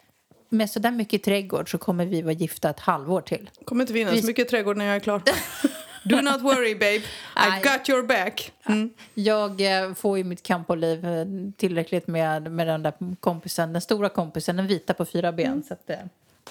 Med 0.48 0.70
så 0.70 0.78
där 0.78 0.90
mycket 0.90 1.22
trädgård 1.22 1.70
så 1.70 1.78
kommer 1.78 2.06
vi 2.06 2.22
vara 2.22 2.32
gifta 2.32 2.70
ett 2.70 2.80
halvår 2.80 3.20
till. 3.20 3.50
kommer 3.64 3.82
inte 3.82 3.92
finnas 3.92 4.14
Vi- 4.14 4.20
så 4.20 4.26
mycket 4.26 4.48
trädgård 4.48 4.76
när 4.76 4.84
jag 4.84 4.96
är 4.96 5.00
klar. 5.00 5.22
Do 6.02 6.20
not 6.22 6.40
worry 6.42 6.74
babe. 6.74 7.02
I've 7.36 7.62
got 7.62 7.88
your 7.88 8.02
back. 8.02 8.52
Mm. 8.66 8.90
Jag 9.14 9.60
eh, 9.60 9.94
får 9.94 10.18
ju 10.18 10.24
mitt 10.24 10.42
campoliv 10.42 11.04
eh, 11.04 11.26
tillräckligt 11.56 12.06
med, 12.06 12.52
med 12.52 12.66
den 12.66 12.82
där 12.82 12.92
kompisen, 13.20 13.72
den 13.72 13.82
stora 13.82 14.08
kompisen, 14.08 14.56
den 14.56 14.66
vita 14.66 14.94
på 14.94 15.04
fyra 15.04 15.32
ben. 15.32 15.46
Mm. 15.46 15.62
Så 15.62 15.74
att, 15.74 15.90
eh, 15.90 15.96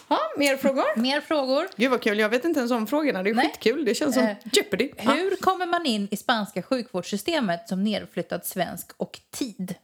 Ja, 0.08 0.18
mer 0.38 0.58
frågor? 0.58 1.00
mer 1.00 1.22
frågor. 1.22 1.68
Gud 1.76 1.91
vad 1.91 2.02
kul, 2.02 2.20
jag 2.20 2.30
vet 2.30 2.45
inte 2.45 2.60
ens 2.60 2.72
om 2.72 2.88
frågorna. 2.88 3.24
Det 3.24 3.30
är 3.30 3.34
Nej. 3.34 3.45
skitkul, 3.45 3.86
det 3.86 3.95
känns 3.95 4.16
som 4.16 4.24
Eh, 4.24 4.36
Jeopardy. 4.54 4.91
Hur 4.97 5.36
kommer 5.41 5.66
man 5.66 5.86
in 5.86 6.08
i 6.12 6.18
spanska 6.18 6.62
sjukvårdssystemet 6.62 7.70
som 7.70 7.84
nerflyttad 7.84 8.45
svensk 8.45 8.91
och 8.97 9.20
tid? 9.32 9.76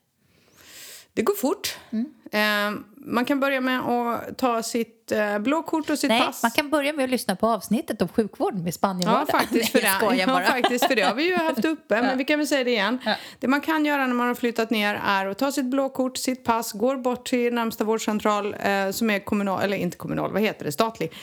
Det 1.15 1.21
går 1.21 1.33
fort. 1.35 1.77
Mm. 1.91 2.05
Eh, 2.31 2.79
man 2.97 3.25
kan 3.25 3.39
börja 3.39 3.61
med 3.61 3.79
att 3.79 4.37
ta 4.37 4.63
sitt 4.63 5.11
eh, 5.11 5.39
blåkort 5.39 5.89
och 5.89 5.99
sitt 5.99 6.09
Nej, 6.09 6.21
pass. 6.25 6.43
man 6.43 6.51
kan 6.51 6.69
börja 6.69 6.93
med 6.93 7.03
att 7.03 7.09
lyssna 7.09 7.35
på 7.35 7.47
avsnittet 7.47 8.01
om 8.01 8.07
sjukvård 8.07 8.55
med 8.55 8.67
Ja, 8.67 8.71
Spanienvardag. 8.71 9.27
faktiskt 9.29 9.69
för, 9.71 9.81
det. 10.11 10.15
Ja, 10.17 10.41
faktiskt 10.41 10.85
för 10.85 10.95
det 10.95 11.01
har 11.01 11.15
vi 11.15 11.27
ju 11.27 11.35
haft 11.35 11.65
uppe, 11.65 12.01
men 12.01 12.17
vi 12.17 12.23
kan 12.25 12.39
väl 12.39 12.47
säga 12.47 12.63
det 12.63 12.69
igen. 12.71 12.97
Ja. 13.05 13.15
Det 13.39 13.47
man 13.47 13.61
kan 13.61 13.85
göra 13.85 14.07
när 14.07 14.13
man 14.13 14.27
har 14.27 14.35
flyttat 14.35 14.69
ner 14.69 15.01
är 15.05 15.25
att 15.25 15.37
ta 15.37 15.51
sitt 15.51 15.65
blåkort, 15.65 16.17
sitt 16.17 16.43
pass, 16.43 16.71
går 16.71 16.95
bort 16.95 17.25
till 17.27 17.53
närmsta 17.53 17.83
vårdcentral 17.83 18.55
eh, 18.59 18.89
som 18.91 19.09
är 19.09 19.19
kommunal, 19.19 19.61
eller 19.63 19.77
inte 19.77 19.97
kommunal, 19.97 20.31
vad 20.31 20.41
heter 20.41 20.65
det, 20.65 20.71
statlig. 20.71 21.13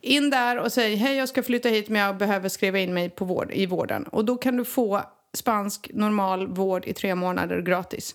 In 0.00 0.30
där 0.30 0.58
och 0.58 0.72
säg 0.72 0.94
hej 0.96 1.16
jag 1.16 1.28
ska 1.28 1.42
flytta 1.42 1.68
hit 1.68 1.88
men 1.88 2.02
jag 2.02 2.16
behöver 2.16 2.48
skriva 2.48 2.78
in 2.78 2.94
mig 2.94 3.10
på 3.10 3.24
vård, 3.24 3.50
i 3.52 3.66
vården. 3.66 4.04
Och 4.04 4.24
då 4.24 4.36
kan 4.36 4.56
du 4.56 4.64
få 4.64 5.02
spansk 5.34 5.90
normal 5.94 6.46
vård 6.46 6.86
i 6.86 6.94
tre 6.94 7.14
månader 7.14 7.60
gratis. 7.60 8.14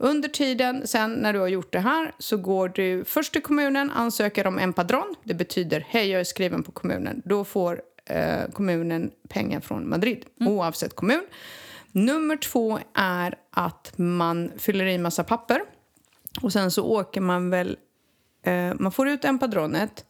Under 0.00 0.28
tiden 0.28 0.86
sen 0.86 1.12
när 1.12 1.32
du 1.32 1.38
har 1.38 1.48
gjort 1.48 1.72
det 1.72 1.80
här 1.80 2.12
så 2.18 2.36
går 2.36 2.68
du 2.68 3.04
först 3.04 3.32
till 3.32 3.42
kommunen, 3.42 3.90
ansöker 3.90 4.46
om 4.46 4.58
en 4.58 4.72
padron. 4.72 5.14
Det 5.24 5.34
betyder 5.34 5.86
hej 5.88 6.10
jag 6.10 6.20
är 6.20 6.24
skriven 6.24 6.62
på 6.62 6.72
kommunen. 6.72 7.22
Då 7.24 7.44
får 7.44 7.82
eh, 8.04 8.50
kommunen 8.52 9.10
pengar 9.28 9.60
från 9.60 9.88
Madrid 9.88 10.24
oavsett 10.40 10.96
kommun. 10.96 11.22
Nummer 11.92 12.36
två 12.36 12.78
är 12.94 13.34
att 13.50 13.92
man 13.96 14.52
fyller 14.58 14.86
i 14.86 14.98
massa 14.98 15.24
papper 15.24 15.62
och 16.42 16.52
sen 16.52 16.70
så 16.70 16.84
åker 16.84 17.20
man 17.20 17.50
väl 17.50 17.76
eh, 18.42 18.74
man 18.74 18.92
får 18.92 19.08
ut 19.08 19.24
en 19.24 19.38
padronet 19.38 20.04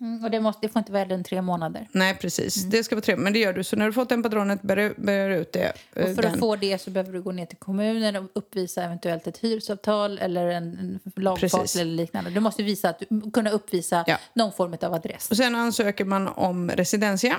Mm, 0.00 0.24
och 0.24 0.30
det, 0.30 0.40
måste, 0.40 0.66
det 0.66 0.72
får 0.72 0.80
inte 0.80 0.92
vara 0.92 1.02
äldre 1.02 1.14
än 1.14 1.24
tre 1.24 1.42
månader. 1.42 1.88
Nej, 1.92 2.14
precis. 2.20 2.56
Mm. 2.56 2.70
Det 2.70 2.84
ska 2.84 2.94
vara 2.94 3.02
trevligt. 3.02 3.24
Men 3.24 3.32
det 3.32 3.38
gör 3.38 3.52
du. 3.52 3.64
Så 3.64 3.76
när 3.76 3.86
du 3.86 3.92
fått 3.92 4.12
en 4.12 4.22
padronet 4.22 4.62
börjar 4.62 4.94
börjar 4.96 5.28
du 5.28 5.36
ut 5.36 5.52
det. 5.52 5.72
eh, 5.94 6.02
Och 6.08 6.14
för 6.14 6.22
den. 6.22 6.32
att 6.32 6.38
få 6.38 6.56
det 6.56 6.78
så 6.80 6.90
behöver 6.90 7.12
du 7.12 7.22
gå 7.22 7.32
ner 7.32 7.46
till 7.46 7.58
kommunen 7.58 8.16
och 8.16 8.24
uppvisa 8.34 8.82
eventuellt 8.84 9.26
ett 9.26 9.38
hyresavtal 9.38 10.18
eller 10.18 10.46
en, 10.46 10.64
en 10.78 11.00
lagfart 11.22 11.76
eller 11.76 11.84
liknande. 11.92 12.30
Du 12.30 12.40
måste 12.40 12.62
visa 12.62 12.88
att 12.88 13.02
kunna 13.32 13.50
uppvisa 13.50 14.04
Ja. 14.06 14.16
någon 14.34 14.52
form 14.52 14.76
av 14.82 14.94
adress. 14.94 15.30
Och 15.30 15.36
sen 15.36 15.54
ansöker 15.54 16.04
man 16.04 16.28
om 16.28 16.70
residencia. 16.70 17.36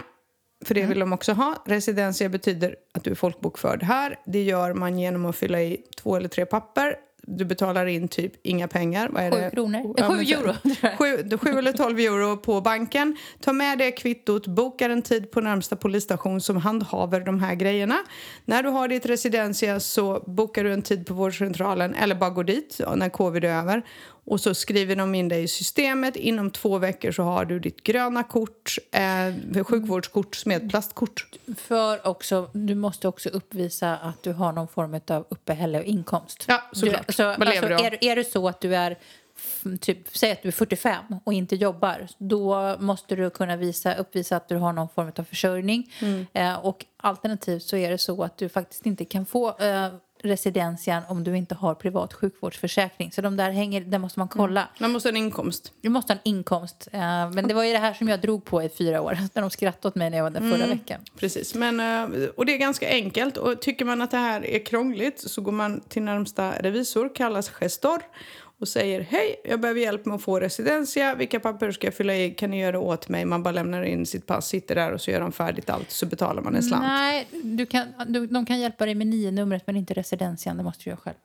För 0.65 0.75
Mm. 0.75 0.83
det 0.83 0.89
vill 0.93 0.99
de 0.99 1.13
också 1.13 1.33
ha. 1.33 1.63
Residencia 1.65 2.29
betyder 2.29 2.75
att 2.93 3.03
du 3.03 3.11
är 3.11 3.15
folkbokförd 3.15 3.83
här. 3.83 4.19
Det 4.25 4.43
gör 4.43 4.73
man 4.73 4.99
genom 4.99 5.25
att 5.25 5.35
fylla 5.35 5.61
i 5.61 5.77
två 5.97 6.15
eller 6.15 6.29
tre 6.29 6.45
papper. 6.45 6.95
Du 7.27 7.45
betalar 7.45 7.85
in 7.85 8.07
typ 8.07 8.33
inga 8.43 8.67
pengar. 8.67 9.09
Vad 9.09 9.23
är 9.23 9.31
Sju 9.31 9.37
det? 9.37 9.49
kronor. 9.49 9.93
Ja, 9.97 10.09
Sju 10.09 10.15
euro. 10.21 10.53
Sju, 10.97 11.37
sju 11.37 11.57
eller 11.57 11.71
tolv 11.71 11.99
euro 11.99 12.37
på 12.37 12.61
banken. 12.61 13.17
Ta 13.41 13.53
med 13.53 13.77
det 13.77 13.91
kvittot, 13.91 14.47
bokar 14.47 14.89
en 14.89 15.01
tid 15.01 15.31
på 15.31 15.41
närmsta 15.41 15.75
polisstation 15.75 16.41
som 16.41 16.57
handhaver 16.57 17.19
de 17.19 17.39
här 17.39 17.55
grejerna. 17.55 17.97
När 18.45 18.63
du 18.63 18.69
har 18.69 18.87
ditt 18.87 19.05
residencia 19.05 19.79
så 19.79 20.23
bokar 20.27 20.63
du 20.63 20.73
en 20.73 20.81
tid 20.81 21.05
på 21.05 21.13
vårdcentralen 21.13 21.95
eller 21.95 22.15
bara 22.15 22.29
går 22.29 22.43
dit 22.43 22.81
när 22.95 23.09
covid 23.09 23.43
är 23.45 23.49
över. 23.59 23.83
Och 24.25 24.41
så 24.41 24.53
skriver 24.53 24.95
de 24.95 25.15
in 25.15 25.27
dig 25.27 25.43
i 25.43 25.47
systemet. 25.47 26.15
Inom 26.15 26.51
två 26.51 26.77
veckor 26.77 27.11
så 27.11 27.23
har 27.23 27.45
du 27.45 27.59
ditt 27.59 27.83
gröna 27.83 28.23
kort, 28.23 28.75
eh, 28.91 29.63
sjukvårdskort 29.63 30.45
med 30.45 30.63
ett 30.63 30.69
plastkort. 30.69 31.25
För 31.57 32.07
också, 32.07 32.49
du 32.53 32.75
måste 32.75 33.07
också 33.07 33.29
uppvisa 33.29 33.97
att 33.97 34.23
du 34.23 34.33
har 34.33 34.51
någon 34.51 34.67
form 34.67 34.99
av 35.07 35.25
uppehälle 35.29 35.79
och 35.79 35.85
inkomst. 35.85 36.45
Ja, 36.47 36.63
såklart. 36.71 37.07
Du, 37.07 37.13
så, 37.13 37.23
Vad 37.23 37.49
lever 37.49 37.69
du 37.69 37.75
av? 37.75 37.81
är, 37.81 38.03
är 38.03 38.15
det 38.15 38.23
så 38.23 38.47
att 38.47 38.61
du 38.61 38.75
är, 38.75 38.97
typ, 39.81 40.17
säg 40.17 40.31
att 40.31 40.41
du 40.41 40.47
är 40.47 40.51
45 40.51 41.03
och 41.23 41.33
inte 41.33 41.55
jobbar, 41.55 42.07
då 42.17 42.75
måste 42.79 43.15
du 43.15 43.29
kunna 43.29 43.55
visa, 43.55 43.95
uppvisa 43.95 44.35
att 44.35 44.49
du 44.49 44.55
har 44.55 44.73
någon 44.73 44.89
form 44.89 45.11
av 45.17 45.23
försörjning. 45.23 45.93
Mm. 46.01 46.25
Eh, 46.33 46.65
och 46.65 46.85
alternativt 46.97 47.63
så 47.63 47.77
är 47.77 47.89
det 47.89 47.97
så 47.97 48.23
att 48.23 48.37
du 48.37 48.49
faktiskt 48.49 48.85
inte 48.85 49.05
kan 49.05 49.25
få 49.25 49.57
eh, 49.59 49.87
residensian 50.25 51.03
om 51.07 51.23
du 51.23 51.37
inte 51.37 51.55
har 51.55 51.75
privat 51.75 52.13
sjukvårdsförsäkring. 52.13 53.11
Så 53.11 53.21
de 53.21 53.37
där 53.37 53.51
hänger, 53.51 53.81
där 53.81 53.99
måste 53.99 54.19
man 54.19 54.27
kolla. 54.27 54.67
Man 54.79 54.91
måste 54.91 55.09
ha 55.09 55.11
en 55.11 55.17
inkomst. 55.17 55.73
Du 55.81 55.89
måste 55.89 56.13
ha 56.13 56.19
en 56.23 56.29
inkomst. 56.29 56.87
Eh, 56.91 56.99
men 57.31 57.47
det 57.47 57.53
var 57.53 57.63
ju 57.63 57.71
det 57.71 57.79
här 57.79 57.93
som 57.93 58.09
jag 58.09 58.21
drog 58.21 58.45
på 58.45 58.63
i 58.63 58.69
fyra 58.69 59.01
år. 59.01 59.17
När 59.33 59.41
de 59.41 59.49
skrattade 59.49 59.87
åt 59.87 59.95
mig 59.95 60.09
när 60.09 60.17
jag 60.17 60.23
var 60.23 60.31
där 60.31 60.51
förra 60.51 60.67
veckan. 60.67 61.01
Precis, 61.19 61.55
men, 61.55 61.79
eh, 61.79 62.29
och 62.29 62.45
det 62.45 62.53
är 62.53 62.57
ganska 62.57 62.89
enkelt. 62.89 63.37
Och 63.37 63.61
tycker 63.61 63.85
man 63.85 64.01
att 64.01 64.11
det 64.11 64.17
här 64.17 64.45
är 64.45 64.65
krångligt 64.65 65.19
så 65.19 65.41
går 65.41 65.51
man 65.51 65.81
till 65.81 66.01
närmsta 66.01 66.51
revisor, 66.51 67.15
kallas 67.15 67.49
gestor 67.49 68.01
och 68.59 68.67
säger 68.67 69.01
hej, 69.01 69.35
jag 69.43 69.59
behöver 69.61 69.81
hjälp 69.81 70.05
med 70.05 70.15
att 70.15 70.21
få 70.21 70.39
residensia. 70.39 71.15
Vilka 71.15 71.39
papper 71.39 71.71
ska 71.71 71.87
jag 71.87 71.93
fylla 71.93 72.15
i? 72.15 72.31
Kan 72.31 72.49
ni 72.51 72.59
göra 72.61 72.79
åt 72.79 73.09
mig? 73.09 73.25
Man 73.25 73.43
bara 73.43 73.51
lämnar 73.51 73.83
in 73.83 74.05
sitt 74.05 74.25
pass, 74.25 74.47
sitter 74.47 74.75
där 74.75 74.91
och 74.91 75.01
så 75.01 75.11
gör 75.11 75.19
de 75.19 75.31
färdigt 75.31 75.69
allt 75.69 75.91
så 75.91 76.05
betalar 76.05 76.41
man 76.41 76.55
en 76.55 76.63
slant. 76.63 76.83
Nej, 76.83 77.27
du 77.31 77.65
kan, 77.65 77.87
du, 78.07 78.27
de 78.27 78.45
kan 78.45 78.59
hjälpa 78.59 78.85
dig 78.85 78.95
med 78.95 79.07
nio 79.07 79.31
numret 79.31 79.63
men 79.67 79.77
inte 79.77 79.93
residensian. 79.93 80.57
Det 80.57 80.63
måste 80.63 80.83
du 80.83 80.89
göra 80.89 80.97
själv. 80.97 81.15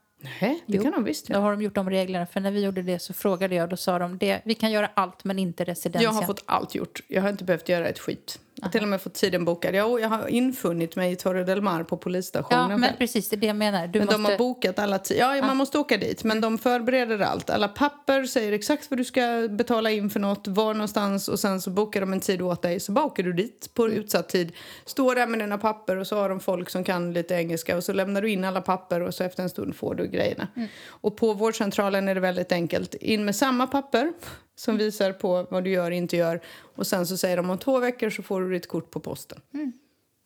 Nej, 0.40 0.62
det 0.66 0.76
Jo. 0.76 0.82
kan 0.82 0.92
de 0.92 1.04
visst 1.04 1.26
Då 1.26 1.32
göra. 1.32 1.42
har 1.42 1.50
de 1.50 1.62
gjort 1.62 1.74
de 1.74 1.90
reglerna. 1.90 2.26
För 2.26 2.40
när 2.40 2.50
vi 2.50 2.64
gjorde 2.64 2.82
det 2.82 2.98
så 2.98 3.12
frågade 3.12 3.54
jag. 3.54 3.68
Då 3.70 3.76
sa 3.76 3.98
de 3.98 4.18
det, 4.18 4.40
vi 4.44 4.54
kan 4.54 4.70
göra 4.72 4.90
allt 4.94 5.24
men 5.24 5.38
inte 5.38 5.64
residensian. 5.64 6.14
Jag 6.14 6.20
har 6.20 6.26
fått 6.26 6.42
allt 6.46 6.74
gjort. 6.74 7.00
Jag 7.08 7.22
har 7.22 7.28
inte 7.30 7.44
behövt 7.44 7.68
göra 7.68 7.88
ett 7.88 7.98
skit. 7.98 8.38
Jag 8.60 8.66
har 8.66 8.72
till 8.72 8.82
och 8.82 8.88
med 8.88 9.02
fått 9.02 9.14
tiden 9.14 9.44
bokad. 9.44 9.74
Jag, 9.74 10.00
jag 10.00 10.08
har 10.08 10.28
infunnit 10.28 10.96
mig 10.96 11.12
i 11.12 11.16
Torre 11.16 11.44
del 11.44 11.62
Mar 11.62 11.82
på 11.82 11.96
polisstationen. 11.96 12.70
Ja, 12.70 12.76
men 12.76 12.96
precis. 12.98 13.28
Det 13.28 13.36
är 13.36 13.40
det 13.40 13.46
jag 13.46 13.56
menar. 13.56 13.86
Du 13.86 13.98
Men 13.98 14.06
måste... 14.06 14.22
de 14.22 14.24
har 14.24 14.38
bokat 14.38 14.78
alla 14.78 14.98
tider. 14.98 15.36
Ja, 15.36 15.46
man 15.46 15.56
måste 15.56 15.78
åka 15.78 15.96
dit. 15.96 16.24
Men 16.24 16.40
de 16.40 16.58
förbereder 16.58 17.20
allt. 17.20 17.50
Alla 17.50 17.68
papper 17.68 18.24
säger 18.24 18.52
exakt 18.52 18.90
vad 18.90 18.98
du 18.98 19.04
ska 19.04 19.48
betala 19.50 19.90
in 19.90 20.10
för 20.10 20.20
något, 20.20 20.48
var 20.48 20.74
någonstans 20.74 21.28
och 21.28 21.40
sen 21.40 21.60
så 21.60 21.70
bokar 21.70 22.00
de 22.00 22.12
en 22.12 22.20
tid 22.20 22.42
åt 22.42 22.62
dig. 22.62 22.80
Så 22.80 22.92
bara 22.92 23.04
åker 23.04 23.22
du 23.22 23.32
dit 23.32 23.70
på 23.74 23.88
utsatt 23.88 24.28
tid. 24.28 24.52
Står 24.84 25.14
där 25.14 25.26
med 25.26 25.38
dina 25.38 25.58
papper 25.58 25.96
och 25.96 26.06
så 26.06 26.16
har 26.16 26.28
de 26.28 26.40
folk 26.40 26.70
som 26.70 26.84
kan 26.84 27.12
lite 27.12 27.34
engelska 27.34 27.76
och 27.76 27.84
så 27.84 27.92
lämnar 27.92 28.22
du 28.22 28.30
in 28.30 28.44
alla 28.44 28.60
papper 28.60 29.00
och 29.00 29.14
så 29.14 29.24
efter 29.24 29.42
en 29.42 29.50
stund 29.50 29.76
får 29.76 29.94
du 29.94 30.06
grejerna. 30.06 30.48
Och 30.86 31.16
på 31.16 31.32
vårdcentralen 31.32 32.08
är 32.08 32.14
det 32.14 32.20
väldigt 32.20 32.52
enkelt. 32.52 32.94
In 32.94 33.24
med 33.24 33.36
samma 33.36 33.66
papper 33.66 34.12
som 34.60 34.76
visar 34.76 35.12
på 35.12 35.46
vad 35.50 35.64
du 35.64 35.70
gör 35.70 35.90
och 35.90 35.96
inte 35.96 36.16
gör. 36.16 36.40
Och 36.74 36.86
sen 36.86 37.06
så 37.06 37.16
säger 37.16 37.36
de 37.36 37.50
om 37.50 37.58
två 37.58 37.78
veckor 37.78 38.10
så 38.10 38.22
får 38.22 38.40
du 38.40 38.50
ditt 38.52 38.68
kort 38.68 38.90
på 38.90 39.00
posten. 39.00 39.40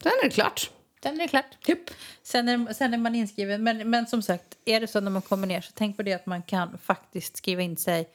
Sen 0.02 0.12
är 0.22 0.24
det 0.24 0.30
klart. 0.30 0.70
Sen 1.02 1.14
är 1.14 1.18
det 1.18 1.28
klart. 1.28 1.68
Japp. 1.68 1.78
Sen 2.22 2.48
är, 2.48 2.72
sen 2.72 2.94
är 2.94 2.98
man 2.98 3.14
inskriven. 3.14 3.62
Men, 3.62 3.90
men 3.90 4.06
som 4.06 4.22
sagt, 4.22 4.44
är 4.64 4.80
det 4.80 4.86
så 4.86 5.00
när 5.00 5.10
man 5.10 5.22
kommer 5.22 5.46
ner 5.46 5.60
så 5.60 5.72
tänk 5.74 5.96
på 5.96 6.02
det 6.02 6.12
att 6.12 6.26
man 6.26 6.42
kan 6.42 6.78
faktiskt 6.78 7.36
skriva 7.36 7.62
in 7.62 7.76
sig 7.76 8.08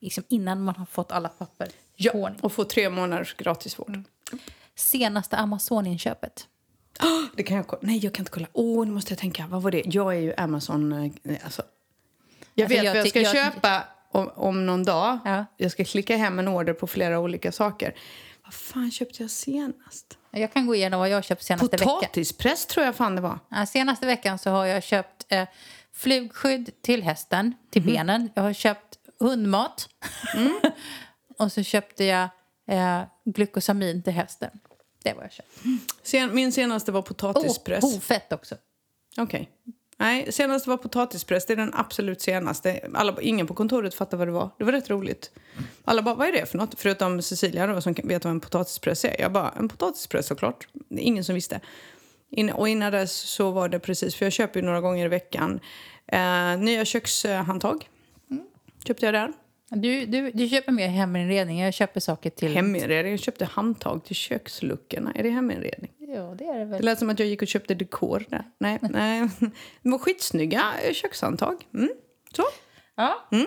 liksom 0.00 0.24
innan 0.28 0.62
man 0.62 0.76
har 0.76 0.86
fått 0.86 1.12
alla 1.12 1.28
papper 1.28 1.68
Ja, 1.96 2.30
och 2.40 2.52
få 2.52 2.64
tre 2.64 2.90
månaders 2.90 3.34
gratis 3.34 3.78
vård. 3.78 4.02
Senaste 4.74 5.36
Amazon-inköpet. 5.36 6.46
Ah, 6.98 7.06
Det 7.36 7.42
kan 7.42 7.56
jag 7.56 7.66
kolla. 7.66 7.80
Nej, 7.82 7.98
jag 7.98 8.14
kan 8.14 8.20
inte 8.22 8.32
kolla. 8.32 8.46
Åh, 8.52 8.86
nu 8.86 8.92
måste 8.92 9.12
jag 9.12 9.18
tänka. 9.18 9.46
Vad 9.46 9.62
var 9.62 9.70
det? 9.70 9.82
Jag 9.86 10.14
är 10.16 10.20
ju 10.20 10.34
Amazon... 10.36 10.92
eh, 10.92 11.12
Alltså. 11.44 11.62
Jag 12.54 12.64
Alltså, 12.64 12.76
vet 12.76 12.84
jag 12.84 12.92
vad 12.94 13.00
jag 13.00 13.08
ska 13.08 13.20
jag- 13.20 13.32
köpa 13.34 13.84
om, 14.16 14.30
om 14.34 14.66
någon 14.66 14.84
dag. 14.84 15.18
Ja. 15.24 15.44
Jag 15.56 15.70
ska 15.72 15.84
klicka 15.84 16.16
hem 16.16 16.38
en 16.38 16.48
order 16.48 16.72
på 16.72 16.86
flera 16.86 17.18
olika 17.20 17.52
saker. 17.52 17.94
Vad 18.44 18.54
fan 18.54 18.90
köpte 18.90 19.22
jag 19.22 19.30
senast? 19.30 20.18
Jag 20.30 20.52
kan 20.52 20.66
gå 20.66 20.74
igenom 20.74 21.00
vad 21.00 21.08
jag 21.08 21.24
köpt 21.24 21.42
senaste 21.42 21.76
veckan. 21.76 21.88
Potatispress 22.00 22.66
tror 22.66 22.86
jag 22.86 22.96
fan 22.96 23.14
det 23.16 23.20
var. 23.22 23.38
Ja, 23.48 23.66
senaste 23.66 24.06
veckan 24.06 24.38
så 24.38 24.50
har 24.50 24.66
jag 24.66 24.82
köpt 24.82 25.26
eh, 25.28 25.48
flugskydd 25.94 26.70
till 26.82 27.02
hästen, 27.02 27.54
till 27.70 27.82
Mhm. 27.82 27.92
benen. 27.92 28.30
Jag 28.34 28.42
har 28.42 28.52
köpt 28.52 28.98
hundmat. 29.20 29.88
Mm. 30.36 30.60
och 31.38 31.52
så 31.52 31.62
köpte 31.62 32.04
jag 32.04 32.28
eh, 32.68 33.02
glukosamin 33.24 34.02
till 34.02 34.12
hästen. 34.12 34.50
Det 35.04 35.12
var 35.14 35.22
jag 35.22 35.32
köpt. 35.32 35.48
Sen, 36.02 36.34
min 36.34 36.52
senaste 36.52 36.92
var 36.92 37.02
potatispress. 37.02 37.84
Oh, 37.84 37.92
hovfett 37.92 38.32
också. 38.32 38.54
Okej. 39.16 39.50
Nej, 39.98 40.32
senaste 40.32 40.70
var 40.70 40.76
potatispress. 40.76 41.46
Det 41.46 41.52
är 41.52 41.56
den 41.56 41.74
absolut 41.74 42.20
senaste. 42.20 42.80
Alla, 42.94 43.16
ingen 43.20 43.46
på 43.46 43.54
kontoret 43.54 43.94
fattade 43.94 44.18
vad 44.18 44.28
det 44.28 44.32
var. 44.32 44.50
Det 44.58 44.64
var 44.64 44.72
rätt 44.72 44.90
roligt. 44.90 45.30
Alla 45.84 46.02
bara, 46.02 46.14
vad 46.14 46.28
är 46.28 46.32
det 46.32 46.46
för 46.46 46.58
något? 46.58 46.80
Förutom 46.80 47.22
Cecilia 47.22 47.66
då, 47.66 47.80
som 47.80 47.94
vet 48.04 48.24
vad 48.24 48.30
en 48.30 48.40
potatispress 48.40 49.04
är. 49.04 49.20
Jag 49.20 49.32
bara, 49.32 49.50
en 49.58 49.68
potatispress 49.68 50.26
såklart. 50.26 50.68
Det 50.72 51.02
är 51.02 51.04
ingen 51.04 51.24
som 51.24 51.34
visste. 51.34 51.60
In, 52.30 52.50
och 52.50 52.68
innan 52.68 52.92
dess 52.92 53.12
så 53.12 53.50
var 53.50 53.68
det 53.68 53.78
precis, 53.78 54.14
för 54.14 54.26
jag 54.26 54.32
köper 54.32 54.60
ju 54.60 54.66
några 54.66 54.80
gånger 54.80 55.04
i 55.04 55.08
veckan. 55.08 55.60
Eh, 56.06 56.58
nya 56.58 56.84
kökshandtag. 56.84 57.88
Köpte 58.86 59.06
jag 59.06 59.14
där. 59.14 59.32
Du, 59.70 60.06
du, 60.06 60.30
du 60.30 60.48
köper 60.48 60.72
mer 60.72 60.88
heminredning. 60.88 61.60
Jag 61.60 61.74
köper 61.74 62.00
saker 62.00 62.30
till... 62.30 62.54
Heminredning. 62.54 63.10
Jag 63.12 63.20
köpte 63.20 63.44
handtag 63.44 64.04
till 64.04 64.16
köksluckorna. 64.16 65.12
Är 65.14 65.22
det 65.22 65.30
heminredning? 65.30 65.92
Ja, 65.98 66.34
det 66.38 66.44
är 66.44 66.52
det 66.54 66.58
Det 66.58 66.64
väl. 66.64 66.84
lät 66.84 66.98
som 66.98 67.10
att 67.10 67.18
jag 67.18 67.28
gick 67.28 67.42
och 67.42 67.48
köpte 67.48 67.74
dekor 67.74 68.24
där. 68.28 68.44
Nej, 68.58 68.78
nej. 68.82 69.28
Det 69.82 69.90
var 69.90 69.98
skitsnygga 69.98 70.62
eh, 70.84 70.92
kökshandtag. 70.92 71.56
Mm. 71.74 71.90
Så. 72.36 72.42
Ja. 72.94 73.28
Mm. 73.32 73.46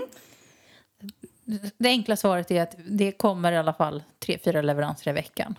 Det 1.78 1.90
enkla 1.90 2.16
svaret 2.16 2.52
är 2.52 2.62
att 2.62 2.76
det 2.88 3.12
kommer 3.12 3.52
i 3.52 3.58
alla 3.58 3.74
fall 3.74 4.04
tre, 4.20 4.38
fyra 4.44 4.62
leveranser 4.62 5.12
i 5.12 5.14
veckan. 5.14 5.56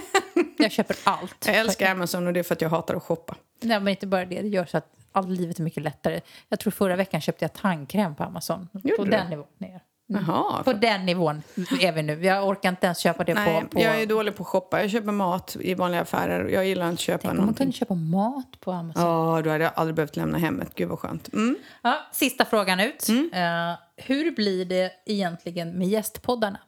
jag 0.58 0.72
köper 0.72 0.96
allt. 1.04 1.46
Jag 1.46 1.56
älskar 1.56 1.90
Amazon 1.90 2.26
och 2.26 2.32
det 2.32 2.40
är 2.40 2.44
för 2.44 2.54
att 2.54 2.60
jag 2.60 2.68
hatar 2.68 2.94
att 2.94 3.02
shoppa. 3.02 3.36
Nej, 3.60 3.80
men 3.80 3.88
inte 3.88 4.06
bara 4.06 4.24
det. 4.24 4.42
Det 4.42 4.48
gör 4.48 4.64
så 4.64 4.76
att 4.76 4.92
all 5.12 5.30
livet 5.30 5.58
är 5.58 5.62
mycket 5.62 5.82
lättare. 5.82 6.20
Jag 6.48 6.60
tror 6.60 6.70
förra 6.70 6.96
veckan 6.96 7.20
köpte 7.20 7.44
jag 7.44 7.52
tandkräm 7.52 8.14
på 8.14 8.22
Amazon. 8.24 8.68
Gjorde 8.72 8.96
på 8.96 9.04
du? 9.04 9.10
den 9.10 9.30
nivån. 9.30 9.46
Ner. 9.58 9.80
Jaha. 10.06 10.62
På 10.62 10.72
den 10.72 11.06
nivån 11.06 11.42
är 11.80 11.92
vi 11.92 12.02
nu. 12.02 12.24
Jag 12.24 12.48
orkar 12.48 12.68
inte 12.68 12.86
ens 12.86 12.98
köpa 12.98 13.24
det 13.24 13.34
Nej, 13.34 13.62
på... 13.62 13.68
på... 13.68 13.80
jag 13.80 14.02
är 14.02 14.06
dålig 14.06 14.36
på 14.36 14.42
att 14.42 14.48
shoppa. 14.48 14.80
Jag 14.80 14.90
köper 14.90 15.12
mat 15.12 15.56
i 15.60 15.74
vanliga 15.74 16.00
affärer. 16.00 16.48
Jag 16.48 16.66
gillar 16.66 16.84
inte 16.84 16.94
att 16.94 17.00
köpa 17.00 17.28
Tänk 17.28 17.38
om 17.38 17.44
man 17.44 17.54
kunde 17.54 17.72
köpa 17.72 17.94
mat 17.94 18.60
på 18.60 18.72
Amazon. 18.72 19.02
Ja, 19.02 19.42
då 19.42 19.50
hade 19.50 19.64
jag 19.64 19.72
aldrig 19.76 19.94
behövt 19.94 20.16
lämna 20.16 20.38
hemmet. 20.38 20.68
Gud 20.74 20.88
vad 20.88 20.98
skönt. 20.98 21.32
Mm. 21.32 21.56
Ja, 21.82 21.98
sista 22.12 22.44
frågan 22.44 22.80
ut. 22.80 23.08
Mm. 23.08 23.30
Eh, 23.32 23.76
hur 23.96 24.30
blir 24.30 24.64
det 24.64 24.92
egentligen 25.06 25.78
med 25.78 25.88
gästpoddarna? 25.88 26.58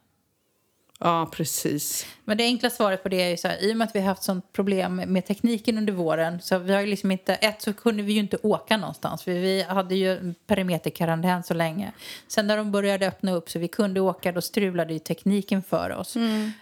Ja, 0.98 1.28
precis. 1.32 2.06
Men 2.24 2.36
det 2.36 2.44
enkla 2.44 2.70
svaret 2.70 3.02
på 3.02 3.08
det 3.08 3.22
är 3.22 3.30
ju 3.30 3.36
så 3.36 3.48
här, 3.48 3.64
i 3.64 3.72
och 3.72 3.76
med 3.76 3.84
att 3.84 3.94
vi 3.94 4.00
har 4.00 4.06
haft 4.06 4.22
sånt 4.22 4.52
problem 4.52 4.96
med 4.96 5.26
tekniken 5.26 5.78
under 5.78 5.92
våren 5.92 6.40
så 6.40 6.58
vi 6.58 6.74
har 6.74 6.80
ju 6.80 6.86
liksom 6.86 7.10
inte, 7.10 7.34
ett 7.34 7.62
så 7.62 7.72
kunde 7.72 8.02
vi 8.02 8.12
ju 8.12 8.18
inte 8.18 8.38
åka 8.42 8.76
någonstans 8.76 9.22
för 9.22 9.32
vi 9.32 9.62
hade 9.62 9.94
ju 9.94 10.34
perimeterkarantän 10.46 11.42
så 11.42 11.54
länge. 11.54 11.92
Sen 12.28 12.46
när 12.46 12.56
de 12.56 12.72
började 12.72 13.08
öppna 13.08 13.32
upp 13.32 13.50
så 13.50 13.58
vi 13.58 13.68
kunde 13.68 14.00
åka 14.00 14.32
då 14.32 14.40
strulade 14.40 14.92
ju 14.92 14.98
tekniken 14.98 15.62
för 15.62 15.90
oss. 15.90 16.16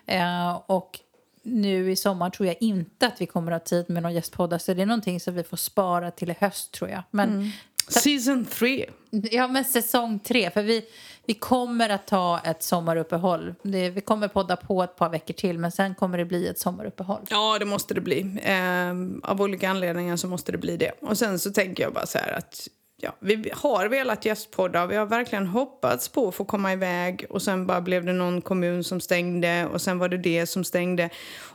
Eh, 0.07 0.61
och 0.66 1.01
nu 1.43 1.91
i 1.91 1.97
sommar 1.97 2.30
tror 2.30 2.47
jag 2.47 2.57
inte 2.61 3.07
att 3.07 3.20
vi 3.20 3.26
kommer 3.26 3.53
att 3.53 3.62
ha 3.62 3.66
tid 3.66 3.91
med 3.91 4.03
någon 4.03 4.14
gästpoddar 4.14 4.59
så 4.59 4.74
det 4.74 4.82
är 4.82 4.87
någonting 4.87 5.20
som 5.20 5.35
vi 5.35 5.43
får 5.43 5.57
spara 5.57 6.11
till 6.11 6.30
i 6.30 6.37
höst 6.41 6.72
tror 6.72 6.91
jag. 6.91 7.03
Men 7.11 7.53
Season 7.89 8.45
3. 8.45 8.91
Ja, 9.11 9.49
men 9.49 9.64
säsong 9.64 10.18
tre. 10.18 10.51
För 10.51 10.62
vi, 10.62 10.85
vi 11.27 11.35
kommer 11.35 11.89
att 11.89 12.07
ta 12.07 12.41
ett 12.45 12.62
sommaruppehåll. 12.62 13.55
Det, 13.62 13.91
vi 13.91 14.01
kommer 14.01 14.29
podda 14.29 14.57
på 14.57 14.83
ett 14.83 14.97
par 14.97 15.09
veckor 15.09 15.35
till, 15.35 15.59
men 15.59 15.72
sen 15.72 15.95
kommer 15.95 16.18
det 16.18 16.25
bli 16.25 16.49
ett 16.49 16.59
sommaruppehåll. 16.59 17.20
Ja, 17.31 17.59
det 17.59 17.64
måste 17.64 17.95
det 17.95 18.01
bli. 18.01 18.39
Eh, 18.43 19.31
av 19.31 19.43
olika 19.43 19.70
anledningar 19.70 20.16
så 20.16 20.29
måste 20.29 20.53
det 20.53 20.59
bli 20.59 20.77
det. 20.77 20.93
Och 21.01 21.18
sen 21.18 21.39
så 21.39 21.51
tänker 21.51 21.83
jag 21.83 21.93
bara 21.93 22.07
så 22.07 22.18
här 22.18 22.33
att 22.33 22.68
ja, 22.97 23.16
vi 23.20 23.51
har 23.53 23.88
velat 23.88 24.24
gästpodda. 24.24 24.86
Vi 24.86 24.97
har 24.97 25.07
verkligen 25.07 25.47
hoppats 25.47 26.09
på 26.09 26.28
att 26.28 26.34
få 26.34 26.45
komma 26.45 26.72
iväg 26.72 27.26
och 27.30 27.42
sen 27.42 27.66
bara 27.66 27.80
blev 27.80 28.05
det 28.05 28.12
någon 28.12 28.42
kommun 28.42 28.84
som 28.84 29.01
stängde 29.01 29.66
och 29.66 29.80
sen 29.80 29.99
var 29.99 30.09
det 30.09 30.16
det 30.16 30.47
som 30.47 30.64
stängde. 30.64 31.11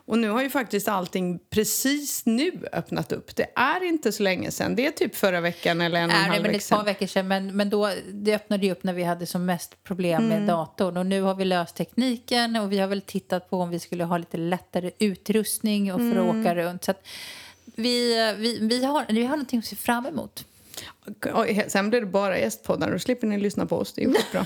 Och 0.06 0.20
nu 0.20 0.30
har 0.30 0.42
ju 0.42 0.50
faktiskt 0.50 0.88
allting 0.88 1.40
precis 1.50 2.26
nu 2.26 2.52
öppnat 2.74 3.12
upp. 3.12 3.36
Det 3.36 3.48
är 3.56 3.84
inte 3.84 4.12
så 4.12 4.24
länge 4.24 4.52
sedan. 4.52 4.76
Det 4.76 4.88
är 4.88 4.92
typ 4.92 5.16
förra 5.16 5.42
veckan 5.42 5.82
eller 5.82 6.00
en 6.00 6.10
och 6.10 6.16
en 6.16 6.22
halv 6.22 6.44
vecka 6.44 6.58
ett 6.58 6.70
par 6.70 6.78
sedan. 6.78 6.86
veckor 6.86 7.08
sedan, 7.08 7.28
men, 7.28 7.56
men 7.58 7.70
då, 7.70 7.92
det 8.14 8.36
öppnade 8.36 8.66
ju 8.66 8.72
upp 8.72 8.84
när 8.84 8.94
vi 8.94 9.04
hade 9.04 9.26
som 9.26 9.46
mest 9.46 9.84
problem 9.84 10.28
med 10.28 10.48
datorn. 10.48 10.98
Och 10.98 11.06
nu 11.06 11.22
har 11.22 11.36
vi 11.36 11.46
löst 11.46 11.76
tekniken 11.76 12.56
och 12.56 12.72
vi 12.72 12.80
har 12.80 12.88
väl 12.88 13.02
tittat 13.02 13.50
på 13.50 13.58
om 13.58 13.70
vi 13.70 13.80
skulle 13.80 14.04
ha 14.04 14.18
lite 14.18 14.38
lättare 14.38 14.92
utrustning 15.00 15.94
och 15.94 16.00
för 16.00 16.16
att 16.16 16.36
åka 16.36 16.56
runt. 16.56 16.84
Så 16.84 16.94
vi, 17.66 18.16
vi, 18.38 18.58
vi, 18.62 18.86
har, 18.86 19.06
vi 19.10 19.24
har 19.24 19.30
någonting 19.30 19.60
att 19.60 19.66
se 19.66 19.76
fram 19.76 20.06
emot. 20.06 20.46
Sen 21.68 21.90
blir 21.90 22.00
det 22.02 22.08
bara 22.08 22.40
gästpoddar. 22.40 22.92
Då 22.92 23.00
slipper 23.00 23.28
ni 23.28 23.38
lyssna 23.38 23.66
på 23.66 23.78
oss. 23.78 23.94
Det 23.94 24.04
är 24.04 24.08
ju 24.08 24.14
skitbra. 24.14 24.46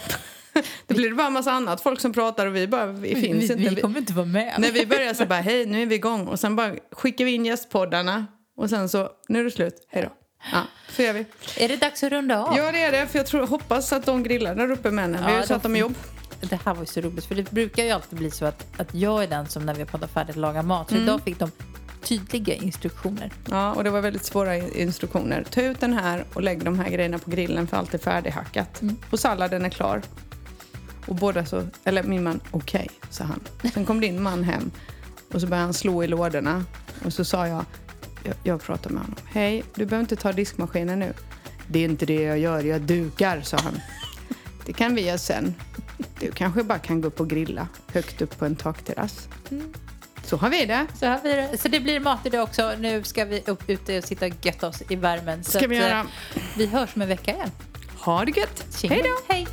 Då 0.87 0.95
blir 0.95 1.09
det 1.09 1.15
bara 1.15 1.27
en 1.27 1.33
massa 1.33 1.51
annat 1.51 1.81
folk 1.81 1.99
som 2.01 2.13
pratar 2.13 2.45
och 2.47 2.55
vi 2.55 2.67
bara, 2.67 2.85
vi 2.85 3.15
finns 3.15 3.49
vi, 3.49 3.53
inte. 3.53 3.75
vi 3.75 3.81
kommer 3.81 3.99
inte 3.99 4.13
vara 4.13 4.25
med. 4.25 4.55
När 4.59 4.71
vi 4.71 4.85
börjar 4.85 5.13
så 5.13 5.25
bara, 5.25 5.39
hej 5.41 5.65
nu 5.65 5.81
är 5.81 5.85
vi 5.85 5.95
igång. 5.95 6.27
Och 6.27 6.39
sen 6.39 6.55
bara 6.55 6.75
skickar 6.91 7.25
vi 7.25 7.31
in 7.31 7.45
gästpoddarna. 7.45 8.25
Och 8.57 8.69
sen 8.69 8.89
så, 8.89 9.09
nu 9.27 9.39
är 9.39 9.43
det 9.43 9.51
slut. 9.51 9.85
Hej 9.89 10.03
då. 10.03 10.09
Ja, 10.51 10.61
så 10.89 11.01
gör 11.01 11.13
vi. 11.13 11.25
Är 11.57 11.67
det 11.67 11.75
dags 11.77 12.03
att 12.03 12.11
runda 12.11 12.39
av? 12.45 12.57
Ja 12.57 12.71
det 12.71 12.83
är 12.83 12.91
det, 12.91 13.07
för 13.07 13.19
jag 13.19 13.25
tror, 13.27 13.47
hoppas 13.47 13.93
att 13.93 14.05
de 14.05 14.23
grillar 14.23 14.55
där 14.55 14.71
uppe 14.71 14.91
männen. 14.91 15.17
Vi 15.19 15.23
har 15.23 15.31
Ja, 15.31 15.41
ju 15.41 15.47
satt 15.47 15.63
de- 15.63 15.67
dem 15.69 15.75
i 15.75 15.79
jobb. 15.79 15.93
Det 16.49 16.59
här 16.65 16.73
var 16.73 16.81
ju 16.81 16.85
så 16.85 17.01
roligt, 17.01 17.25
för 17.25 17.35
det 17.35 17.51
brukar 17.51 17.83
ju 17.83 17.91
alltid 17.91 18.19
bli 18.19 18.31
så 18.31 18.45
att, 18.45 18.79
att 18.79 18.93
jag 18.93 19.23
är 19.23 19.27
den 19.27 19.47
som 19.49 19.65
när 19.65 19.73
vi 19.73 19.79
har 19.79 19.87
poddat 19.87 20.11
färdigt 20.13 20.35
lagar 20.35 20.63
mat. 20.63 20.91
Mm. 20.91 21.01
Så 21.01 21.03
idag 21.11 21.21
fick 21.23 21.39
de 21.39 21.51
tydliga 22.03 22.53
instruktioner. 22.55 23.31
Ja, 23.49 23.73
och 23.73 23.83
det 23.83 23.89
var 23.89 24.01
väldigt 24.01 24.25
svåra 24.25 24.57
in- 24.57 24.73
instruktioner. 24.75 25.45
Ta 25.49 25.61
ut 25.61 25.79
den 25.79 25.93
här 25.93 26.25
och 26.33 26.41
lägg 26.41 26.65
de 26.65 26.79
här 26.79 26.89
grejerna 26.89 27.19
på 27.19 27.29
grillen 27.31 27.67
för 27.67 27.77
allt 27.77 27.93
är 27.93 27.97
färdighackat. 27.97 28.81
Och 29.09 29.19
salladen 29.19 29.65
är 29.65 29.69
klar. 29.69 30.01
Och 31.07 31.15
båda 31.15 31.45
så, 31.45 31.63
eller 31.83 32.03
min 32.03 32.23
man, 32.23 32.39
okej, 32.51 32.89
sa 33.09 33.23
han. 33.23 33.39
Sen 33.73 33.85
kom 33.85 33.99
din 33.99 34.21
man 34.21 34.43
hem 34.43 34.71
och 35.33 35.41
så 35.41 35.47
började 35.47 35.65
han 35.65 35.73
slå 35.73 36.03
i 36.03 36.07
lådorna. 36.07 36.65
Och 37.05 37.13
så 37.13 37.25
sa 37.25 37.47
jag, 37.47 37.65
jag, 38.23 38.35
jag 38.43 38.61
pratar 38.61 38.89
med 38.89 39.01
honom. 39.01 39.15
Hej, 39.25 39.63
du 39.75 39.85
behöver 39.85 40.01
inte 40.03 40.15
ta 40.15 40.31
diskmaskinen 40.31 40.99
nu. 40.99 41.13
Det 41.67 41.79
är 41.79 41.85
inte 41.85 42.05
det 42.05 42.21
jag 42.21 42.39
gör, 42.39 42.63
jag 42.63 42.81
dukar, 42.81 43.41
sa 43.41 43.57
han. 43.57 43.79
Det 44.65 44.73
kan 44.73 44.95
vi 44.95 45.05
göra 45.05 45.17
sen. 45.17 45.55
Du 46.19 46.31
kanske 46.31 46.63
bara 46.63 46.79
kan 46.79 47.01
gå 47.01 47.07
upp 47.07 47.19
och 47.19 47.29
grilla 47.29 47.67
högt 47.93 48.21
upp 48.21 48.37
på 48.39 48.45
en 48.45 48.55
takterrass. 48.55 49.27
Så 50.25 50.37
har 50.37 50.49
vi 50.49 50.65
det. 50.65 50.87
Så, 50.99 51.05
har 51.07 51.19
vi 51.23 51.29
det. 51.35 51.57
så 51.57 51.67
det 51.67 51.79
blir 51.79 51.99
mat 51.99 52.19
idag 52.25 52.43
också. 52.43 52.71
Nu 52.79 53.03
ska 53.03 53.25
vi 53.25 53.43
upp 53.45 53.69
ute 53.69 53.97
och 53.97 54.03
sitta 54.03 54.25
och 54.25 54.31
götta 54.41 54.67
oss 54.67 54.81
i 54.89 54.95
värmen. 54.95 55.43
Så 55.43 55.57
Ska 55.57 55.67
vi 55.67 55.77
att, 55.77 55.83
eh, 55.83 55.89
göra. 55.89 56.05
vi 56.57 56.65
hörs 56.65 56.89
om 56.95 57.01
en 57.01 57.07
vecka 57.07 57.31
igen. 57.31 57.51
Ha 57.99 58.25
det 58.25 58.37
gött. 58.37 58.65
Hej 58.83 59.03
då. 59.03 59.33
Hej! 59.33 59.47